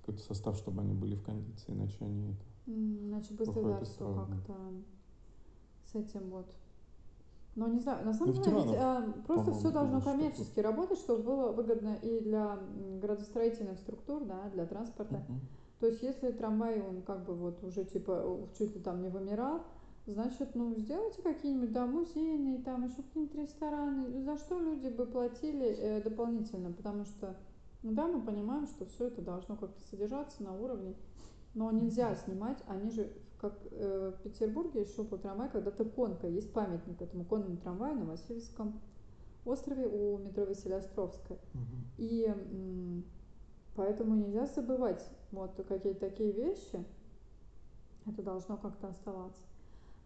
Какой-то 0.02 0.24
состав, 0.24 0.58
чтобы 0.58 0.82
они 0.82 0.96
были 0.96 1.14
в 1.16 1.22
кондиции, 1.22 1.72
иначе 1.72 1.98
они 2.00 2.30
это. 2.32 2.46
Иначе 2.66 3.36
быстро 3.36 3.62
да, 3.62 3.82
все 3.82 4.14
да. 4.16 4.26
как-то 4.26 4.54
с 5.92 5.96
этим 5.96 6.30
вот. 6.30 6.46
Но 7.56 7.68
не 7.68 7.80
знаю, 7.80 8.06
на 8.06 8.12
Ну, 8.12 8.18
самом 8.18 8.34
в 8.34 8.42
деле 8.42 8.56
ведь, 8.58 8.74
э, 8.74 9.14
просто 9.28 9.54
все 9.54 9.72
должно 9.72 10.02
коммерчески 10.02 10.60
работать, 10.60 11.00
чтобы 11.00 11.24
было 11.24 11.52
выгодно 11.52 11.96
и 12.02 12.20
для 12.22 12.60
градостроительных 13.02 13.80
структур, 13.80 14.24
да, 14.24 14.50
для 14.54 14.66
транспорта. 14.66 15.18
Мгм. 15.18 15.42
То 15.80 15.88
есть 15.88 16.04
если 16.04 16.32
трамвай, 16.32 16.82
он 16.82 17.02
как 17.02 17.26
бы 17.26 17.34
вот 17.34 17.64
уже 17.64 17.84
типа 17.86 18.48
чуть 18.58 18.76
ли 18.76 18.82
там 18.82 19.02
не 19.02 19.10
вымирал, 19.10 19.62
значит, 20.06 20.56
ну, 20.56 20.76
сделайте 20.76 21.22
какие-нибудь, 21.22 21.72
да, 21.72 21.86
музейные, 21.86 22.64
там 22.64 22.86
еще 22.86 23.02
какие-нибудь 23.04 23.36
рестораны, 23.36 24.22
за 24.22 24.38
что 24.38 24.60
люди 24.60 24.88
бы 24.88 25.06
платили 25.06 25.68
э, 25.68 26.02
дополнительно, 26.02 26.72
потому 26.72 27.06
что, 27.06 27.36
ну 27.84 27.92
да, 27.94 28.08
мы 28.08 28.22
понимаем, 28.22 28.68
что 28.68 28.86
все 28.86 29.08
это 29.08 29.22
должно 29.22 29.56
как-то 29.56 29.82
содержаться 29.90 30.44
на 30.44 30.54
уровне, 30.54 30.96
но 31.54 31.72
нельзя 31.72 32.16
снимать, 32.16 32.58
они 32.68 32.92
же, 32.92 33.12
как 33.40 33.58
э, 33.72 34.14
в 34.18 34.22
Петербурге 34.22 34.82
еще 34.82 35.04
был 35.04 35.18
трамвай, 35.18 35.50
когда-то 35.50 35.86
конка, 35.86 36.28
есть 36.28 36.52
памятник 36.52 37.02
этому 37.02 37.24
конному 37.24 37.58
трамваю 37.58 37.98
на 37.98 38.06
Васильевском 38.06 38.80
острове 39.46 39.88
у 39.88 40.18
метро 40.18 40.46
Василиостровская. 40.46 41.40
Мгм. 41.54 41.86
И 41.98 42.26
м, 42.26 43.06
поэтому 43.76 44.16
нельзя 44.16 44.46
забывать 44.46 45.10
вот 45.32 45.52
какие-то 45.68 46.00
такие 46.00 46.32
вещи. 46.32 46.84
Это 48.06 48.22
должно 48.24 48.58
как-то 48.58 48.90
оставаться. 48.90 49.46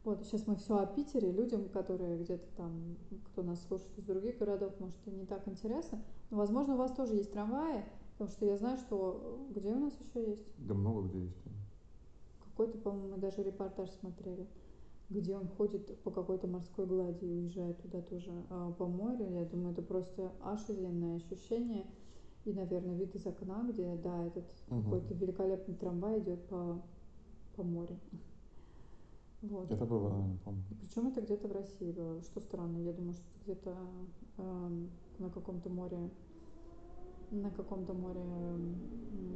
Вот, 0.03 0.21
сейчас 0.25 0.45
мы 0.47 0.57
все 0.57 0.77
о 0.77 0.85
Питере, 0.85 1.31
людям, 1.31 1.69
которые 1.69 2.17
где-то 2.17 2.45
там, 2.57 2.97
кто 3.27 3.41
нас 3.41 3.65
слушает 3.65 3.97
из 3.97 4.03
других 4.03 4.37
городов, 4.37 4.77
может, 4.79 4.97
и 5.05 5.11
не 5.11 5.25
так 5.25 5.47
интересно. 5.47 6.03
Но, 6.29 6.37
возможно, 6.37 6.73
у 6.73 6.77
вас 6.77 6.91
тоже 6.91 7.15
есть 7.15 7.31
трамваи, 7.31 7.85
потому 8.11 8.29
что 8.29 8.45
я 8.45 8.57
знаю, 8.57 8.77
что 8.77 9.47
где 9.51 9.71
у 9.71 9.79
нас 9.79 9.93
еще 10.01 10.31
есть? 10.31 10.45
Да 10.57 10.73
много 10.73 11.07
где 11.07 11.23
есть. 11.23 11.37
Какой-то, 12.55 12.77
по-моему, 12.77 13.15
мы 13.15 13.17
даже 13.17 13.41
репортаж 13.41 13.89
смотрели, 13.89 14.47
где 15.09 15.35
он 15.35 15.47
ходит 15.47 15.99
по 16.03 16.11
какой-то 16.11 16.47
морской 16.47 16.85
глади 16.85 17.25
и 17.25 17.33
уезжает 17.33 17.81
туда 17.81 18.01
тоже 18.01 18.31
а, 18.51 18.71
по 18.71 18.85
морю. 18.85 19.27
Я 19.31 19.43
думаю, 19.45 19.73
это 19.73 19.81
просто 19.81 20.31
офигенное 20.43 21.15
ощущение. 21.15 21.87
И, 22.45 22.53
наверное, 22.53 22.95
вид 22.95 23.15
из 23.15 23.25
окна, 23.25 23.63
где, 23.67 23.95
да, 23.95 24.25
этот 24.25 24.45
Мгм. 24.67 24.83
какой-то 24.83 25.13
великолепный 25.15 25.75
трамвай 25.75 26.19
идет 26.19 26.47
по, 26.47 26.81
по 27.55 27.63
морю. 27.63 27.97
Вот. 29.41 29.69
Это 29.69 29.85
было, 29.85 30.09
да, 30.09 30.23
помню. 30.45 30.63
Причем 30.79 31.07
это 31.07 31.19
где-то 31.19 31.49
в 31.49 31.51
России 31.51 31.91
было, 31.91 32.21
что 32.21 32.39
странно. 32.39 32.77
Я 32.77 32.93
думаю, 32.93 33.13
что 33.13 33.25
где-то 33.43 33.75
эм, 34.37 34.89
на 35.19 35.29
каком-то 35.29 35.69
море, 35.69 36.09
на 37.33 37.51
каком-то 37.51 37.93
море, 37.93 38.21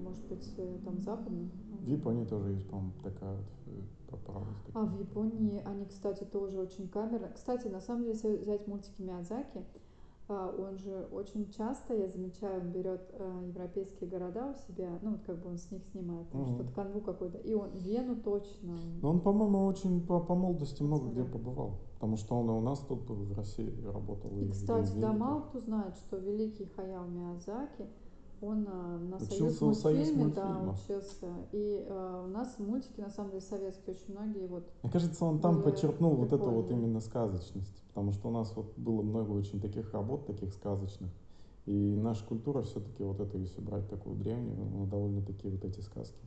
может 0.04 0.26
быть, 0.28 0.54
э, 0.58 0.78
там 0.86 1.02
западном. 1.02 1.52
В 1.82 1.88
Японии 1.88 2.26
тоже 2.26 2.52
есть, 2.52 2.68
по-моему, 2.70 2.94
такая 3.04 3.36
вот 3.36 3.46
э, 3.68 3.82
поправность. 4.10 4.70
А 4.74 4.86
в 4.86 5.00
Японии 5.00 5.62
они, 5.66 5.86
кстати, 5.86 6.24
тоже 6.24 6.60
очень 6.60 6.88
камерно. 6.88 7.30
Кстати, 7.34 7.68
на 7.68 7.82
самом 7.82 8.04
деле, 8.04 8.14
если 8.14 8.38
взять 8.38 8.68
мультики 8.68 9.02
Миядзаки, 9.02 9.64
он 10.34 10.78
же 10.78 11.08
очень 11.12 11.50
часто, 11.52 11.94
я 11.94 12.08
замечаю, 12.08 12.62
он 12.62 12.72
берет 12.72 13.02
э, 13.14 13.44
европейские 13.48 14.10
города 14.10 14.48
у 14.52 14.54
себя, 14.72 15.00
ну 15.02 15.12
вот 15.12 15.22
как 15.26 15.38
бы 15.42 15.50
он 15.50 15.58
с 15.58 15.72
них 15.72 15.84
снимает, 15.92 16.30
там 16.32 16.42
Мгм. 16.42 16.54
что-то 16.56 16.72
канву 16.74 17.02
какой-то, 17.02 17.38
и 17.38 17.54
он 17.54 17.70
Вену 17.72 18.16
точно. 18.18 18.78
Но 19.02 19.10
он, 19.12 19.22
по-моему, 19.22 19.66
очень 19.66 20.06
по, 20.06 20.20
по 20.20 20.36
молодости 20.36 20.84
много 20.84 21.10
где 21.10 21.24
Да. 21.24 21.32
побывал. 21.32 21.80
Потому 21.94 22.18
что 22.18 22.36
он 22.36 22.48
и 22.50 22.54
у 22.54 22.62
нас 22.62 22.80
тут 22.80 23.06
был, 23.08 23.16
в 23.16 23.34
России 23.34 23.74
работал. 23.86 24.30
И, 24.38 24.46
в 24.46 24.52
кстати, 24.52 24.90
Вене 24.92 25.02
да, 25.02 25.08
тоже. 25.08 25.20
мало 25.20 25.42
кто 25.42 25.60
знает, 25.62 25.96
что 25.98 26.18
великий 26.18 26.66
Хаяо 26.76 27.06
Миядзаки, 27.08 27.88
он 28.42 28.68
а, 28.68 28.98
на 28.98 29.18
Учился 29.18 29.38
союз 29.38 29.62
у 29.62 29.74
«Союз 29.74 30.12
мультфильме, 30.12 30.34
да, 30.34 30.60
мультфильма». 30.60 30.74
учился. 30.74 31.28
И 31.52 31.86
а, 31.90 32.24
у 32.26 32.28
нас 32.28 32.60
мультики, 32.60 33.00
на 33.00 33.10
самом 33.10 33.32
деле, 33.32 33.42
советские 33.42 33.96
очень 33.96 34.14
многие, 34.14 34.48
вот, 34.48 34.70
Мне 34.84 34.92
кажется, 34.92 35.26
он 35.26 35.40
там 35.40 35.64
подчеркнул 35.64 36.16
вот 36.16 36.34
эту 36.34 36.50
вот 36.50 36.72
именно 36.72 37.00
сказочность. 37.00 37.84
Потому 37.90 38.12
что 38.12 38.28
у 38.28 38.32
нас 38.32 38.56
вот 38.56 38.78
было 38.78 39.02
много 39.02 39.32
очень 39.32 39.60
таких 39.60 39.92
работ, 39.94 40.28
таких 40.28 40.54
сказочных. 40.54 41.10
И 41.66 41.96
наша 41.96 42.26
культура 42.26 42.62
все-таки 42.62 43.04
вот 43.04 43.20
это, 43.20 43.38
если 43.38 43.60
брать 43.60 43.90
такую 43.90 44.16
древнюю, 44.16 44.56
ну, 44.56 44.86
довольно-таки 44.86 45.50
вот 45.50 45.66
эти 45.66 45.82
сказки. 45.82 46.26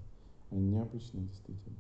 Они 0.51 0.67
необычные, 0.67 1.25
действительно. 1.25 1.77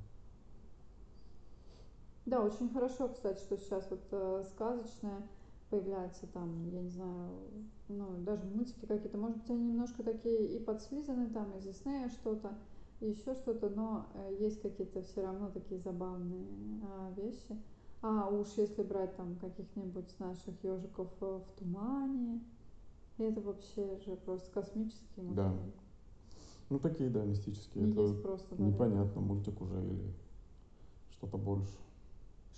да, 2.25 2.41
очень 2.41 2.71
хорошо, 2.71 3.09
кстати, 3.09 3.41
что 3.41 3.59
сейчас 3.59 3.91
вот 3.91 4.01
э, 4.13 4.45
сказочное 4.53 5.23
появляется 5.71 6.27
там, 6.27 6.69
я 6.71 6.83
не 6.83 6.91
знаю, 6.91 7.31
ну, 7.89 8.19
даже 8.19 8.45
мультики 8.45 8.85
какие-то, 8.87 9.17
может 9.17 9.39
быть, 9.39 9.51
они 9.51 9.65
немножко 9.65 10.03
такие 10.03 10.57
и 10.57 10.59
подслизаны 10.59 11.31
там, 11.31 11.57
из 11.57 11.65
Диснея 11.65 12.09
что-то, 12.09 12.59
еще 13.01 13.35
что-то, 13.35 13.71
но 13.71 14.07
э, 14.15 14.37
есть 14.41 14.61
какие-то 14.61 15.03
все 15.03 15.23
равно 15.23 15.51
такие 15.51 15.81
забавные 15.81 16.47
а, 16.83 17.13
вещи. 17.17 17.57
А 18.03 18.29
уж 18.29 18.49
если 18.57 18.83
брать 18.83 19.17
там 19.17 19.37
каких-нибудь 19.37 20.19
наших 20.19 20.63
ежиков 20.65 21.09
в 21.21 21.45
тумане, 21.59 22.41
это 23.19 23.41
вообще 23.41 23.99
же 23.99 24.17
просто 24.17 24.51
космический 24.53 25.23
Да. 25.23 25.49
мультфильм. 25.49 25.73
Ну, 26.71 26.79
такие, 26.79 27.11
да, 27.11 27.25
мистические. 27.25 27.85
Не 27.85 27.93
это 27.93 28.01
есть 28.03 28.23
просто 28.23 28.55
да, 28.55 28.65
непонятно, 28.65 29.21
мультик 29.21 29.61
уже 29.61 29.85
или 29.85 30.15
что-то 31.11 31.37
больше. 31.37 31.77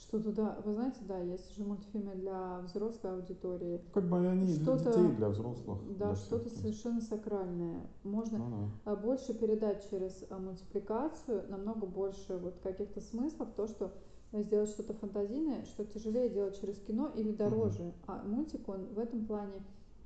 Что-то 0.03 0.33
да, 0.33 0.59
вы 0.65 0.75
знаете, 0.75 0.99
да, 1.03 1.19
есть 1.21 1.55
же 1.57 1.63
мультфильмы 1.63 2.15
для 2.17 2.59
взрослой 2.63 3.13
аудитории. 3.13 3.81
Как 3.95 4.05
бы 4.09 4.19
они 4.19 4.53
и 4.53 4.59
для 4.59 4.77
детей, 4.77 5.17
для 5.17 5.29
взрослых. 5.29 5.79
Да, 5.97 6.09
для 6.09 6.17
что-то 6.17 6.51
совершенно 6.51 7.01
сакральное. 7.01 7.87
Можно 8.03 8.39
Ну 8.39 8.51
да. 8.85 8.93
а, 8.93 8.97
больше 8.97 9.33
передать 9.33 9.89
через 9.89 10.25
а, 10.29 10.39
мультипликацию, 10.39 11.49
намного 11.49 11.87
больше 11.87 12.37
вот 12.37 12.59
каких-то 12.63 13.01
смыслов, 13.01 13.53
то, 13.57 13.69
что 13.69 13.93
сделать 14.33 14.71
что-то 14.71 14.95
фантазийное, 14.95 15.65
что 15.65 15.85
тяжелее 15.85 16.29
делать 16.29 16.61
через 16.61 16.81
кино 16.81 17.13
или 17.15 17.31
дороже. 17.31 17.93
А 18.09 18.23
мультик, 18.25 18.69
он 18.69 18.87
в 18.87 18.99
этом 18.99 19.25
плане 19.25 19.63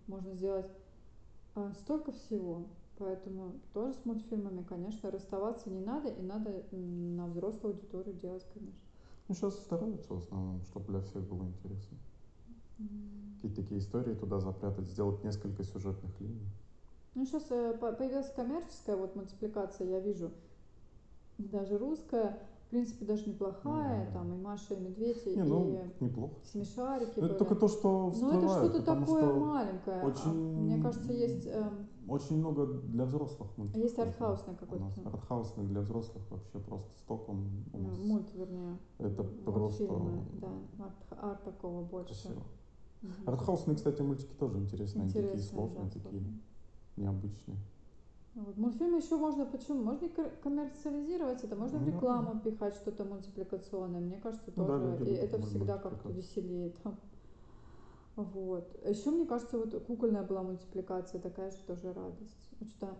можно 0.09 0.34
сделать 0.34 0.70
а, 1.55 1.72
столько 1.72 2.12
всего. 2.12 2.66
Поэтому 2.99 3.61
тоже 3.72 3.94
с 3.94 4.05
мультфильмами, 4.05 4.62
конечно, 4.62 5.11
расставаться 5.11 5.70
не 5.70 5.80
надо, 5.80 6.09
и 6.09 6.22
надо 6.22 6.64
на 6.70 7.26
взрослую 7.28 7.74
аудиторию 7.74 8.14
делать, 8.14 8.47
конечно. 8.53 8.86
Ну, 9.29 9.35
сейчас 9.35 9.55
стараются 9.59 10.14
в 10.14 10.18
основном, 10.18 10.62
чтобы 10.62 10.87
для 10.87 11.01
всех 11.01 11.22
было 11.27 11.45
интересно. 11.45 11.99
М. 12.79 12.87
Какие-то 13.37 13.62
такие 13.62 13.81
истории 13.81 14.14
туда 14.14 14.39
запрятать, 14.39 14.87
сделать 14.87 15.22
несколько 15.24 15.64
сюжетных 15.64 16.18
линий. 16.20 16.47
Ну, 17.14 17.24
сейчас 17.24 17.45
появилась 17.45 18.31
коммерческая 18.31 18.97
вот 18.97 19.16
мультипликация, 19.16 19.89
я 19.89 20.01
вижу, 20.01 20.31
даже 21.39 21.79
русская, 21.79 22.39
в 22.66 22.70
принципе, 22.70 23.05
даже 23.05 23.29
неплохая, 23.29 24.01
Ну, 24.01 24.07
да. 24.07 24.12
там 24.12 24.33
и 24.35 24.37
Маша, 24.37 24.74
и 24.74 24.81
Медведь, 24.81 25.27
и, 25.27 25.37
Не, 25.37 25.43
ну, 25.45 25.70
и 26.01 26.05
неплохо. 26.05 26.35
смешарики 26.45 27.18
Ну, 27.18 27.27
это 27.27 27.29
были. 27.29 27.39
только 27.39 27.55
то, 27.57 27.68
что 27.68 27.89
Ну, 27.89 28.09
это 28.09 28.12
всплывает, 28.12 28.59
что-то 28.64 28.79
потому 28.81 29.07
такое 29.07 29.22
что 29.24 29.41
маленькое. 29.41 30.01
а, 30.03 30.07
очень- 30.07 30.35
Мне 30.62 30.83
кажется, 30.83 31.12
есть, 31.12 31.47
эм, 31.47 31.87
очень 32.09 32.38
много 32.38 32.66
для 32.66 33.04
взрослых 33.04 33.48
мультиков. 33.57 33.82
есть 33.82 33.96
тоже 33.96 34.09
артхаусный 34.11 34.54
у 34.54 34.57
какой-то 34.57 34.84
нас. 34.84 34.98
Артхаусный 35.04 35.64
для 35.64 35.80
взрослых 35.80 36.30
вообще 36.30 36.59
просто 36.61 36.90
стоком 36.98 37.64
у 37.72 37.78
ну, 37.78 37.88
нас. 37.88 37.98
мульт, 37.98 38.34
вернее. 38.34 38.78
Это 38.98 39.22
просто 39.22 39.86
да, 40.40 40.84
арт, 40.84 41.22
арт 41.22 41.44
такого 41.44 41.82
больше. 41.82 42.34
Артхаусные, 43.26 43.76
кстати, 43.76 44.02
мультики 44.02 44.32
тоже 44.38 44.59
интересные, 44.59 45.04
они 45.04 45.12
такие 45.12 45.28
Интересные, 45.28 45.59
сложные, 45.59 45.84
да, 45.84 46.00
такие 46.00 46.22
необычные. 46.96 47.59
Вот. 48.34 48.57
Мультфильмы 48.59 48.98
еще 48.98 49.16
можно 49.16 49.46
почему? 49.46 49.82
Можно 49.82 50.09
коммерциализировать 50.42 51.42
это, 51.42 51.57
можно 51.57 51.78
в 51.78 51.82
Ну 51.82 51.90
да. 51.90 51.96
рекламу 51.96 52.40
пихать 52.40 52.74
что-то 52.74 53.04
мультипликационное. 53.04 54.00
Мне 54.00 54.18
кажется, 54.18 54.52
Ну 54.57 54.66
да, 54.66 54.78
тоже. 54.78 55.11
и 55.11 55.14
это 55.14 55.40
всегда 55.42 55.78
как-то 55.78 56.11
веселее 56.11 56.70
там. 56.82 56.98
Вот. 58.16 58.76
Еще, 58.86 59.10
мне 59.10 59.26
кажется, 59.26 59.58
вот 59.58 59.84
кукольная 59.84 60.22
была 60.22 60.42
мультипликация 60.42 61.20
такая 61.20 61.50
же 61.50 61.58
тоже 61.66 61.92
радость. 61.92 62.50
Вот 62.58 62.68
что 62.70 62.96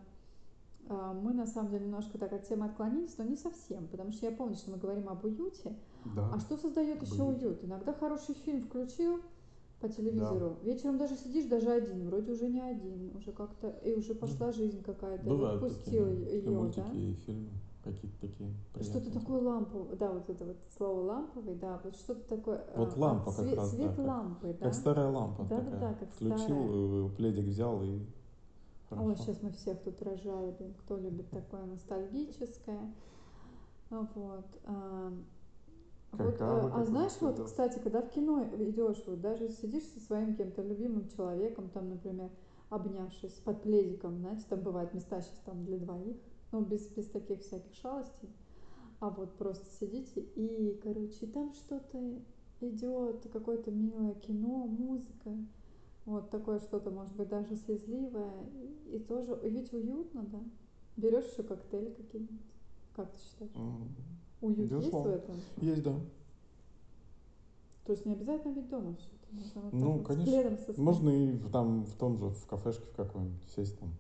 а, 0.89 1.13
мы 1.13 1.33
на 1.33 1.47
самом 1.47 1.71
деле 1.71 1.87
немножко 1.87 2.19
так 2.19 2.33
от 2.33 2.47
темы 2.47 2.67
отклонились, 2.67 3.19
но 3.19 3.25
не 3.25 3.37
совсем, 3.37 3.89
потому 3.89 4.13
что 4.13 4.27
я 4.27 4.33
помню, 4.33 4.55
что 4.57 4.71
мы 4.71 4.77
говорим 4.77 5.09
об 5.09 5.25
уюте. 5.25 5.75
Да. 6.15 6.31
А 6.33 6.39
что 6.39 6.57
создает 6.57 7.03
еще 7.03 7.23
уюте. 7.23 7.47
уют? 7.47 7.65
Иногда 7.65 7.93
хороший 7.93 8.35
фильм 8.35 8.63
включил 8.63 9.21
по 9.81 9.89
телевизору, 9.89 10.57
вечером 10.63 10.97
даже 10.97 11.17
сидишь 11.17 11.45
даже 11.47 11.71
один, 11.71 12.07
вроде 12.07 12.33
уже 12.33 12.49
не 12.49 12.61
один, 12.61 13.15
уже 13.15 13.33
как-то 13.33 13.69
и 13.69 13.93
уже 13.93 14.15
пошла 14.15 14.51
жизнь 14.51 14.83
какая-то, 14.83 15.25
Бывают 15.25 15.61
пустил 15.61 16.07
такие, 16.07 16.25
да, 16.25 16.31
и 16.31 16.39
ее, 16.39 16.51
мультики, 16.51 16.81
да? 16.81 16.99
и 16.99 17.15
фильмы, 17.27 17.51
какие-то 17.93 18.21
такие 18.21 18.51
Что-то 18.81 19.01
приятные. 19.01 19.21
такое 19.21 19.43
ламповое, 19.43 19.97
да, 19.97 20.13
вот 20.13 20.29
это 20.31 20.45
вот 20.45 20.57
слово 20.77 21.01
ламповый, 21.01 21.55
да, 21.55 21.81
вот 21.83 21.97
что-то 21.97 22.29
такое. 22.29 22.65
Вот 22.77 22.93
а, 22.97 23.01
лампа 23.01 23.31
а, 23.31 23.35
как 23.35 23.45
свет, 23.47 23.57
раз, 23.57 23.71
да, 23.71 23.77
свет 23.77 23.97
как- 23.97 24.07
лампы, 24.07 24.57
да. 24.61 24.65
Как 24.67 24.75
старая 24.75 25.09
лампа 25.11 25.43
Да-да-да, 25.45 25.71
такая. 25.71 25.95
как 25.95 26.11
Включил, 26.11 26.39
старая. 26.39 27.07
э, 27.07 27.09
пледик 27.17 27.45
взял 27.47 27.83
и 27.83 28.01
хорошо. 28.91 29.15
сейчас 29.17 29.43
мы 29.43 29.51
всех 29.53 29.81
тут 29.83 30.03
разжалобим, 30.03 30.75
кто 30.75 30.97
любит 30.97 31.31
такое 31.31 31.65
ностальгическое. 31.67 32.93
А, 33.91 34.07
Вот. 34.15 34.47
а, 34.65 35.13
вот, 36.13 36.35
а 36.41 36.41
какое-то 36.71 36.85
знаешь, 36.87 37.13
вот, 37.21 37.41
кстати, 37.45 37.79
когда 37.79 38.01
в 38.01 38.09
кино 38.11 38.45
идешь, 38.59 39.03
вот 39.07 39.21
даже 39.21 39.49
сидишь 39.51 39.85
со 39.85 40.01
своим 40.01 40.35
кем-то 40.35 40.63
любимым 40.63 41.09
человеком, 41.09 41.69
там, 41.69 41.89
например, 41.91 42.31
обнявшись 42.71 43.33
под 43.45 43.63
пледиком, 43.63 44.19
знаете, 44.19 44.45
там 44.49 44.61
бывают 44.61 44.93
места 44.95 45.21
сейчас 45.21 45.39
там 45.45 45.65
для 45.65 45.79
двоих, 45.79 46.17
ну, 46.57 46.65
без, 46.65 46.87
без 46.89 47.07
таких 47.07 47.41
всяких 47.43 47.75
шалостей, 47.75 48.31
а 49.01 49.11
вот 49.11 49.37
просто 49.37 49.67
сидите 49.79 50.21
и, 50.21 50.81
короче, 50.83 51.27
там 51.27 51.53
что-то 51.53 51.99
идет, 52.61 53.27
какое-то 53.31 53.71
милое 53.71 54.15
кино, 54.15 54.67
музыка, 54.67 55.37
вот 56.07 56.31
такое 56.31 56.61
что-то, 56.61 56.91
может 56.91 57.13
быть, 57.15 57.29
даже 57.29 57.57
слезливое, 57.57 58.47
и, 58.91 58.99
тоже, 58.99 59.39
ведь 59.43 59.73
уютно, 59.73 60.23
да? 60.23 60.41
Берешь 60.97 61.27
еще 61.31 61.43
коктейли 61.43 61.91
какие-нибудь, 61.91 62.41
как 62.95 63.13
ты 63.13 63.21
считаешь? 63.21 63.53
М, 63.55 63.95
Уют 64.41 64.59
есть 64.59 64.71
в 64.71 64.77
Безусловно. 64.79 65.11
этом? 65.11 65.35
Есть, 65.61 65.83
да. 65.83 66.01
То 67.85 67.93
есть 67.93 68.07
не 68.07 68.13
обязательно 68.13 68.53
ведь 68.55 68.69
дома 68.69 68.95
все 68.95 69.09
это. 69.09 69.35
Можно 69.35 69.61
вот 69.61 69.73
Ну, 69.73 69.93
вот 69.99 70.07
конечно. 70.07 70.83
Можно 70.83 71.11
и 71.11 71.33
в, 71.33 71.51
там, 71.51 71.85
в 71.85 71.95
том 71.97 72.17
же, 72.17 72.31
в 72.31 72.47
кафешке 72.47 72.85
в 72.87 72.97
какой-нибудь 72.97 73.49
сесть 73.55 73.79
там. 73.79 73.91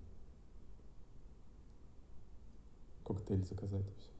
Коктейль 3.07 3.47
заказать 3.47 3.87
и 3.87 3.95
все. 3.95 4.11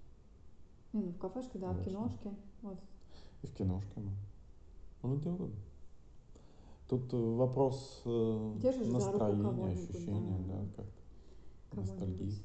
Не, 0.93 1.03
ну 1.03 1.11
в 1.11 1.19
кафешке, 1.19 1.59
да, 1.59 1.73
в 1.73 1.83
Конечно. 1.83 1.91
киношке. 1.91 2.35
Вот. 2.63 2.79
И 3.43 3.47
в 3.49 3.55
киношке, 3.55 4.01
ну. 4.01 4.13
Можно 5.03 5.19
где 5.19 5.31
угодно. 5.31 5.57
Тут 6.89 7.13
э, 7.13 7.17
вопрос 7.17 8.03
э, 8.05 8.55
Держишь 8.63 8.87
настроения, 8.87 9.73
ощущения, 9.73 10.39
да. 10.47 10.55
да, 10.55 10.67
как-то. 10.77 11.03
Кого-нибудь. 11.71 11.99
Ностальгии. 11.99 12.43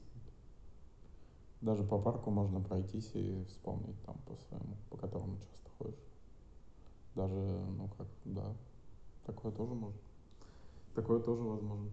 Даже 1.62 1.84
по 1.84 2.00
парку 2.00 2.32
можно 2.32 2.60
пройтись 2.60 3.12
и 3.14 3.44
вспомнить 3.46 4.02
там 4.04 4.18
по 4.26 4.36
своему, 4.48 4.78
по 4.90 4.98
которому 4.98 5.38
часто 5.38 5.70
ходишь. 5.78 6.10
Даже, 7.14 7.36
ну 7.78 7.88
как, 7.98 8.08
да, 8.26 8.56
такое 9.28 9.52
тоже 9.52 9.76
можно. 9.76 10.02
Такое 10.96 11.20
тоже 11.20 11.44
возможно. 11.44 11.92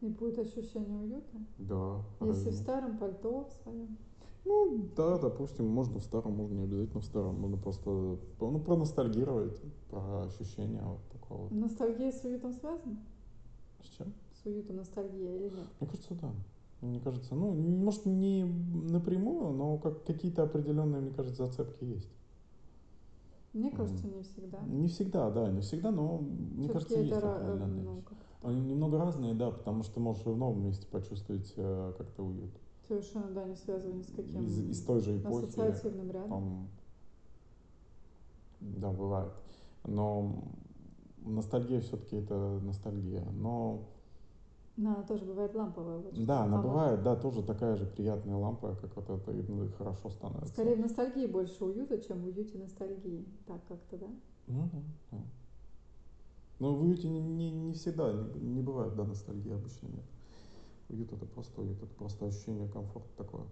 И 0.00 0.08
будет 0.08 0.38
ощущение 0.38 0.96
уюта? 0.96 1.38
Да. 1.58 2.04
Если 2.20 2.28
разве 2.28 2.50
в 2.52 2.54
старом 2.54 2.98
пальто 2.98 3.48
в 3.48 3.52
своем. 3.62 3.96
Ну, 4.44 4.88
да, 4.96 5.18
допустим, 5.18 5.66
можно 5.66 5.98
в 5.98 6.04
старом, 6.04 6.32
можно 6.32 6.54
не 6.54 6.62
обязательно 6.62 7.00
в 7.00 7.04
старом. 7.04 7.40
Можно 7.40 7.56
просто, 7.56 7.90
ну, 8.40 8.60
проностальгировать, 8.60 9.60
про 9.90 10.22
ощущения 10.22 10.82
вот 10.82 11.00
такого. 11.12 11.52
Ностальгия 11.52 12.12
с 12.12 12.24
уютом 12.24 12.52
связана? 12.52 12.96
С 13.82 13.96
чем? 13.96 14.14
С 14.42 14.46
уютом 14.46 14.76
ностальгия 14.76 15.36
или 15.36 15.54
нет? 15.54 15.66
Мне 15.80 15.90
кажется, 15.90 16.14
да. 16.14 16.32
Мне 16.80 17.00
кажется, 17.00 17.34
ну, 17.34 17.52
может, 17.52 18.06
не 18.06 18.44
напрямую, 18.44 19.52
но 19.52 19.78
как 19.78 20.04
какие-то 20.04 20.44
определенные, 20.44 21.00
мне 21.00 21.10
кажется, 21.10 21.46
зацепки 21.46 21.84
есть. 21.84 22.08
Мне 23.52 23.72
кажется, 23.72 24.06
не 24.06 24.22
всегда. 24.22 24.60
Не 24.60 24.86
всегда, 24.86 25.30
да, 25.30 25.50
не 25.50 25.60
всегда, 25.60 25.90
но 25.90 26.18
мне 26.18 26.68
Всё-таки 26.68 26.72
кажется, 26.72 27.00
есть 27.00 27.12
определенные 27.12 27.82
ну, 27.82 27.94
вещи. 27.96 28.06
Они 28.42 28.60
немного 28.60 28.98
разные, 28.98 29.34
да, 29.34 29.50
потому 29.50 29.82
что 29.82 30.00
можешь 30.00 30.24
и 30.24 30.28
в 30.28 30.36
новом 30.36 30.62
месте 30.62 30.86
почувствовать 30.86 31.52
э, 31.56 31.92
как-то 31.98 32.22
уют. 32.24 32.50
совершенно, 32.86 33.28
да, 33.30 33.44
не 33.44 33.56
связано 33.56 33.94
ни 33.94 34.02
с 34.02 34.10
каким 34.14 34.44
Из, 34.44 34.58
из 34.70 34.84
той 34.84 35.00
же 35.00 35.18
эпохи. 35.18 35.46
ассоциативным 35.46 36.10
рядом. 36.10 36.28
Там, 36.30 36.68
да, 38.60 38.90
бывает. 38.92 39.32
Но 39.84 40.44
ностальгия 41.24 41.80
все-таки 41.80 42.16
это 42.16 42.60
ностальгия. 42.62 43.24
Но 43.32 43.88
Да, 44.76 44.94
она 44.94 45.02
тоже 45.02 45.24
бывает 45.24 45.54
ламповая. 45.54 45.98
Вот 45.98 46.24
да, 46.24 46.44
она 46.44 46.62
бывает, 46.62 47.02
да, 47.02 47.16
тоже 47.16 47.42
такая 47.42 47.74
же 47.76 47.86
приятная 47.86 48.36
лампа, 48.36 48.76
как 48.80 48.94
вот 48.96 49.10
это, 49.10 49.32
и, 49.32 49.42
ну, 49.42 49.64
и 49.64 49.68
хорошо 49.68 50.10
становится. 50.10 50.52
Скорее 50.52 50.76
в 50.76 50.80
ностальгии 50.80 51.26
больше 51.26 51.64
уюта, 51.64 51.98
чем 51.98 52.22
в 52.22 52.26
уюте 52.26 52.58
ностальгии. 52.58 53.24
Так 53.46 53.60
как-то, 53.66 53.96
да? 53.98 54.06
Ну 54.46 54.68
да. 55.10 55.18
Но 56.58 56.74
в 56.74 56.82
уюте 56.82 57.08
не, 57.08 57.20
не, 57.20 57.50
не 57.50 57.72
всегда, 57.72 58.12
не, 58.12 58.48
не 58.48 58.62
бывает, 58.62 58.94
да, 58.96 59.04
ностальгии 59.04 59.52
обычно 59.52 59.86
нет. 59.88 60.04
Уют 60.88 61.12
это 61.12 61.26
просто 61.26 61.60
уют, 61.60 61.82
это 61.82 61.94
просто 61.94 62.26
ощущение 62.26 62.68
комфорта 62.68 63.08
такое. 63.16 63.44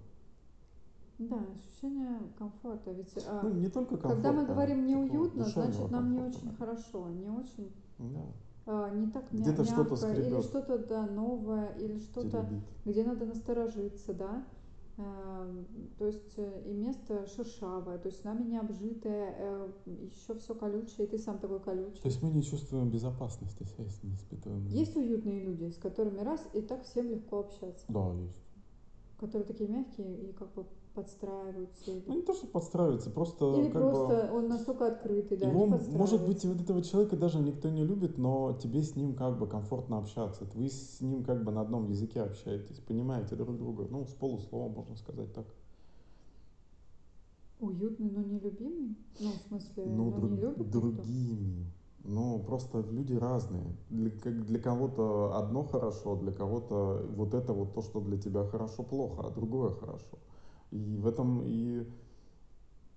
Да, 1.18 1.38
ощущение 1.54 2.18
комфорта. 2.38 2.90
Ведь 2.92 3.12
а, 3.26 3.40
ну, 3.42 3.50
не 3.50 3.68
только 3.68 3.96
комфорта. 3.96 4.14
когда 4.16 4.32
мы 4.32 4.46
говорим 4.46 4.86
такого 4.86 5.04
неуютно, 5.06 5.44
значит 5.44 5.90
нам 5.90 6.12
не 6.12 6.20
очень 6.20 6.50
да. 6.50 6.56
хорошо, 6.58 7.08
не 7.08 7.28
очень, 7.28 7.72
Да, 7.98 8.26
а, 8.66 8.90
не 8.90 9.10
так 9.10 9.24
Где-то 9.32 9.64
что-то 9.64 9.90
мягко, 9.92 10.12
или 10.12 10.22
скребет. 10.22 10.44
что-то 10.44 10.78
да, 10.78 11.06
новое, 11.06 11.68
или 11.78 11.98
что-то 12.00 12.42
теребит. 12.42 12.64
где 12.84 13.04
надо 13.04 13.24
насторожиться, 13.26 14.12
да, 14.12 14.44
то 14.96 16.06
есть 16.06 16.32
э, 16.38 16.62
и 16.66 16.72
место 16.72 17.26
шершавое, 17.26 17.98
то 17.98 18.08
есть 18.08 18.24
нами 18.24 18.44
не 18.44 18.56
обжитое, 18.56 19.68
еще 19.84 20.34
все 20.38 20.54
колючее, 20.54 21.06
и 21.06 21.10
ты 21.10 21.18
сам 21.18 21.38
такой 21.38 21.60
колючий. 21.60 22.00
То 22.00 22.08
есть 22.08 22.22
мы 22.22 22.30
не 22.30 22.42
чувствуем 22.42 22.88
безопасности, 22.88 23.62
связь 23.64 24.02
не 24.02 24.14
испытываем. 24.14 24.66
Есть 24.68 24.96
уютные 24.96 25.40
люди, 25.44 25.68
с 25.70 25.76
которыми 25.76 26.20
раз 26.20 26.42
и 26.54 26.62
так 26.62 26.84
всем 26.84 27.10
легко 27.10 27.40
общаться, 27.40 27.84
Да, 27.88 28.12
есть. 28.14 28.42
которые 29.18 29.46
такие 29.46 29.68
мягкие 29.68 30.30
и 30.30 30.32
как 30.32 30.52
бы 30.54 30.64
подстраиваются. 30.96 31.90
Ну 32.06 32.14
не 32.14 32.22
то, 32.22 32.32
что 32.34 32.46
подстраивается, 32.46 33.10
просто 33.10 33.60
Или 33.60 33.70
как 33.70 33.82
просто 33.82 34.30
он 34.32 34.48
настолько 34.48 34.86
открытый, 34.88 35.36
да, 35.36 35.48
Его, 35.48 35.66
может 35.66 36.26
быть, 36.26 36.44
вот 36.44 36.60
этого 36.60 36.82
человека 36.82 37.16
даже 37.16 37.38
никто 37.38 37.68
не 37.68 37.84
любит, 37.84 38.16
но 38.16 38.54
тебе 38.54 38.82
с 38.82 38.96
ним 38.96 39.14
как 39.14 39.38
бы 39.38 39.46
комфортно 39.46 39.98
общаться. 39.98 40.44
Вы 40.54 40.68
с 40.68 41.00
ним 41.02 41.22
как 41.22 41.44
бы 41.44 41.52
на 41.52 41.60
одном 41.60 41.86
языке 41.86 42.22
общаетесь, 42.22 42.80
понимаете 42.80 43.36
друг 43.36 43.56
друга. 43.58 43.86
Ну, 43.90 44.06
с 44.06 44.14
полуслова, 44.14 44.68
можно 44.72 44.96
сказать 44.96 45.32
так. 45.34 45.46
Уютный, 47.60 48.10
но 48.10 48.22
не 48.22 48.38
любимый? 48.38 48.96
Ну, 49.20 49.30
в 49.32 49.48
смысле, 49.48 49.84
Ну, 49.86 50.04
ну, 50.04 50.10
друг- 50.12 50.30
не 50.30 50.36
любит 50.38 50.58
никто? 50.58 50.80
другими. 50.80 51.66
Ну, 52.04 52.38
просто 52.46 52.84
люди 52.90 53.14
разные. 53.14 53.76
Для, 53.90 54.10
как 54.10 54.46
для 54.46 54.60
кого-то 54.60 55.36
одно 55.36 55.64
хорошо, 55.64 56.16
для 56.16 56.32
кого-то 56.32 57.04
вот 57.16 57.34
это 57.34 57.52
вот 57.52 57.74
то, 57.74 57.82
что 57.82 58.00
для 58.00 58.16
тебя 58.18 58.44
хорошо, 58.44 58.82
плохо, 58.82 59.26
а 59.26 59.30
другое 59.30 59.72
хорошо. 59.72 60.18
И 60.70 60.96
в 60.96 61.06
этом 61.06 61.42
и, 61.44 61.84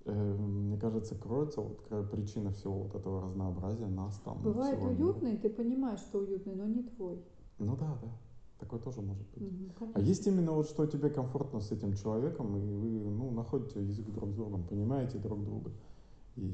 э, 0.06 0.36
мне 0.36 0.78
кажется, 0.78 1.16
кроется 1.16 1.62
вот 1.62 2.10
причина 2.12 2.52
всего 2.52 2.84
вот 2.84 2.96
этого 2.96 3.22
разнообразия 3.22 3.88
нас 3.88 4.20
там. 4.26 4.42
Бывает 4.44 4.80
всего 4.80 4.92
мира. 4.92 5.06
уютный, 5.06 5.38
ты 5.38 5.50
понимаешь, 5.50 6.00
что 6.00 6.20
уютный, 6.20 6.56
но 6.56 6.66
не 6.66 6.84
твой. 6.84 7.22
Ну 7.60 7.76
да, 7.76 7.98
да. 8.02 8.10
Такое 8.60 8.80
тоже 8.80 9.02
может 9.02 9.26
быть. 9.30 9.42
Мгм, 9.42 9.92
А 9.94 10.00
есть 10.02 10.28
именно 10.28 10.52
вот 10.52 10.68
что 10.68 10.86
тебе 10.86 11.10
комфортно 11.10 11.62
с 11.62 11.72
этим 11.72 11.94
человеком, 11.94 12.58
и 12.58 12.74
вы 12.74 13.10
ну, 13.10 13.32
находите 13.32 13.82
язык 13.82 14.06
друг 14.12 14.32
с 14.32 14.36
другом, 14.36 14.64
понимаете 14.64 15.18
друг 15.18 15.44
друга. 15.44 15.72
И 16.36 16.54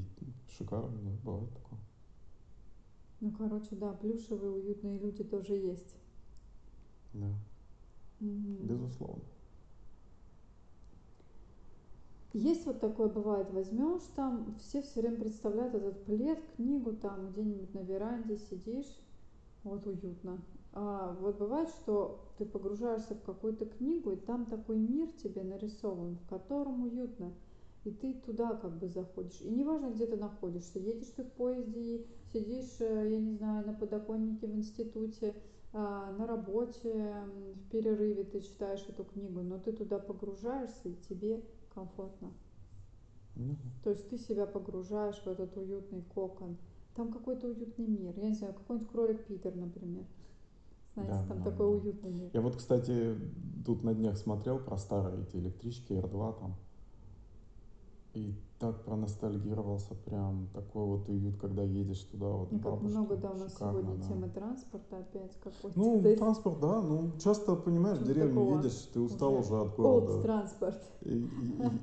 шикарно, 0.56 0.96
да, 1.02 1.10
бывает 1.24 1.52
такое. 1.52 1.80
Ну, 3.20 3.32
короче, 3.32 3.74
да, 3.74 3.92
плюшевые 3.94 4.52
уютные 4.52 4.98
люди 4.98 5.24
тоже 5.24 5.54
есть. 5.54 5.96
Да, 7.12 7.32
Мгм. 8.20 8.68
безусловно. 8.68 9.22
Есть 12.36 12.66
вот 12.66 12.80
такое 12.80 13.08
бывает, 13.08 13.50
возьмешь 13.50 14.02
там, 14.14 14.56
все 14.60 14.82
все 14.82 15.00
время 15.00 15.16
представляют 15.16 15.74
этот 15.74 16.04
плед, 16.04 16.38
книгу 16.56 16.92
там 16.92 17.30
где-нибудь 17.30 17.72
на 17.72 17.78
веранде 17.78 18.36
сидишь, 18.36 19.00
вот 19.64 19.86
уютно. 19.86 20.38
А 20.74 21.16
вот 21.18 21.38
бывает, 21.38 21.70
что 21.70 22.20
ты 22.36 22.44
погружаешься 22.44 23.14
в 23.14 23.22
какую-то 23.22 23.64
книгу, 23.64 24.10
и 24.10 24.16
там 24.16 24.44
такой 24.44 24.76
мир 24.76 25.08
тебе 25.12 25.44
нарисован, 25.44 26.16
в 26.16 26.28
котором 26.28 26.82
уютно. 26.82 27.32
И 27.84 27.90
ты 27.90 28.12
туда 28.12 28.54
как 28.56 28.76
бы 28.76 28.86
заходишь. 28.88 29.40
И 29.40 29.48
неважно, 29.48 29.86
где 29.86 30.04
ты 30.04 30.18
находишься, 30.18 30.78
едешь 30.78 31.14
ты 31.16 31.24
в 31.24 31.32
поезде, 31.32 32.04
сидишь, 32.34 32.76
э, 32.80 33.12
я 33.12 33.18
не 33.18 33.32
знаю, 33.32 33.66
на 33.66 33.72
подоконнике 33.72 34.46
в 34.46 34.54
институте, 34.54 35.34
а, 35.72 36.12
на 36.12 36.26
работе, 36.26 37.14
в 37.54 37.70
перерыве 37.70 38.24
ты 38.24 38.40
читаешь 38.40 38.84
эту 38.88 39.04
книгу, 39.04 39.40
но 39.40 39.58
ты 39.58 39.72
туда 39.72 39.98
погружаешься, 39.98 40.90
и 40.90 40.96
тебе 41.08 41.42
комфортно. 41.76 42.32
Ну, 43.36 43.54
То 43.84 43.90
есть 43.90 44.08
ты 44.08 44.16
себя 44.18 44.46
погружаешь 44.46 45.20
в 45.22 45.26
этот 45.26 45.56
уютный 45.58 46.02
кокон. 46.14 46.56
Там 46.94 47.12
какой-то 47.12 47.48
уютный 47.48 47.86
мир. 47.86 48.14
Я 48.16 48.28
не 48.30 48.34
знаю, 48.34 48.54
какой-нибудь 48.54 48.90
кролик 48.90 49.26
Питер, 49.26 49.54
например. 49.54 50.04
Знаете, 50.94 51.12
Да, 51.12 51.26
там 51.28 51.38
да, 51.38 51.50
такой 51.50 51.66
да. 51.66 51.76
уютный 51.76 52.10
мир. 52.10 52.30
Я 52.32 52.40
вот, 52.40 52.56
кстати, 52.56 53.14
тут 53.66 53.84
на 53.84 53.94
днях 53.94 54.16
смотрел 54.16 54.58
про 54.58 54.78
старые 54.78 55.22
эти 55.22 55.36
электрички 55.36 55.92
R2 55.92 56.38
там. 56.40 56.56
И 58.16 58.34
так 58.58 58.82
проностальгировался, 58.86 59.94
прям 60.06 60.48
такой 60.54 60.86
вот 60.86 61.06
уют, 61.10 61.36
когда 61.38 61.62
едешь 61.62 62.00
туда, 62.04 62.28
вот 62.30 62.50
И 62.50 62.56
как 62.56 62.64
бабушки. 62.64 62.86
много, 62.86 63.16
да, 63.16 63.30
у 63.32 63.36
нас 63.36 63.52
Шикарно, 63.52 63.80
сегодня 63.82 63.96
да. 64.02 64.08
тема 64.08 64.28
транспорта 64.30 64.96
опять 65.00 65.36
какой-то. 65.44 65.78
Ну, 65.78 66.00
Да, 66.00 66.16
транспорт, 66.16 66.60
да, 66.60 66.80
ну, 66.80 67.10
часто, 67.22 67.54
понимаешь, 67.56 67.98
в 67.98 68.04
деревню 68.06 68.56
едешь, 68.56 68.88
ты 68.94 69.00
устал 69.00 69.34
уже 69.34 69.52
уже 69.52 69.56
от 69.60 69.78
Old 69.78 69.82
города. 70.06 70.22
транспорт. 70.22 70.82
И, 71.02 71.08
и- 71.10 71.18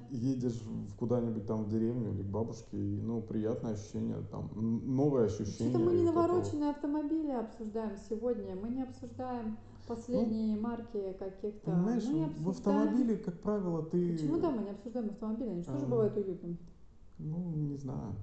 и 0.09 0.15
едешь 0.33 0.59
в 0.63 0.95
куда-нибудь 0.95 1.45
там 1.45 1.65
в 1.65 1.69
деревню 1.69 2.09
или 2.11 2.23
к 2.23 2.25
бабушке, 2.31 2.75
и, 2.75 2.99
ну, 2.99 3.21
приятное 3.21 3.73
ощущение, 3.73 4.17
там, 4.31 4.49
новое 4.55 5.25
ощущение. 5.25 5.69
Что-то 5.69 5.85
мы 5.85 5.93
не 5.93 6.01
это 6.05 6.11
вот. 6.13 6.15
навороченные 6.27 6.69
автомобили 6.71 7.29
обсуждаем 7.29 7.95
сегодня. 8.09 8.55
Мы 8.55 8.69
не 8.69 8.81
обсуждаем 8.81 9.57
последние 9.87 10.57
марки 10.57 11.13
каких-то. 11.19 11.71
Ну, 11.71 11.75
Понимаешь, 11.75 12.03
мы 12.05 12.13
не 12.13 12.25
в 12.25 12.49
автомобиле, 12.49 13.17
как 13.17 13.39
правило, 13.41 13.83
ты... 13.83 14.13
Почему 14.13 14.39
да, 14.39 14.51
мы 14.51 14.63
не 14.63 14.71
обсуждаем 14.71 15.09
автомобили? 15.09 15.49
Они 15.49 15.61
же 15.61 15.67
тоже 15.67 15.85
А. 15.85 15.89
бывают 15.89 16.17
уютными. 16.17 16.57
Ну, 17.19 17.51
не 17.55 17.77
знаю. 17.77 18.15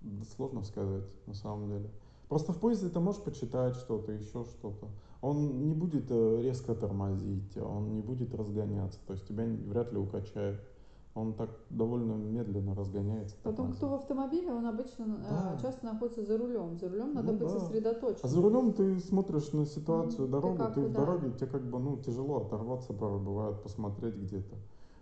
Да 0.00 0.24
Сложно 0.24 0.62
сказать, 0.62 1.04
на 1.26 1.34
самом 1.34 1.68
деле. 1.68 1.90
Просто 2.28 2.52
в 2.52 2.60
поезде 2.60 2.88
ты 2.88 3.00
можешь 3.00 3.22
почитать 3.22 3.74
что-то, 3.74 4.12
еще 4.12 4.44
что-то. 4.44 4.88
Он 5.20 5.66
не 5.66 5.74
будет 5.74 6.06
э, 6.10 6.40
резко 6.42 6.74
тормозить, 6.74 7.56
он 7.58 7.92
не 7.92 8.00
будет 8.00 8.34
разгоняться, 8.34 9.00
то 9.06 9.12
есть 9.12 9.26
тебя 9.26 9.44
вряд 9.44 9.92
ли 9.92 9.98
укачает. 9.98 10.60
Он 11.14 11.34
так 11.34 11.50
довольно 11.70 12.12
медленно 12.12 12.74
разгоняется. 12.74 13.34
Потом, 13.42 13.72
кто 13.72 13.88
в 13.88 13.94
автомобиле, 13.94 14.52
он 14.52 14.64
обычно 14.64 15.04
э, 15.04 15.30
Да. 15.30 15.58
часто 15.60 15.84
находится 15.86 16.22
за 16.24 16.38
рулем. 16.38 16.78
За 16.78 16.88
рулем 16.88 17.14
надо 17.14 17.32
Ну 17.32 17.38
быть 17.38 17.48
да. 17.52 17.58
сосредоточенным. 17.58 18.20
А 18.22 18.28
за 18.28 18.40
рулем 18.40 18.72
ты 18.72 19.00
смотришь 19.00 19.52
на 19.52 19.66
ситуацию. 19.66 20.26
Ты 20.26 20.32
дорогу, 20.32 20.58
ты, 20.72 20.80
бы, 20.82 20.86
в 20.86 20.92
да. 20.92 21.00
дороге, 21.00 21.32
тебе 21.32 21.46
как 21.48 21.68
бы 21.68 21.80
ну, 21.80 21.96
тяжело 21.96 22.36
оторваться, 22.46 22.92
порой 22.92 23.18
бывает, 23.20 23.60
посмотреть 23.62 24.14
где-то. 24.14 24.54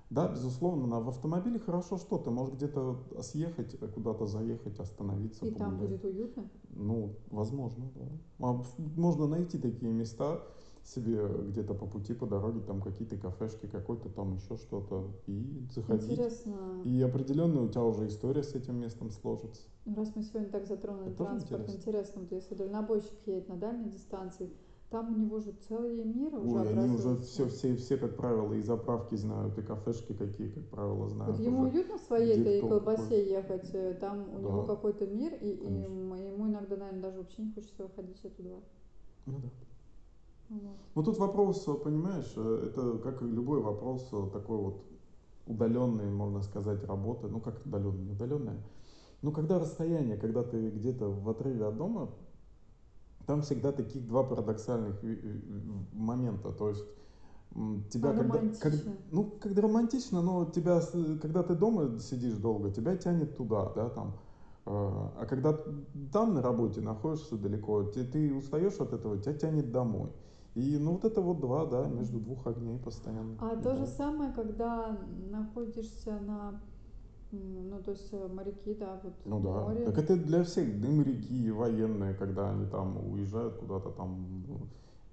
Да, 0.09 0.27
безусловно, 0.29 0.87
на- 0.87 1.01
в 1.01 1.11
автомобиле 1.11 1.59
хорошо 1.59 1.99
что, 1.99 2.17
ты 2.17 2.31
можешь 2.31 2.55
где-то 2.55 2.97
съехать, 3.21 3.77
э, 3.79 3.87
куда-то 3.89 4.25
заехать, 4.25 4.81
остановиться, 4.81 5.45
И 5.45 5.51
там 5.51 5.73
погулять. 5.73 6.01
будет 6.01 6.05
уютно. 6.07 6.49
Ну, 6.71 7.17
возможно, 7.31 7.85
да. 7.95 8.47
А 8.49 8.63
можно 8.97 9.27
найти 9.27 9.59
такие 9.59 9.93
места 9.93 10.41
себе 10.89 11.21
где-то 11.51 11.75
по 11.75 11.87
пути, 11.87 12.15
по 12.15 12.27
дороге, 12.27 12.61
там 12.67 12.81
какие-то 12.81 13.17
кафешки, 13.17 13.67
какой-то 13.67 14.09
там 14.09 14.35
еще 14.35 14.57
что-то, 14.57 15.11
и 15.27 15.67
заходить. 15.75 16.11
Интересно, 16.13 16.81
И 16.85 17.01
определенно 17.03 17.63
у 17.63 17.69
тебя 17.69 17.85
уже 17.85 18.07
история 18.07 18.43
с 18.43 18.55
этим 18.55 18.77
местом 18.77 19.11
сложится. 19.11 19.63
ну, 19.85 19.95
раз 19.97 20.15
мы 20.17 20.23
сегодня 20.23 20.49
так 20.51 20.67
затронули 20.67 21.09
Это 21.09 21.25
транспорт, 21.25 21.63
интересно. 21.63 21.79
интересно, 21.79 22.21
вот 22.23 22.33
если 22.33 22.55
дальнобойщик 22.55 23.27
едет 23.27 23.49
на 23.49 23.57
дальней 23.57 23.91
дистанции, 23.91 24.51
там 24.91 25.15
у 25.15 25.19
него 25.19 25.39
же 25.41 25.53
целый 25.69 26.03
мир 26.05 26.35
уже 26.35 26.61
Ой, 26.61 26.69
они 26.73 26.95
уже 26.95 27.17
все, 27.19 27.47
все, 27.49 27.77
все, 27.77 27.97
как 27.99 28.17
правило, 28.17 28.55
и 28.55 28.63
заправки 28.63 29.17
знают, 29.17 29.59
и 29.59 29.63
кафешки 29.63 30.15
какие, 30.15 30.49
как 30.49 30.65
правило, 30.69 31.09
знают. 31.09 31.37
Вот 31.37 31.45
ему 31.45 31.61
уютно 31.65 31.99
в 31.99 32.01
своей 32.01 32.41
этой 32.41 32.61
колбасе 32.63 33.29
ехать, 33.29 33.71
э, 33.75 33.95
там 34.01 34.29
у 34.35 34.41
Да. 34.41 34.49
него 34.49 34.63
какой-то 34.65 35.07
мир, 35.07 35.35
и, 35.35 35.51
и 35.51 35.57
Конечно. 35.59 36.15
ему 36.15 36.49
иногда, 36.49 36.77
наверное, 36.77 37.03
даже 37.03 37.19
вообще 37.19 37.43
не 37.43 37.53
хочется 37.53 37.83
выходить 37.83 38.25
оттуда. 38.25 38.61
Ну 39.27 39.39
да. 39.41 39.49
Вот. 40.49 40.77
Ну 40.95 41.03
тут 41.03 41.19
вопрос, 41.19 41.65
понимаешь, 41.85 42.33
э, 42.37 42.71
это 42.71 42.99
как 42.99 43.23
и 43.23 43.27
любой 43.27 43.61
вопрос 43.61 44.09
э, 44.13 44.31
такой 44.33 44.59
вот 44.59 44.83
удаленной, 45.47 46.11
можно 46.11 46.43
сказать, 46.43 46.83
работы. 46.85 47.29
Ну 47.29 47.41
как 47.41 47.65
удаленная, 47.65 48.05
не 48.05 48.13
удаленная. 48.13 48.59
Ну 49.23 49.33
когда 49.33 49.59
расстояние, 49.59 50.17
когда 50.17 50.43
ты 50.43 50.71
где-то 50.71 51.09
в 51.09 51.29
отрыве 51.29 51.67
от 51.67 51.77
дома, 51.77 52.11
там 53.27 53.43
всегда 53.43 53.73
таких 53.73 54.07
два 54.07 54.23
парадоксальных 54.23 54.97
момента. 55.93 56.51
То 56.53 56.71
есть 56.71 56.85
тебя 57.91 58.11
А 58.11 58.15
когда, 58.15 58.39
как- 58.61 58.75
ну 59.11 59.25
когда 59.41 59.63
романтично, 59.63 60.23
но 60.23 60.45
тебя, 60.47 60.81
когда 61.21 61.43
ты 61.43 61.55
дома 61.55 61.99
сидишь 61.99 62.37
долго, 62.37 62.71
тебя 62.71 62.97
тянет 62.97 63.37
туда, 63.37 63.71
да, 63.75 63.91
там. 63.91 64.15
Э, 64.67 64.71
А 65.21 65.27
когда 65.29 65.59
там 66.13 66.35
на 66.35 66.43
работе 66.43 66.81
находишься 66.81 67.37
далеко, 67.37 67.85
ты, 67.85 68.05
ты 68.05 68.35
устаешь 68.35 68.81
от 68.81 68.93
этого, 68.93 69.19
тебя 69.19 69.35
тянет 69.35 69.73
домой. 69.73 70.11
И 70.59 70.77
ну 70.77 70.93
вот 70.95 71.05
это 71.05 71.21
вот 71.21 71.39
два, 71.39 71.67
да, 71.67 71.87
между 71.87 72.19
двух 72.19 72.45
огней 72.49 72.79
постоянно. 72.81 73.37
А 73.41 73.55
то 73.57 73.77
же 73.77 73.87
самое, 73.87 74.33
когда 74.33 74.99
находишься 75.31 76.19
на, 76.19 76.61
ну 77.31 77.81
то 77.85 77.93
есть 77.93 78.09
э, 78.13 78.27
моряки, 78.27 78.75
да, 78.75 79.01
вот 79.05 79.15
Ну 79.25 79.39
да. 79.41 79.61
море. 79.63 79.85
Так 79.85 79.99
это 79.99 80.17
для 80.17 80.43
всех, 80.43 80.81
да 80.81 80.89
моряки, 80.89 81.51
военные, 81.53 82.15
когда 82.15 82.51
они 82.51 82.67
там 82.67 82.97
уезжают 83.13 83.55
куда-то 83.55 83.91
там 83.91 84.43
ну, 84.49 84.59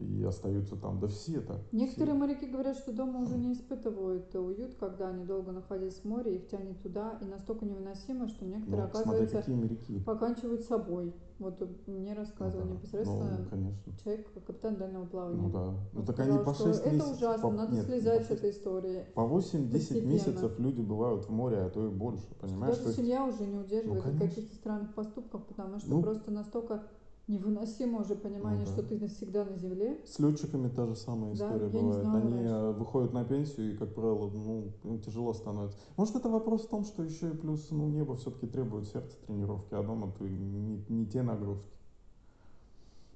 и 0.03 0.23
остаются 0.23 0.75
там. 0.77 0.99
Да 0.99 1.07
все 1.07 1.37
это. 1.37 1.59
Некоторые 1.71 2.15
все. 2.15 2.19
моряки 2.19 2.45
говорят, 2.47 2.77
что 2.77 2.91
дома 2.91 3.19
уже 3.19 3.37
не 3.37 3.53
испытывают 3.53 4.33
э, 4.33 4.39
уют, 4.39 4.73
когда 4.79 5.09
они 5.09 5.25
долго 5.25 5.51
находились 5.51 5.99
в 5.99 6.05
море, 6.05 6.37
их 6.37 6.47
тянет 6.47 6.81
туда, 6.81 7.19
и 7.21 7.25
настолько 7.25 7.65
невыносимо, 7.65 8.27
что 8.29 8.45
некоторые, 8.45 8.81
Ну, 8.81 8.87
оказывается, 8.89 9.37
какие 9.37 9.55
моряки. 9.55 9.99
поканчивают 9.99 10.61
собой. 10.63 11.13
Вот 11.37 11.59
мне 11.87 12.13
Ну 12.13 12.15
рассказывал 12.21 12.65
да. 12.65 12.73
непосредственно 12.75 13.37
Ну, 13.43 13.49
конечно. 13.49 13.93
человек, 14.01 14.33
капитан 14.45 14.75
дальнего 14.77 15.05
плавания. 15.05 15.41
Ну 15.41 15.49
да. 15.49 15.73
Ну 15.91 16.05
так 16.05 16.15
сказал, 16.15 16.35
они 16.37 16.45
по 16.45 16.53
что 16.53 16.63
6 16.67 16.79
это 16.79 16.89
месяцев. 16.95 17.17
ужасно, 17.17 17.49
по- 17.49 17.53
надо 17.55 17.73
нет, 17.75 17.85
слезать 17.85 18.19
по 18.19 18.33
с 18.33 18.37
этой 18.37 18.49
истории. 18.51 19.05
По 19.15 19.21
8-10 19.21 19.71
постепенно. 19.73 20.09
месяцев 20.09 20.59
люди 20.59 20.81
бывают 20.81 21.25
в 21.25 21.29
море, 21.31 21.57
а 21.57 21.69
то 21.69 21.85
и 21.87 21.89
больше, 21.89 22.23
понимаешь? 22.39 22.75
Даже 22.77 22.87
есть, 22.87 22.99
семья 23.01 23.25
уже 23.25 23.45
не 23.45 23.57
удерживает 23.57 23.99
от 24.05 24.11
конечно. 24.11 24.27
каких-то 24.29 24.55
странных 24.55 24.93
поступков, 24.93 25.43
потому 25.45 25.77
что 25.79 25.89
Ну, 25.89 26.01
просто 26.01 26.31
настолько 26.31 26.83
невыносимо 27.27 28.01
уже 28.01 28.15
понимание, 28.15 28.65
да. 28.65 28.71
что 28.71 28.83
ты 28.83 28.97
навсегда 28.99 29.45
на 29.45 29.55
земле. 29.57 29.99
С 30.05 30.19
летчиками 30.19 30.69
та 30.69 30.85
же 30.85 30.95
самая 30.95 31.35
Да, 31.35 31.45
история 31.47 31.69
не 31.71 31.81
бывает. 31.81 32.05
Они 32.05 32.33
раньше. 32.33 32.49
э, 32.49 32.71
выходят 32.73 33.13
на 33.13 33.23
пенсию 33.25 33.73
и, 33.73 33.77
как 33.77 33.93
правило, 33.95 34.29
ну, 34.29 34.71
им 34.83 34.99
тяжело 34.99 35.33
становится. 35.33 35.77
Может, 35.97 36.15
это 36.15 36.29
вопрос 36.29 36.65
в 36.65 36.69
том, 36.69 36.83
что 36.83 37.03
еще 37.03 37.29
и 37.29 37.35
плюс, 37.35 37.69
ну, 37.71 37.87
небо 37.89 38.15
все-таки 38.15 38.47
требует 38.47 38.87
сердца 38.87 39.17
тренировки, 39.25 39.73
а 39.73 39.83
дома 39.83 40.13
ты 40.17 40.25
не, 40.29 40.83
не 40.89 41.05
те 41.05 41.21
нагрузки. 41.23 41.74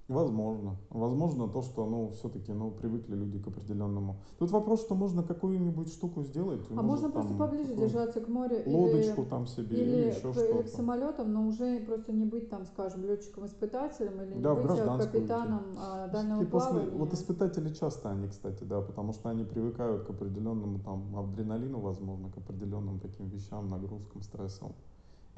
Возможно. 0.09 0.75
Возможно 0.89 1.47
то, 1.47 1.61
что, 1.61 1.85
ну, 1.85 2.09
все-таки, 2.09 2.51
ну, 2.51 2.71
привыкли 2.71 3.15
люди 3.15 3.37
к 3.37 3.47
определенному. 3.47 4.15
Тут 4.39 4.49
вопрос, 4.49 4.81
что 4.81 4.95
можно 4.95 5.21
какую-нибудь 5.21 5.87
штуку 5.89 6.23
сделать. 6.23 6.61
А 6.75 6.81
можно 6.81 7.11
просто 7.11 7.35
поближе 7.35 7.75
держаться 7.75 8.19
к 8.19 8.27
морю 8.27 8.63
Лодочку 8.65 9.21
или, 9.21 9.29
там 9.29 9.45
себе 9.45 9.77
или, 9.77 9.91
или, 9.91 10.07
еще 10.09 10.33
к, 10.33 10.37
или 10.37 10.45
к 10.47 10.65
что-то. 10.65 10.77
самолетам, 10.77 11.31
но 11.31 11.47
уже 11.47 11.79
просто 11.81 12.11
не 12.11 12.25
быть 12.25 12.49
там, 12.49 12.65
скажем, 12.65 13.05
летчиком-испытателем 13.05 14.19
или 14.23 14.33
не 14.33 14.41
Да, 14.41 14.55
в 14.55 14.57
быть 14.57 14.65
гражданскую 14.65 15.11
капитаном 15.11 15.61
а, 15.77 16.07
дальнего 16.07 16.41
И 16.41 16.45
после, 16.47 16.71
плавания. 16.71 16.97
вот 16.97 17.13
испытатели 17.13 17.69
часто 17.73 18.09
они, 18.09 18.27
кстати, 18.29 18.63
да, 18.63 18.81
потому 18.81 19.13
что 19.13 19.29
они 19.29 19.43
привыкают 19.43 20.05
к 20.05 20.09
определенному 20.09 20.79
там 20.79 21.15
адреналину, 21.15 21.79
возможно, 21.81 22.31
к 22.31 22.37
определенным 22.37 22.99
таким 22.99 23.29
вещам, 23.29 23.69
нагрузкам, 23.69 24.23
стрессам. 24.23 24.73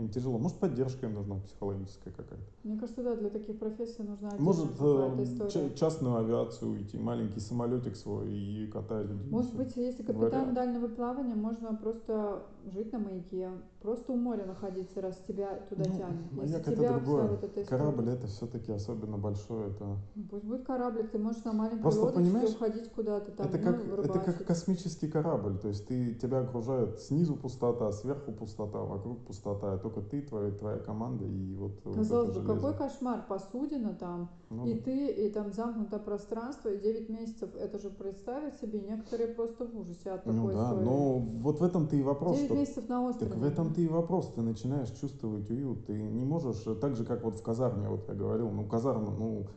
Им 0.02 0.10
тяжело. 0.10 0.40
Может, 0.40 0.58
поддержка 0.58 1.06
им 1.06 1.14
нужна 1.14 1.36
психологическая 1.36 2.12
какая-то. 2.12 2.44
Мне 2.64 2.76
кажется, 2.80 3.04
да, 3.04 3.16
для 3.16 3.30
таких 3.30 3.60
профессий 3.60 4.02
нужна 4.02 4.32
Может, 4.40 4.72
э, 4.80 5.24
история. 5.24 5.52
ча- 5.52 5.70
частную 5.76 6.16
авиацию 6.18 6.72
уйти, 6.72 6.98
маленький 6.98 7.40
самолетик 7.40 7.96
свой 7.96 8.32
и 8.32 8.68
катать 8.68 9.06
людей. 9.08 9.30
Может 9.30 9.56
быть, 9.56 9.76
если 9.76 10.02
капитан 10.02 10.56
дальнего 10.56 10.88
плавания, 10.88 11.36
можно 11.36 11.76
просто 11.76 12.42
жить 12.66 12.92
на 12.94 13.00
маяке, 13.00 13.50
просто 13.82 14.12
у 14.14 14.16
моря 14.16 14.46
находиться, 14.46 15.02
раз 15.02 15.18
тебя 15.28 15.56
туда 15.70 15.84
Ну, 15.88 15.98
тянет. 15.98 16.32
маяк 16.32 16.44
Если 16.44 16.60
это 16.60 16.72
тебя 16.72 16.94
другое. 16.98 17.24
эта 17.34 17.48
история. 17.48 17.66
Корабль 17.68 18.10
это 18.10 18.28
все-таки 18.28 18.72
особенно 18.72 19.18
большой, 19.18 19.70
это 19.72 19.98
Ну, 20.16 20.24
Пусть 20.30 20.44
будет 20.46 20.66
кораблик, 20.66 21.12
ты 21.12 21.18
можешь 21.18 21.44
на 21.44 21.54
маленькой 21.54 21.82
Просто 21.82 22.02
лодочке 22.02 22.22
понимаешь, 22.24 22.50
уходить 22.56 22.92
куда-то 22.92 23.32
там, 23.32 23.48
это 23.48 23.58
ну, 23.58 23.64
как, 23.64 24.06
это 24.06 24.20
как 24.20 24.46
космический 24.46 25.08
корабль, 25.08 25.58
то 25.58 25.68
есть 25.68 25.88
ты, 25.88 26.14
тебя 26.16 26.40
окружает 26.42 27.00
снизу 27.00 27.36
пустота, 27.36 27.92
сверху 27.92 28.32
пустота, 28.32 28.80
вокруг 28.80 29.26
пустота, 29.26 29.76
и 29.76 29.80
только 29.80 30.02
ты, 30.02 30.22
твоя, 30.22 30.52
твоя 30.52 30.78
команда 30.78 31.26
и 31.26 31.54
вот, 31.56 31.82
вот 31.84 31.96
Казалось 31.96 32.30
это 32.32 32.40
бы, 32.42 32.46
железо. 32.48 32.62
какой 32.68 32.78
кошмар, 32.78 33.26
посудина 33.28 33.94
там, 33.96 34.30
Ну 34.52 34.66
и 34.66 34.76
ты, 34.76 35.08
и 35.08 35.30
там 35.32 35.54
замкнутое 35.54 36.00
пространство, 36.02 36.68
и 36.68 36.78
9 36.78 37.10
месяцев, 37.10 37.56
это 37.56 37.80
же 37.80 37.90
представить 37.90 38.60
себе, 38.60 38.82
некоторые 38.82 39.30
просто 39.30 39.66
в 39.66 39.80
ужасе 39.80 40.12
от 40.12 40.26
Ну 40.26 40.34
такой 40.34 40.56
да, 40.56 40.64
истории. 40.64 40.86
но 40.86 41.20
вот 41.20 41.60
в 41.62 41.64
этом-то 41.64 41.96
и 41.96 42.02
вопрос, 42.02 42.36
9 42.36 42.46
что 42.48 42.56
месяцев 42.56 42.90
на 42.90 43.08
острове. 43.08 43.32
так 43.32 43.40
в 43.40 43.46
этом-то 43.46 43.80
и 43.80 43.88
вопрос, 43.88 44.34
ты 44.36 44.42
начинаешь 44.42 44.90
чувствовать 44.92 45.50
уют, 45.50 45.86
ты 45.86 45.94
не 45.94 46.26
можешь, 46.26 46.66
так 46.82 46.98
же 46.98 47.06
как 47.06 47.24
вот 47.24 47.38
в 47.38 47.42
казарме, 47.42 47.88
вот 47.88 48.08
я 48.10 48.14
говорил, 48.14 48.50
ну 48.52 48.66
казарма, 48.68 49.12
ну 49.12 49.48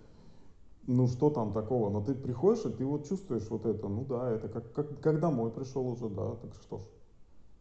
ну 0.86 1.08
что 1.08 1.30
там 1.30 1.52
такого, 1.52 1.90
но 1.90 2.00
ты 2.00 2.14
приходишь 2.14 2.64
и 2.66 2.70
ты 2.70 2.84
вот 2.84 3.08
чувствуешь 3.08 3.48
вот 3.50 3.66
это, 3.66 3.88
ну 3.88 4.04
да, 4.04 4.30
это 4.30 4.48
как, 4.48 4.72
как, 4.72 5.00
как 5.00 5.18
домой 5.18 5.50
пришел 5.50 5.88
уже, 5.88 6.08
да, 6.08 6.36
так 6.36 6.54
что 6.54 6.78
ж. 6.78 6.82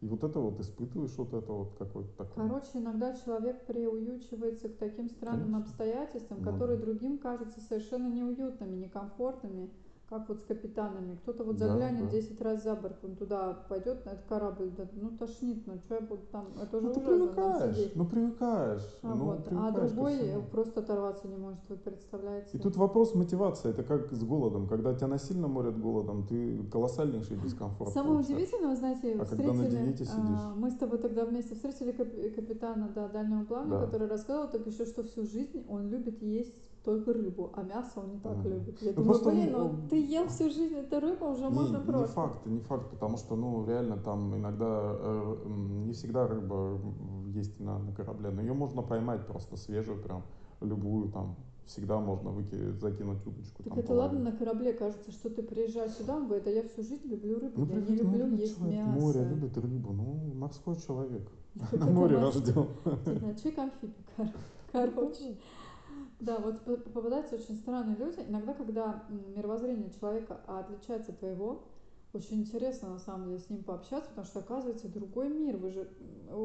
И 0.04 0.06
вот 0.06 0.22
это 0.22 0.38
вот 0.38 0.60
испытываешь 0.60 1.16
вот 1.16 1.32
это 1.32 1.50
вот 1.50 1.76
какой-то 1.78 2.10
такой. 2.18 2.46
Короче, 2.46 2.68
иногда 2.74 3.16
человек 3.16 3.64
приуючивается 3.64 4.68
к 4.68 4.76
таким 4.76 5.08
странным 5.08 5.52
Конечно. 5.52 5.60
обстоятельствам, 5.60 6.42
которые 6.42 6.76
да. 6.76 6.84
другим 6.84 7.16
кажутся 7.16 7.62
совершенно 7.62 8.08
неуютными, 8.08 8.76
некомфортными, 8.76 9.70
как 10.18 10.28
вот 10.28 10.40
с 10.40 10.44
капитанами. 10.44 11.16
Кто-то 11.22 11.44
вот 11.44 11.56
Да, 11.56 11.68
заглянет 11.68 12.04
да. 12.04 12.10
10 12.10 12.40
раз 12.40 12.62
за 12.62 12.74
борт, 12.76 12.96
он 13.04 13.16
туда 13.16 13.52
пойдет 13.68 14.04
на 14.06 14.10
этот 14.10 14.24
корабль, 14.26 14.70
да, 14.76 14.86
ну 14.94 15.10
тошнит, 15.10 15.66
ну 15.66 15.76
что 15.78 15.94
я 15.96 16.00
буду 16.00 16.22
там, 16.30 16.46
это 16.62 16.76
уже 16.78 16.86
Ну 16.88 16.94
ты 16.94 17.00
ужасно 17.00 17.16
привыкаешь, 17.16 17.92
ну 17.94 18.06
привыкаешь, 18.06 18.98
А, 19.02 19.14
ну 19.14 19.24
вот. 19.24 19.38
а 19.38 19.42
привыкаешь 19.42 19.74
ко 19.74 19.94
другой 19.94 20.42
просто 20.50 20.80
оторваться 20.80 21.28
не 21.28 21.36
может, 21.36 21.60
вы 21.68 21.76
представляете? 21.76 22.50
И 22.56 22.58
тут 22.58 22.76
вопрос 22.76 23.14
мотивации, 23.14 23.70
это 23.70 23.82
как 23.82 24.12
с 24.12 24.22
голодом. 24.24 24.68
Когда 24.68 24.94
тебя 24.94 25.08
насильно 25.08 25.48
морят 25.48 25.80
голодом, 25.80 26.26
ты 26.26 26.62
колоссальнейший 26.70 27.36
дискомфорт 27.38 27.92
Самое 27.92 28.14
получаешь. 28.14 28.36
удивительное, 28.36 28.70
вы 28.70 28.76
знаете, 28.76 29.12
А 29.20 29.24
когда 29.26 29.52
на 29.52 29.52
встретили, 29.54 29.82
диете 29.84 30.04
сидишь? 30.04 30.40
а, 30.42 30.54
мы 30.54 30.70
с 30.70 30.76
тобой 30.76 30.98
тогда 30.98 31.24
вместе 31.24 31.54
встретили 31.54 31.92
кап- 31.92 32.34
капитана 32.36 32.88
да, 32.94 33.08
дальнего 33.08 33.44
плавания, 33.44 33.70
Да. 33.80 33.86
который 33.86 34.06
рассказывал 34.08 34.48
так 34.50 34.66
еще, 34.66 34.86
что 34.86 35.02
всю 35.02 35.24
жизнь 35.24 35.64
он 35.68 35.88
любит 35.88 36.22
есть 36.22 36.54
только 36.84 37.12
рыбу, 37.12 37.50
а 37.54 37.62
мясо 37.62 38.00
он 38.00 38.10
не 38.12 38.18
так 38.20 38.36
Мгм. 38.36 38.48
любит. 38.48 38.82
Я 38.82 38.88
Ну, 38.90 38.96
думаю, 38.96 39.04
просто 39.14 39.30
блин, 39.30 39.54
он- 39.54 39.62
ну 39.82 39.88
ты 39.88 39.96
ел 40.04 40.26
всю 40.28 40.50
жизнь 40.50 40.74
эту 40.74 41.00
рыбу, 41.00 41.26
уже 41.26 41.44
Не, 41.44 41.48
можно 41.50 41.78
не 41.78 41.84
просто. 41.84 42.14
факт, 42.14 42.46
не 42.46 42.60
факт, 42.60 42.90
потому 42.90 43.16
что, 43.16 43.36
ну, 43.36 43.66
реально 43.66 43.96
там 43.96 44.34
иногда 44.36 44.96
э, 45.00 45.36
не 45.86 45.92
всегда 45.92 46.26
рыба 46.26 46.78
есть 47.34 47.58
на, 47.60 47.78
на 47.78 47.92
корабле, 47.92 48.30
но 48.30 48.42
ее 48.42 48.52
можно 48.52 48.82
поймать 48.82 49.26
просто 49.26 49.56
свежую, 49.56 50.02
прям 50.02 50.22
любую 50.60 51.08
там. 51.10 51.36
Всегда 51.66 51.98
можно 51.98 52.30
выки, 52.30 52.72
закинуть 52.72 53.26
удочку. 53.26 53.62
Так 53.62 53.72
там, 53.72 53.78
это 53.78 53.94
ладно 53.94 54.18
половить. 54.18 54.32
на 54.34 54.38
корабле 54.38 54.72
кажется, 54.74 55.10
что 55.12 55.30
ты 55.30 55.42
приезжаешь 55.42 55.92
сюда, 55.92 56.16
он 56.16 56.26
говорит, 56.26 56.46
а 56.46 56.50
я 56.50 56.62
всю 56.68 56.82
жизнь 56.82 57.06
люблю 57.08 57.38
рыбу, 57.40 57.60
Ну, 57.62 57.66
я 57.66 57.76
не 57.76 57.80
ну, 57.80 57.94
люблю 57.94 58.26
любит 58.26 58.40
есть 58.40 58.56
человек 58.58 58.86
мясо. 58.86 59.00
Море 59.00 59.24
любит 59.24 59.56
рыбу, 59.56 59.92
ну, 59.94 60.32
морской 60.34 60.76
человек. 60.76 61.22
На 61.72 61.86
море 61.90 62.18
рожден. 62.18 62.66
Да, 62.84 63.34
человек 63.34 63.58
амфибий, 63.58 63.94
кор- 64.14 64.28
короче. 64.72 65.36
Да, 66.20 66.38
вот 66.38 66.64
по- 66.64 66.76
попадаются 66.76 67.34
очень 67.36 67.56
странные 67.56 67.96
люди. 67.96 68.20
Иногда, 68.26 68.54
когда 68.54 69.04
мировоззрение 69.08 69.90
человека 69.90 70.40
отличается 70.46 71.12
от 71.12 71.18
твоего, 71.18 71.64
очень 72.12 72.40
интересно 72.42 72.90
на 72.90 72.98
самом 72.98 73.26
деле 73.26 73.40
с 73.40 73.50
ним 73.50 73.64
пообщаться, 73.64 74.10
потому 74.10 74.26
что 74.26 74.38
оказывается 74.38 74.88
другой 74.88 75.28
мир. 75.28 75.56
Вы 75.56 75.70
же 75.70 75.88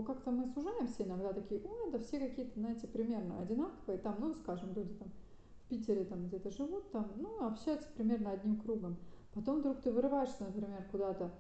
как-то 0.06 0.32
мы 0.32 0.48
сужаемся 0.48 1.04
иногда 1.04 1.32
такие, 1.32 1.62
ой, 1.62 1.92
да 1.92 2.00
все 2.00 2.20
какие-то, 2.20 2.60
знаете, 2.60 2.88
примерно 2.88 3.40
одинаковые. 3.40 4.00
Там, 4.00 4.16
ну, 4.20 4.34
скажем, 4.34 4.74
люди 4.74 4.94
там 4.96 5.10
в 5.66 5.70
Питере 5.70 6.06
там 6.06 6.26
где-то 6.28 6.50
живут, 6.50 6.92
там, 6.92 7.12
ну, 7.18 7.46
общаются 7.46 7.88
примерно 7.96 8.32
одним 8.32 8.60
кругом. 8.60 8.98
Потом 9.34 9.60
вдруг 9.60 9.82
ты 9.82 9.92
вырываешься, 9.92 10.44
например, 10.44 10.84
куда-то 10.92 11.32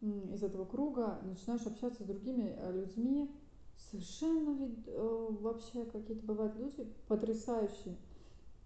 из 0.00 0.42
этого 0.42 0.64
круга, 0.64 1.18
начинаешь 1.22 1.66
общаться 1.66 2.02
с 2.02 2.06
другими 2.06 2.54
э, 2.56 2.72
людьми, 2.72 3.30
совершенно 3.76 4.56
ведь 4.56 4.84
э, 4.86 5.28
вообще 5.40 5.84
какие-то 5.84 6.24
бывают 6.26 6.56
люди 6.56 6.86
потрясающие, 7.08 7.96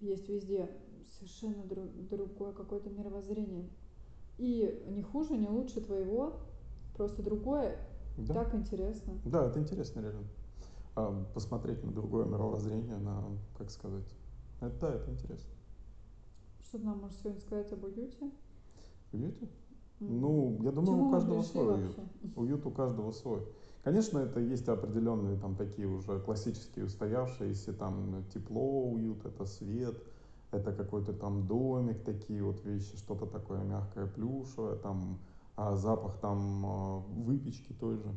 есть 0.01 0.29
везде, 0.29 0.71
совершенно 1.19 1.63
дру- 1.63 2.09
другое 2.09 2.53
какое-то 2.53 2.91
мировоззрение. 2.91 3.69
И 4.39 4.85
не 4.89 5.03
хуже, 5.03 5.37
не 5.37 5.49
лучше 5.49 5.81
твоего, 5.81 6.37
просто 6.97 7.23
другое, 7.23 7.79
Да. 8.17 8.35
так 8.35 8.55
интересно. 8.55 9.15
Да, 9.25 9.47
это 9.47 9.59
интересно 9.59 10.01
реально. 10.01 10.27
А, 10.95 11.25
посмотреть 11.35 11.83
на 11.85 11.93
другое 11.93 12.25
мировоззрение, 12.27 12.99
на, 12.99 13.25
как 13.57 13.71
сказать, 13.71 14.15
это, 14.61 14.79
да, 14.81 14.95
это 14.95 15.11
интересно. 15.11 15.51
Что 16.61 16.79
ты 16.79 16.85
нам 16.85 16.99
можешь 16.99 17.19
сегодня 17.19 17.41
сказать 17.41 17.73
об 17.73 17.85
уюте? 17.85 18.31
Уюте? 19.13 19.49
М. 20.01 20.21
Ну, 20.21 20.59
я 20.63 20.71
думаю, 20.71 20.87
чему 20.87 21.09
у 21.09 21.11
каждого 21.11 21.43
свой 21.43 21.75
уют. 21.75 21.97
вообще? 21.97 22.03
Уют 22.37 22.67
у 22.67 22.71
каждого 22.71 23.11
свой. 23.13 23.43
Конечно, 23.85 24.19
это 24.19 24.41
есть 24.41 24.69
определенные 24.69 25.37
там 25.37 25.55
такие 25.55 25.87
уже 25.87 26.21
классические 26.21 26.87
устоявшиеся, 26.87 27.73
там 27.73 28.25
тепло, 28.35 28.91
уют, 28.91 29.25
это 29.25 29.47
свет, 29.47 29.97
это 30.51 30.73
какой-то 30.73 31.13
там 31.13 31.47
домик, 31.47 32.03
такие 32.05 32.43
вот 32.43 32.65
вещи, 32.65 32.97
что-то 32.97 33.27
такое 33.27 33.63
мягкое, 33.63 34.07
плюшевое, 34.07 34.77
там 34.77 35.19
а, 35.57 35.75
запах 35.75 36.17
там 36.19 36.65
а, 36.67 36.99
выпечки 36.99 37.73
той 37.73 37.97
же. 37.97 38.15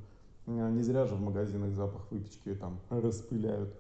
А, 0.47 0.70
Не 0.70 0.84
зря 0.84 1.05
же 1.05 1.16
в 1.16 1.22
магазинах 1.22 1.74
запах 1.74 2.09
выпечки 2.12 2.53
там 2.55 2.80
распыляют. 2.89 3.74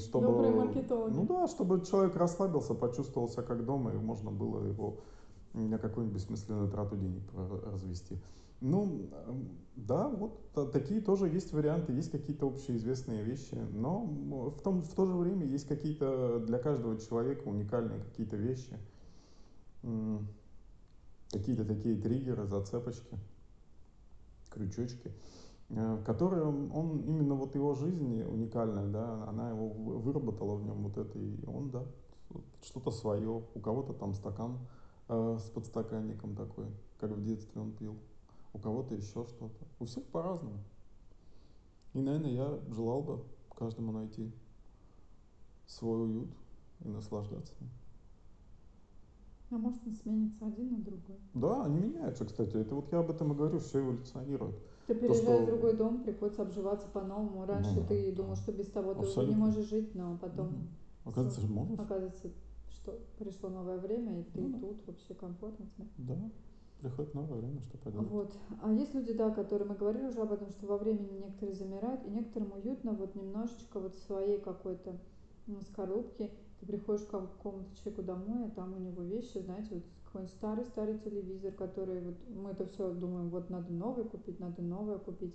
Чтобы, 0.00 0.26
Добрые 0.28 0.54
маркетологи. 0.54 1.12
ну 1.12 1.26
да, 1.26 1.46
чтобы 1.46 1.84
человек 1.84 2.16
расслабился, 2.16 2.72
почувствовал 2.72 3.28
себя 3.28 3.42
как 3.42 3.66
дома, 3.66 3.92
и 3.92 3.96
можно 3.96 4.30
было 4.30 4.66
его 4.66 4.96
на 5.52 5.76
какую-нибудь 5.78 6.16
бессмысленную 6.16 6.70
трату 6.70 6.96
денег 6.96 7.22
развести. 7.70 8.16
Ну, 8.64 9.10
да, 9.76 10.08
вот 10.08 10.50
та- 10.54 10.64
такие 10.64 11.02
тоже 11.02 11.28
есть 11.28 11.52
варианты, 11.52 11.92
есть 11.92 12.10
какие-то 12.10 12.48
общеизвестные 12.48 13.22
вещи, 13.22 13.56
но 13.72 14.06
в, 14.06 14.62
том, 14.62 14.80
в 14.80 14.94
то 14.94 15.04
же 15.04 15.12
время 15.12 15.44
есть 15.44 15.68
какие-то 15.68 16.40
для 16.40 16.58
каждого 16.58 16.98
человека 16.98 17.46
уникальные 17.46 18.00
какие-то 18.00 18.36
вещи, 18.36 18.78
какие-то 21.30 21.66
такие 21.66 22.00
триггеры, 22.00 22.46
зацепочки, 22.46 23.18
крючочки, 24.48 25.12
э, 25.68 26.02
которые 26.06 26.44
он, 26.44 27.00
именно 27.00 27.34
вот 27.34 27.54
его 27.54 27.74
жизнь 27.74 28.22
уникальная, 28.22 28.86
да, 28.86 29.24
она 29.28 29.50
его 29.50 29.68
вы- 29.68 29.98
выработала 29.98 30.54
в 30.54 30.64
нем 30.64 30.84
вот 30.84 30.96
это, 30.96 31.18
и 31.18 31.44
он, 31.44 31.70
да, 31.70 31.84
что-то 32.62 32.90
свое, 32.90 33.44
у 33.54 33.60
кого-то 33.60 33.92
там 33.92 34.14
стакан 34.14 34.58
э, 35.08 35.36
с 35.38 35.50
подстаканником 35.50 36.34
такой, 36.34 36.64
как 36.98 37.10
в 37.10 37.22
детстве 37.22 37.60
он 37.60 37.72
пил, 37.72 37.98
у 38.54 38.58
кого-то 38.58 38.94
еще 38.94 39.26
что-то, 39.26 39.50
у 39.80 39.84
всех 39.84 40.04
по-разному. 40.06 40.58
И, 41.92 41.98
наверное, 42.00 42.30
я 42.30 42.58
желал 42.72 43.02
бы 43.02 43.20
каждому 43.56 43.92
найти 43.92 44.32
свой 45.66 46.04
уют 46.04 46.30
и 46.84 46.88
наслаждаться. 46.88 47.52
им. 47.60 47.68
А 49.50 49.58
может 49.58 49.80
он 49.86 49.94
сменится 49.94 50.46
один 50.46 50.72
на 50.72 50.78
другой? 50.78 51.16
Да, 51.34 51.64
они 51.64 51.78
меняются, 51.78 52.24
кстати. 52.24 52.56
Это 52.56 52.74
вот 52.74 52.90
я 52.90 52.98
об 53.00 53.10
этом 53.10 53.32
и 53.32 53.36
говорю, 53.36 53.58
все 53.60 53.80
эволюционирует. 53.80 54.56
Ты 54.86 54.94
переезжаешь 54.94 55.22
что- 55.22 55.42
в 55.42 55.46
другой 55.46 55.76
дом, 55.76 56.02
приходится 56.02 56.42
обживаться 56.42 56.88
по-новому. 56.88 57.46
Раньше 57.46 57.70
Ну 57.74 57.80
да, 57.82 57.86
ты 57.88 58.10
да. 58.10 58.16
думал, 58.16 58.36
что 58.36 58.52
без 58.52 58.66
того 58.70 58.94
ты 58.94 59.00
уже 59.00 59.06
не 59.06 59.10
Абсолютно. 59.10 59.36
можешь 59.38 59.66
жить, 59.68 59.94
но 59.94 60.16
потом 60.20 60.46
Мгм. 60.48 60.68
Оказывается, 61.04 61.40
же 61.40 61.48
можешь. 61.48 61.78
оказывается, 61.78 62.30
что 62.68 62.98
пришло 63.18 63.48
новое 63.50 63.78
время, 63.78 64.20
и 64.20 64.24
ты 64.24 64.40
Ну 64.42 64.58
тут 64.58 64.86
вообще 64.86 65.14
комфортно 65.14 65.66
тебе. 65.76 65.86
Да, 65.98 66.18
приходит 66.84 67.14
новое 67.14 67.40
время, 67.40 67.60
что 67.62 67.78
поделать. 67.78 68.08
Вот. 68.08 68.32
А 68.62 68.70
есть 68.72 68.94
люди, 68.94 69.14
да, 69.14 69.30
которые, 69.30 69.66
мы 69.66 69.74
говорили 69.74 70.06
уже 70.06 70.20
об 70.20 70.32
этом, 70.32 70.50
что 70.50 70.66
во 70.66 70.76
времени 70.76 71.18
некоторые 71.18 71.54
замирают, 71.54 72.04
и 72.04 72.10
некоторым 72.10 72.52
уютно 72.52 72.92
вот 72.92 73.14
немножечко 73.14 73.80
вот 73.80 73.96
своей 74.06 74.38
какой-то 74.38 74.98
ну, 75.46 75.60
скорлупке. 75.62 76.30
Ты 76.60 76.66
приходишь 76.66 77.06
к 77.06 77.10
какому-то 77.10 77.74
человеку 77.76 78.02
домой, 78.02 78.46
а 78.46 78.50
там 78.50 78.74
у 78.74 78.78
него 78.78 79.02
вещи, 79.02 79.38
знаете, 79.38 79.68
вот 79.76 79.84
какой-нибудь 80.04 80.34
старый-старый 80.36 80.98
телевизор, 80.98 81.52
который 81.52 82.00
вот 82.00 82.16
мы 82.28 82.50
это 82.50 82.66
все 82.66 82.92
думаем, 82.92 83.30
вот 83.30 83.50
надо 83.50 83.72
новый 83.72 84.04
купить, 84.04 84.38
надо 84.38 84.62
новое 84.62 84.98
купить. 84.98 85.34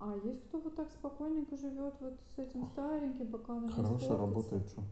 А 0.00 0.14
есть 0.24 0.42
кто 0.44 0.58
вот 0.58 0.74
так 0.74 0.90
спокойненько 0.90 1.56
живет 1.56 1.94
вот 2.00 2.14
с 2.34 2.38
этим 2.38 2.66
стареньким, 2.66 3.28
пока 3.28 3.56
оно 3.56 3.68
Хорошая 3.68 4.18
работает, 4.18 4.66
что? 4.68 4.82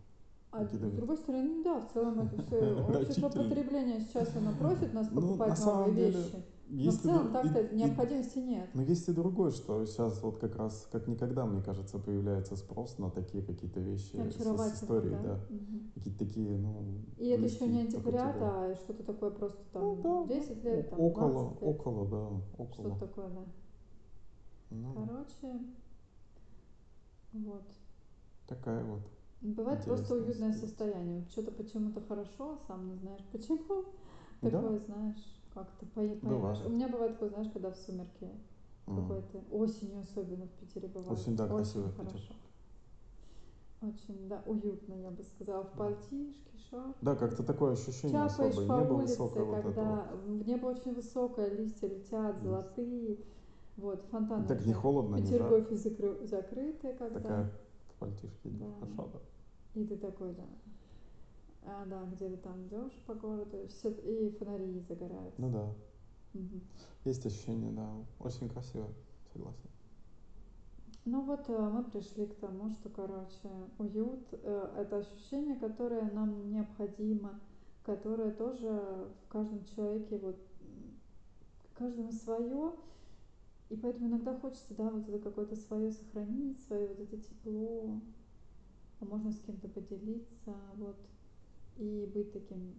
А 0.52 0.58
Какие-то 0.64 0.88
с 0.90 0.92
другой 0.92 1.16
стороны, 1.16 1.64
да, 1.64 1.80
в 1.80 1.92
целом 1.94 2.20
это 2.20 2.42
все 2.42 2.74
общество 3.00 3.28
потребления 3.30 4.00
сейчас 4.00 4.36
оно 4.36 4.52
просит 4.52 4.92
нас 4.92 5.08
Ну, 5.10 5.20
покупать 5.22 5.48
на 5.48 5.56
самом 5.56 5.78
новые 5.88 5.96
деле, 5.96 6.18
вещи. 6.18 6.44
Но 6.68 6.90
в 6.90 6.94
и 6.94 6.98
целом 6.98 7.26
дру- 7.26 7.32
так-то 7.32 7.60
и- 7.60 7.72
и- 7.72 7.76
необходимости 7.76 8.38
нет. 8.38 8.68
Но 8.74 8.82
есть 8.82 9.08
и 9.08 9.12
другое, 9.12 9.50
что 9.50 9.84
сейчас 9.86 10.22
вот 10.22 10.38
как 10.38 10.56
раз, 10.56 10.86
как 10.92 11.06
никогда, 11.08 11.46
мне 11.46 11.62
кажется, 11.62 11.98
появляется 11.98 12.56
спрос 12.56 12.98
на 12.98 13.10
такие 13.10 13.42
какие-то 13.42 13.80
вещи 13.80 14.14
с, 14.14 14.34
с 14.36 14.82
историей, 14.82 15.12
да. 15.14 15.22
да? 15.22 15.40
Мгм. 15.48 15.90
Какие-то 15.94 16.18
такие, 16.18 16.56
ну... 16.58 17.00
И 17.16 17.28
это 17.28 17.44
еще 17.46 17.66
не 17.66 17.80
антиквариат, 17.80 18.36
а 18.40 18.74
что-то 18.76 19.02
такое 19.04 19.30
просто 19.30 19.58
Ну 19.80 19.96
там 20.02 20.26
да, 20.28 20.34
10 20.34 20.64
лет, 20.64 20.90
там 20.90 21.00
около, 21.00 21.32
20 21.32 21.62
лет. 21.62 21.62
около, 21.62 22.08
да, 22.08 22.26
около. 22.62 22.90
Что-то 22.90 23.06
такое, 23.06 23.28
да. 23.30 23.44
Ну, 24.70 24.92
Короче, 24.94 25.60
вот. 27.32 27.62
такая 28.46 28.84
вот. 28.84 29.02
Бывает 29.42 29.84
просто 29.84 30.14
Интересная 30.18 30.48
уютное 30.50 30.52
состояние. 30.52 31.18
Вот 31.18 31.30
что-то 31.30 31.50
почему-то 31.50 32.00
хорошо, 32.00 32.58
сам 32.68 32.88
не 32.88 32.96
знаешь 32.96 33.24
почему. 33.32 33.84
Да. 34.40 34.50
Такое, 34.50 34.78
знаешь, 34.80 35.40
как-то 35.52 35.86
поймешь. 35.86 36.18
Бывает. 36.22 36.66
У 36.66 36.70
меня 36.70 36.88
бывает 36.88 37.12
такое, 37.12 37.30
знаешь, 37.30 37.48
когда 37.52 37.70
в 37.70 37.76
сумерки 37.76 38.30
М. 38.86 38.96
какой-то 38.96 39.42
осенью 39.50 40.00
особенно 40.02 40.46
в 40.46 40.50
Питере 40.50 40.88
бывает. 40.88 41.12
Осень, 41.12 41.36
да, 41.36 41.48
красиво 41.48 41.88
в 41.88 41.96
хорошо. 41.96 42.34
Очень, 43.80 44.28
да, 44.28 44.40
уютно, 44.46 44.94
я 44.94 45.10
бы 45.10 45.24
сказала, 45.24 45.64
в 45.64 45.72
пальтишке, 45.72 46.56
шар. 46.70 46.94
Да, 47.00 47.16
как-то 47.16 47.42
такое 47.42 47.72
ощущение 47.72 48.28
Чапаешь 48.28 48.52
особое, 48.54 48.68
по 48.68 48.80
небо 48.80 48.92
улице, 48.92 49.10
высокое 49.10 49.44
вот 49.44 49.56
это 49.56 49.62
когда 49.62 50.08
в 50.24 50.46
небо 50.46 50.66
очень 50.66 50.94
высокое, 50.94 51.48
листья 51.50 51.88
летят, 51.88 52.40
золотые. 52.40 53.18
Вот, 53.76 54.04
фонтаны 54.10 54.42
вот. 54.42 54.48
Так 54.48 54.64
не 54.66 54.72
холодно, 54.72 55.16
в 55.16 55.20
не 55.20 55.26
жарко. 55.36 55.74
Закры- 55.74 56.24
закрыты, 56.26 56.92
когда. 56.92 57.20
Такая 57.20 57.52
в 57.88 57.94
пальтишке 57.98 58.50
Да. 58.50 58.66
хорошо, 58.80 59.10
да. 59.12 59.18
И 59.74 59.84
ты 59.84 59.96
такой, 59.96 60.34
да. 60.34 60.46
А, 61.64 61.84
да, 61.86 62.04
где 62.12 62.28
ты 62.28 62.36
там 62.36 62.66
идешь 62.66 62.92
по 63.06 63.14
городу, 63.14 63.66
все, 63.68 63.90
и 63.90 64.30
фонари 64.30 64.80
загораются. 64.80 65.40
Ну 65.40 65.50
да, 65.50 65.74
Мгм. 66.34 66.62
есть 67.04 67.24
ощущение, 67.26 67.72
да. 67.72 67.88
Очень 68.18 68.48
красиво, 68.48 68.88
согласен. 69.32 69.68
Ну 71.04 71.22
вот 71.22 71.48
э, 71.48 71.68
мы 71.70 71.82
пришли 71.84 72.26
к 72.26 72.34
тому, 72.36 72.70
что, 72.70 72.88
короче, 72.88 73.48
уют 73.78 74.28
э, 74.32 74.74
это 74.78 74.98
ощущение, 74.98 75.56
которое 75.56 76.10
нам 76.12 76.50
необходимо, 76.50 77.40
которое 77.84 78.30
тоже 78.30 78.68
в 79.24 79.28
каждом 79.28 79.64
человеке, 79.64 80.18
вот 80.18 80.36
каждому 81.74 82.12
свое. 82.12 82.72
И 83.70 83.76
поэтому 83.76 84.08
иногда 84.08 84.38
хочется, 84.38 84.74
да, 84.74 84.90
вот 84.90 85.08
это 85.08 85.18
какое-то 85.18 85.56
свое 85.56 85.90
сохранить, 85.90 86.60
свое 86.66 86.86
вот 86.88 87.00
это 87.00 87.16
тепло, 87.18 88.00
можно 89.06 89.32
с 89.32 89.40
кем-то 89.40 89.68
поделиться, 89.68 90.54
вот, 90.76 90.96
и 91.76 92.10
быть 92.12 92.32
таким 92.32 92.74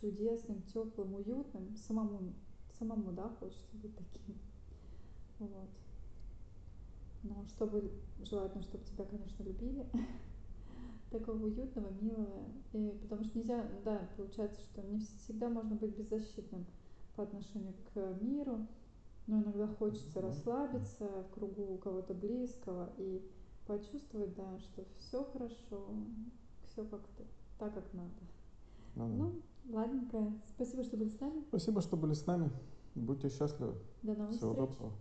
чудесным, 0.00 0.62
теплым, 0.62 1.14
уютным, 1.14 1.76
самому, 1.76 2.34
самому, 2.78 3.12
да, 3.12 3.28
хочется 3.40 3.76
быть 3.76 3.96
таким, 3.96 4.36
вот. 5.38 5.70
Но 7.22 7.44
чтобы, 7.48 7.90
желательно, 8.22 8.62
чтобы 8.62 8.84
тебя, 8.84 9.04
конечно, 9.04 9.42
любили, 9.42 9.86
такого 11.10 11.44
уютного, 11.44 11.90
милого, 12.00 12.44
и, 12.72 12.98
потому 13.02 13.24
что 13.24 13.38
нельзя, 13.38 13.66
да, 13.84 14.08
получается, 14.16 14.60
что 14.60 14.82
не 14.82 14.98
всегда 14.98 15.48
можно 15.48 15.74
быть 15.76 15.96
беззащитным 15.96 16.66
по 17.16 17.22
отношению 17.22 17.74
к 17.92 18.18
миру, 18.20 18.66
но 19.26 19.42
иногда 19.42 19.66
хочется 19.66 20.20
расслабиться 20.20 21.06
в 21.06 21.34
кругу 21.34 21.78
кого-то 21.78 22.12
близкого 22.14 22.92
и 22.98 23.22
почувствовать, 23.66 24.34
да, 24.34 24.58
что 24.58 24.84
все 24.98 25.24
хорошо, 25.24 25.86
все 26.66 26.84
как-то 26.84 27.24
так, 27.58 27.74
как 27.74 27.92
надо. 27.92 28.10
Ну 28.94 29.08
да. 29.08 29.14
Ну, 29.14 29.42
ладненько. 29.74 30.32
Спасибо, 30.54 30.84
что 30.84 30.96
были 30.96 31.08
с 31.08 31.20
нами. 31.20 31.42
Спасибо, 31.48 31.80
что 31.80 31.96
были 31.96 32.14
с 32.14 32.26
нами. 32.26 32.50
Будьте 32.94 33.28
счастливы. 33.28 33.74
До 34.02 34.14
новых 34.14 34.36
Всего 34.36 34.52
встреч. 34.52 34.68
доброго. 34.68 34.92